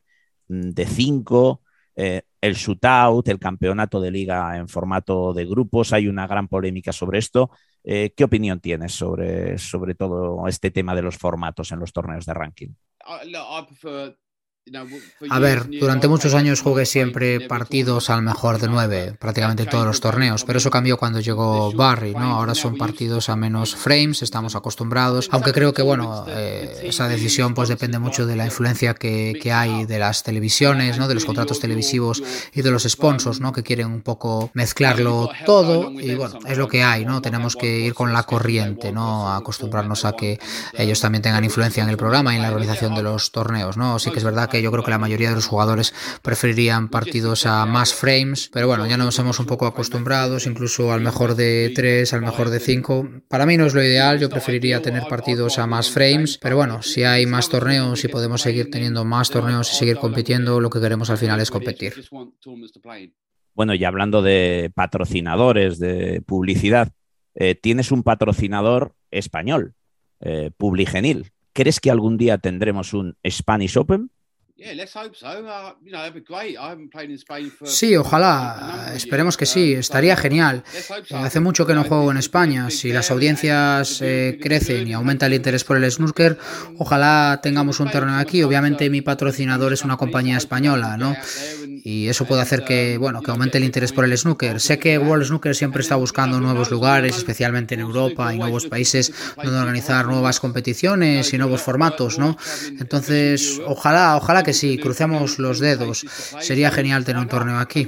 de 0.48 0.86
cinco. 0.86 1.62
el 1.94 2.54
shootout, 2.54 3.26
el 3.28 3.38
campeonato 3.38 4.00
de 4.00 4.10
liga 4.10 4.56
en 4.58 4.68
formato 4.68 5.32
de 5.32 5.46
grupos. 5.46 5.94
Hay 5.94 6.08
una 6.08 6.26
gran 6.26 6.48
polémica 6.48 6.92
sobre 6.92 7.18
esto. 7.18 7.50
¿Qué 7.82 8.24
opinión 8.24 8.60
tienes 8.60 8.92
sobre, 8.92 9.56
sobre 9.56 9.94
todo 9.94 10.46
este 10.48 10.70
tema 10.70 10.94
de 10.94 11.02
los 11.02 11.16
formatos 11.16 11.72
en 11.72 11.78
los 11.78 11.92
torneos 11.92 12.26
de 12.26 12.34
ranking? 12.34 12.68
A 15.30 15.38
ver, 15.38 15.68
durante 15.78 16.08
muchos 16.08 16.34
años 16.34 16.60
jugué 16.60 16.86
siempre 16.86 17.40
partidos 17.40 18.10
al 18.10 18.22
mejor 18.22 18.58
de 18.58 18.66
nueve, 18.66 19.14
prácticamente 19.16 19.64
todos 19.64 19.86
los 19.86 20.00
torneos, 20.00 20.44
pero 20.44 20.58
eso 20.58 20.70
cambió 20.70 20.96
cuando 20.96 21.20
llegó 21.20 21.72
Barry, 21.72 22.14
¿no? 22.14 22.34
Ahora 22.34 22.56
son 22.56 22.76
partidos 22.76 23.28
a 23.28 23.36
menos 23.36 23.76
frames, 23.76 24.22
estamos 24.22 24.56
acostumbrados, 24.56 25.28
aunque 25.30 25.52
creo 25.52 25.72
que, 25.72 25.82
bueno, 25.82 26.24
eh, 26.28 26.80
esa 26.82 27.06
decisión 27.06 27.54
pues 27.54 27.68
depende 27.68 28.00
mucho 28.00 28.26
de 28.26 28.34
la 28.34 28.44
influencia 28.44 28.94
que, 28.94 29.38
que, 29.40 29.52
hay 29.52 29.84
de 29.84 30.00
las 30.00 30.24
televisiones, 30.24 30.98
¿no? 30.98 31.06
De 31.06 31.14
los 31.14 31.24
contratos 31.24 31.60
televisivos 31.60 32.24
y 32.52 32.62
de 32.62 32.70
los 32.72 32.82
sponsors, 32.82 33.38
¿no? 33.38 33.52
Que 33.52 33.62
quieren 33.62 33.86
un 33.86 34.02
poco 34.02 34.50
mezclarlo 34.54 35.30
todo 35.44 35.92
y, 35.92 36.16
bueno, 36.16 36.40
es 36.44 36.58
lo 36.58 36.66
que 36.66 36.82
hay, 36.82 37.04
¿no? 37.04 37.22
Tenemos 37.22 37.54
que 37.54 37.78
ir 37.80 37.94
con 37.94 38.12
la 38.12 38.24
corriente, 38.24 38.90
¿no? 38.90 39.32
acostumbrarnos 39.32 40.04
a 40.04 40.12
que 40.12 40.40
ellos 40.74 41.00
también 41.00 41.22
tengan 41.22 41.44
influencia 41.44 41.84
en 41.84 41.88
el 41.88 41.96
programa 41.96 42.32
y 42.32 42.36
en 42.36 42.42
la 42.42 42.48
organización 42.48 42.96
de 42.96 43.02
los 43.02 43.30
torneos, 43.30 43.76
¿no? 43.76 44.00
Sí 44.00 44.10
que 44.10 44.18
es 44.18 44.24
verdad 44.24 44.48
que 44.48 44.55
yo 44.62 44.70
creo 44.70 44.84
que 44.84 44.90
la 44.90 44.98
mayoría 44.98 45.30
de 45.30 45.36
los 45.36 45.46
jugadores 45.46 45.94
preferirían 46.22 46.88
partidos 46.88 47.46
a 47.46 47.66
más 47.66 47.94
frames, 47.94 48.50
pero 48.52 48.66
bueno, 48.66 48.86
ya 48.86 48.96
nos 48.96 49.18
hemos 49.18 49.38
un 49.40 49.46
poco 49.46 49.66
acostumbrados, 49.66 50.46
incluso 50.46 50.92
al 50.92 51.00
mejor 51.00 51.34
de 51.34 51.72
3, 51.74 52.12
al 52.12 52.22
mejor 52.22 52.50
de 52.50 52.60
5. 52.60 53.08
Para 53.28 53.46
mí 53.46 53.56
no 53.56 53.66
es 53.66 53.74
lo 53.74 53.82
ideal, 53.82 54.18
yo 54.18 54.28
preferiría 54.28 54.82
tener 54.82 55.04
partidos 55.08 55.58
a 55.58 55.66
más 55.66 55.90
frames, 55.90 56.38
pero 56.38 56.56
bueno, 56.56 56.82
si 56.82 57.04
hay 57.04 57.26
más 57.26 57.48
torneos 57.48 58.04
y 58.04 58.08
podemos 58.08 58.42
seguir 58.42 58.70
teniendo 58.70 59.04
más 59.04 59.30
torneos 59.30 59.72
y 59.72 59.76
seguir 59.76 59.96
compitiendo, 59.96 60.60
lo 60.60 60.70
que 60.70 60.80
queremos 60.80 61.10
al 61.10 61.18
final 61.18 61.40
es 61.40 61.50
competir. 61.50 61.94
Bueno, 63.54 63.74
y 63.74 63.84
hablando 63.84 64.20
de 64.20 64.70
patrocinadores, 64.74 65.78
de 65.78 66.22
publicidad, 66.26 66.92
eh, 67.34 67.54
tienes 67.54 67.90
un 67.90 68.02
patrocinador 68.02 68.94
español, 69.10 69.74
eh, 70.20 70.50
Publigenil. 70.56 71.32
¿Crees 71.52 71.80
que 71.80 71.90
algún 71.90 72.18
día 72.18 72.38
tendremos 72.38 72.92
un 72.92 73.16
Spanish 73.26 73.78
Open? 73.78 74.10
Sí, 77.66 77.94
ojalá. 77.94 78.92
Esperemos 78.94 79.36
que 79.36 79.44
sí. 79.44 79.74
Estaría 79.74 80.16
genial. 80.16 80.64
Hace 81.14 81.40
mucho 81.40 81.66
que 81.66 81.74
no 81.74 81.84
juego 81.84 82.10
en 82.10 82.16
España. 82.16 82.70
Si 82.70 82.90
las 82.90 83.10
audiencias 83.10 84.00
eh, 84.00 84.38
crecen 84.40 84.88
y 84.88 84.94
aumenta 84.94 85.26
el 85.26 85.34
interés 85.34 85.62
por 85.64 85.76
el 85.76 85.90
snooker, 85.90 86.38
ojalá 86.78 87.40
tengamos 87.42 87.80
un 87.80 87.90
torneo 87.90 88.16
aquí. 88.16 88.42
Obviamente 88.42 88.88
mi 88.88 89.02
patrocinador 89.02 89.74
es 89.74 89.82
una 89.82 89.98
compañía 89.98 90.38
española, 90.38 90.96
¿no? 90.96 91.14
y 91.88 92.08
eso 92.08 92.24
puede 92.24 92.42
hacer 92.42 92.64
que, 92.64 92.98
bueno, 92.98 93.22
que 93.22 93.30
aumente 93.30 93.58
el 93.58 93.64
interés 93.64 93.92
por 93.92 94.04
el 94.04 94.18
snooker. 94.18 94.60
Sé 94.60 94.76
que 94.76 94.98
World 94.98 95.26
Snooker 95.26 95.54
siempre 95.54 95.82
está 95.82 95.94
buscando 95.94 96.40
nuevos 96.40 96.68
lugares, 96.68 97.16
especialmente 97.16 97.74
en 97.74 97.80
Europa 97.80 98.34
y 98.34 98.38
nuevos 98.38 98.66
países, 98.66 99.12
donde 99.36 99.56
organizar 99.56 100.04
nuevas 100.06 100.40
competiciones 100.40 101.32
y 101.32 101.38
nuevos 101.38 101.62
formatos, 101.62 102.18
¿no? 102.18 102.36
Entonces, 102.80 103.60
ojalá, 103.64 104.16
ojalá 104.16 104.42
que 104.46 104.54
sí, 104.54 104.78
crucemos 104.78 105.38
los 105.38 105.60
dedos. 105.60 106.06
Sería 106.40 106.70
genial 106.70 107.04
tener 107.04 107.20
un 107.20 107.28
torneo 107.28 107.58
aquí. 107.58 107.86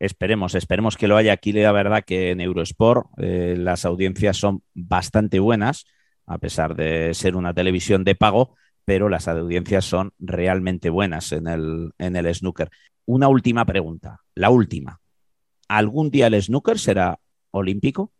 Esperemos, 0.00 0.54
esperemos 0.54 0.96
que 0.96 1.06
lo 1.06 1.16
haya 1.16 1.32
aquí. 1.32 1.52
La 1.52 1.70
verdad 1.70 2.02
que 2.04 2.30
en 2.30 2.40
Eurosport 2.40 3.06
eh, 3.18 3.54
las 3.56 3.84
audiencias 3.84 4.38
son 4.38 4.64
bastante 4.74 5.38
buenas, 5.38 5.84
a 6.26 6.38
pesar 6.38 6.74
de 6.74 7.14
ser 7.14 7.36
una 7.36 7.54
televisión 7.54 8.02
de 8.02 8.16
pago 8.16 8.56
pero 8.90 9.08
las 9.08 9.28
audiencias 9.28 9.84
son 9.84 10.12
realmente 10.18 10.90
buenas 10.90 11.30
en 11.30 11.46
el, 11.46 11.92
en 11.98 12.16
el 12.16 12.34
snooker. 12.34 12.70
Una 13.06 13.28
última 13.28 13.64
pregunta, 13.64 14.22
la 14.34 14.50
última. 14.50 15.00
¿Algún 15.68 16.10
día 16.10 16.26
el 16.26 16.42
snooker 16.42 16.76
será 16.76 17.20
olímpico? 17.52 18.12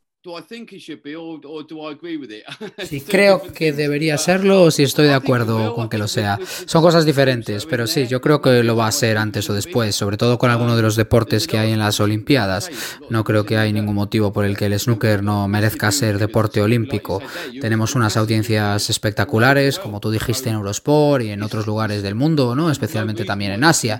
Si 2.84 3.00
creo 3.12 3.42
que 3.42 3.72
debería 3.72 4.18
serlo 4.18 4.64
o 4.64 4.70
si 4.70 4.82
estoy 4.82 5.06
de 5.06 5.14
acuerdo 5.14 5.74
con 5.74 5.88
que 5.88 5.96
lo 5.96 6.08
sea. 6.08 6.38
Son 6.66 6.82
cosas 6.82 7.06
diferentes, 7.06 7.64
pero 7.64 7.86
sí, 7.86 8.06
yo 8.06 8.20
creo 8.20 8.42
que 8.42 8.62
lo 8.62 8.76
va 8.76 8.86
a 8.86 8.92
ser 8.92 9.16
antes 9.16 9.48
o 9.48 9.54
después, 9.54 9.94
sobre 9.94 10.18
todo 10.18 10.36
con 10.36 10.50
alguno 10.50 10.76
de 10.76 10.82
los 10.82 10.94
deportes 10.94 11.46
que 11.46 11.56
hay 11.56 11.72
en 11.72 11.78
las 11.78 12.00
Olimpiadas. 12.00 12.70
No 13.08 13.24
creo 13.24 13.46
que 13.46 13.56
hay 13.56 13.72
ningún 13.72 13.94
motivo 13.94 14.30
por 14.30 14.44
el 14.44 14.58
que 14.58 14.66
el 14.66 14.78
snooker 14.78 15.22
no 15.22 15.48
merezca 15.48 15.90
ser 15.90 16.18
deporte 16.18 16.60
olímpico. 16.60 17.22
Tenemos 17.58 17.94
unas 17.94 18.18
audiencias 18.18 18.90
espectaculares, 18.90 19.78
como 19.78 20.00
tú 20.00 20.10
dijiste 20.10 20.50
en 20.50 20.56
Eurosport 20.56 21.24
y 21.24 21.30
en 21.30 21.42
otros 21.42 21.66
lugares 21.66 22.02
del 22.02 22.14
mundo, 22.14 22.54
¿no? 22.54 22.70
especialmente 22.70 23.24
también 23.24 23.52
en 23.52 23.64
Asia. 23.64 23.98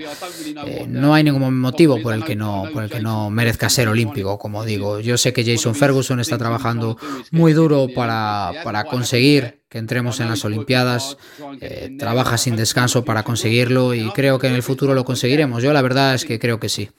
Eh, 0.67 0.85
no 0.87 1.15
hay 1.15 1.25
ningún 1.25 1.59
motivo 1.59 2.01
por 2.03 2.13
el 2.13 2.25
que 2.25 2.37
no, 2.37 2.65
por 2.75 2.85
el 2.85 2.91
que 2.91 3.01
no 3.01 3.31
merezca 3.31 3.71
ser 3.71 3.89
olímpico, 3.89 4.39
como 4.39 4.67
digo. 4.67 5.01
Yo 5.01 5.17
sé 5.17 5.33
que 5.33 5.45
Jason 5.45 5.75
Ferguson 5.75 6.10
está 6.19 6.39
trabajando 6.39 6.97
muy 7.31 7.53
duro 7.53 7.87
para, 7.95 8.53
para 8.65 8.85
conseguir 8.85 9.61
que 9.71 9.79
entremos 9.79 10.19
en 10.19 10.29
las 10.29 10.45
Olimpiadas, 10.45 11.17
eh, 11.61 11.95
trabaja 11.97 12.37
sin 12.37 12.57
descanso 12.57 13.05
para 13.05 13.23
conseguirlo 13.23 13.95
y 13.95 14.11
creo 14.11 14.39
que 14.41 14.49
en 14.49 14.55
el 14.55 14.65
futuro 14.65 14.95
lo 14.95 15.05
conseguiremos. 15.05 15.63
Yo 15.63 15.73
la 15.73 15.81
verdad 15.81 16.15
es 16.15 16.25
que 16.25 16.41
creo 16.41 16.59
que 16.59 16.69
sí. 16.69 16.91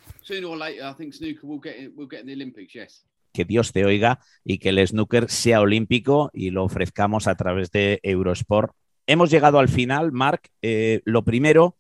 Que 3.34 3.46
Dios 3.46 3.74
te 3.74 3.86
oiga 3.86 4.20
y 4.46 4.58
que 4.60 4.70
el 4.70 4.88
snooker 4.88 5.30
sea 5.30 5.60
olímpico 5.60 6.32
y 6.34 6.52
lo 6.52 6.64
ofrezcamos 6.64 7.28
a 7.28 7.36
través 7.36 7.72
de 7.72 8.00
Eurosport. 8.04 8.74
Hemos 9.06 9.30
llegado 9.30 9.60
al 9.60 9.68
final, 9.68 10.14
Marc. 10.14 10.48
Eh, 10.62 11.02
lo 11.04 11.26
primero, 11.26 11.76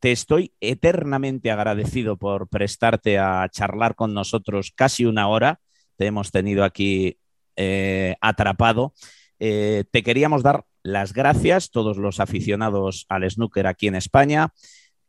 te 0.00 0.10
estoy 0.10 0.54
eternamente 0.60 1.50
agradecido 1.50 2.16
por 2.16 2.48
prestarte 2.48 3.18
a 3.18 3.46
charlar 3.50 3.94
con 3.94 4.14
nosotros 4.14 4.72
casi 4.74 5.04
una 5.04 5.28
hora 5.28 5.60
te 5.96 6.06
hemos 6.06 6.30
tenido 6.30 6.64
aquí 6.64 7.18
eh, 7.56 8.16
atrapado. 8.20 8.94
Eh, 9.38 9.84
te 9.90 10.02
queríamos 10.02 10.42
dar 10.42 10.64
las 10.82 11.12
gracias, 11.12 11.70
todos 11.70 11.96
los 11.96 12.20
aficionados 12.20 13.06
al 13.08 13.28
snooker 13.28 13.66
aquí 13.66 13.88
en 13.88 13.96
España. 13.96 14.52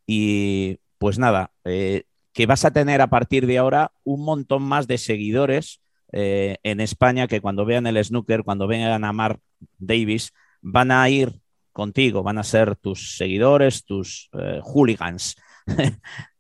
Y 0.05 0.79
pues 0.97 1.19
nada, 1.19 1.51
eh, 1.65 2.03
que 2.33 2.45
vas 2.45 2.65
a 2.65 2.71
tener 2.71 3.01
a 3.01 3.07
partir 3.07 3.45
de 3.45 3.57
ahora 3.57 3.91
un 4.03 4.23
montón 4.23 4.63
más 4.63 4.88
de 4.88 4.97
seguidores 4.97 5.81
en 6.09 6.79
España 6.79 7.27
que 7.27 7.41
cuando 7.41 7.65
vean 7.65 7.85
el 7.85 8.01
snooker, 8.01 8.43
cuando 8.43 8.65
vean 8.65 9.03
a 9.03 9.11
Mark 9.11 9.41
Davis, 9.77 10.31
van 10.61 10.89
a 10.89 11.09
ir 11.09 11.41
contigo, 11.73 12.23
van 12.23 12.38
a 12.38 12.43
ser 12.43 12.77
tus 12.77 13.17
seguidores, 13.17 13.83
tus 13.83 14.29
hooligans. 14.63 15.35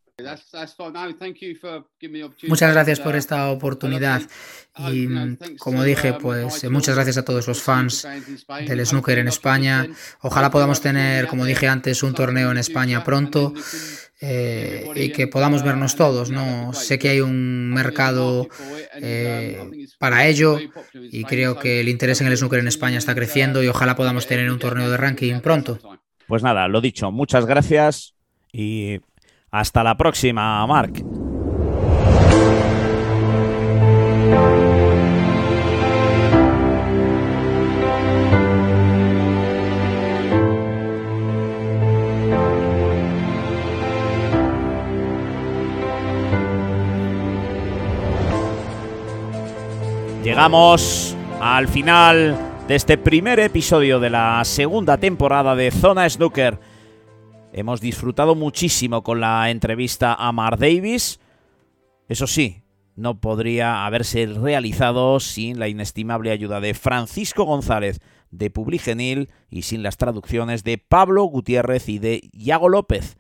Muchas 2.47 2.73
gracias 2.73 2.99
por 2.99 3.13
uh, 3.13 3.17
esta 3.17 3.51
oportunidad. 3.51 4.21
y 4.89 5.07
como 5.59 5.83
dije, 5.83 6.13
um, 6.13 6.17
pues 6.17 6.67
muchas 6.71 6.95
gracias 6.95 7.17
a 7.17 7.23
todos 7.23 7.47
los 7.47 7.61
fans 7.61 8.07
del 8.65 8.83
snooker 8.83 9.19
en 9.19 9.27
España. 9.27 9.87
Ojalá 10.21 10.49
podamos 10.49 10.81
tener, 10.81 11.27
como 11.27 11.45
dije 11.45 11.67
antes, 11.67 12.01
un 12.01 12.15
torneo 12.15 12.49
en 12.49 12.57
España 12.57 13.03
pronto 13.03 13.53
eh, 14.19 14.89
y 14.95 15.11
que 15.11 15.27
podamos 15.27 15.61
vernos 15.61 15.95
todos. 15.95 16.31
No 16.31 16.73
sé 16.73 16.97
que 16.97 17.09
hay 17.09 17.21
un 17.21 17.69
mercado 17.69 18.47
eh, 18.95 19.87
para 19.99 20.25
ello 20.25 20.57
y 20.93 21.25
creo 21.25 21.59
que 21.59 21.81
el 21.81 21.89
interés 21.89 22.21
en 22.21 22.27
el 22.27 22.37
snooker 22.37 22.59
en 22.59 22.67
España 22.67 22.97
está 22.97 23.13
creciendo 23.13 23.61
y 23.61 23.67
ojalá 23.67 23.95
podamos 23.95 24.25
tener 24.25 24.49
un 24.49 24.57
torneo 24.57 24.89
de 24.89 24.97
ranking 24.97 25.41
pronto. 25.41 25.77
Pues 26.25 26.41
nada, 26.41 26.67
lo 26.67 26.81
dicho, 26.81 27.11
muchas 27.11 27.45
gracias 27.45 28.15
y 28.51 28.99
hasta 29.51 29.83
la 29.83 29.95
próxima, 29.95 30.65
Mark. 30.67 31.03
Llegamos 50.23 51.15
al 51.39 51.69
final 51.69 52.37
de 52.67 52.75
este 52.75 52.97
primer 52.97 53.39
episodio 53.39 53.99
de 54.01 54.09
la 54.09 54.43
segunda 54.43 54.97
temporada 54.97 55.55
de 55.55 55.71
Zona 55.71 56.07
Snooker. 56.09 56.59
Hemos 57.53 57.81
disfrutado 57.81 58.35
muchísimo 58.35 59.03
con 59.03 59.21
la 59.21 59.49
entrevista 59.49 60.13
a 60.13 60.31
Mar 60.31 60.57
Davis. 60.57 61.19
Eso 62.07 62.27
sí, 62.27 62.63
no 62.95 63.21
podría 63.21 63.85
haberse 63.85 64.25
realizado 64.25 65.19
sin 65.19 65.59
la 65.59 65.67
inestimable 65.67 66.31
ayuda 66.31 66.59
de 66.59 66.73
Francisco 66.73 67.45
González 67.45 67.99
de 68.31 68.49
Publigenil 68.49 69.29
y 69.49 69.61
sin 69.61 69.83
las 69.83 69.97
traducciones 69.97 70.63
de 70.63 70.77
Pablo 70.77 71.23
Gutiérrez 71.23 71.87
y 71.89 71.99
de 71.99 72.29
Iago 72.33 72.69
López. 72.69 73.17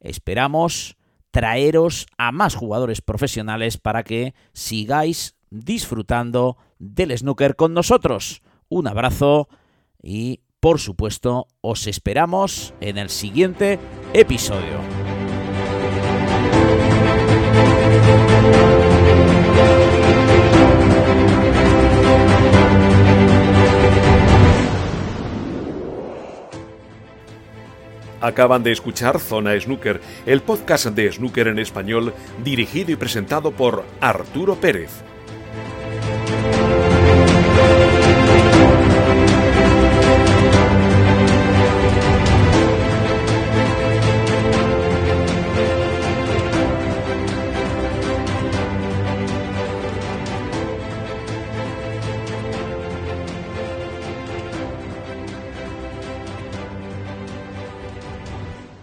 Esperamos 0.00 0.96
traeros 1.30 2.06
a 2.16 2.32
más 2.32 2.54
jugadores 2.54 3.02
profesionales 3.02 3.76
para 3.76 4.02
que 4.02 4.34
sigáis 4.52 5.36
disfrutando 5.50 6.56
del 6.78 7.16
snooker 7.16 7.56
con 7.56 7.74
nosotros. 7.74 8.42
Un 8.68 8.86
abrazo 8.86 9.48
y 10.02 10.40
por 10.60 10.80
supuesto, 10.80 11.46
os 11.60 11.86
esperamos 11.86 12.74
en 12.80 12.98
el 12.98 13.10
siguiente 13.10 13.78
episodio. 14.12 14.80
Acaban 28.20 28.64
de 28.64 28.72
escuchar 28.72 29.20
Zona 29.20 29.58
Snooker, 29.60 30.00
el 30.26 30.42
podcast 30.42 30.86
de 30.86 31.12
snooker 31.12 31.46
en 31.46 31.60
español 31.60 32.12
dirigido 32.42 32.90
y 32.90 32.96
presentado 32.96 33.52
por 33.52 33.84
Arturo 34.00 34.56
Pérez. 34.56 34.90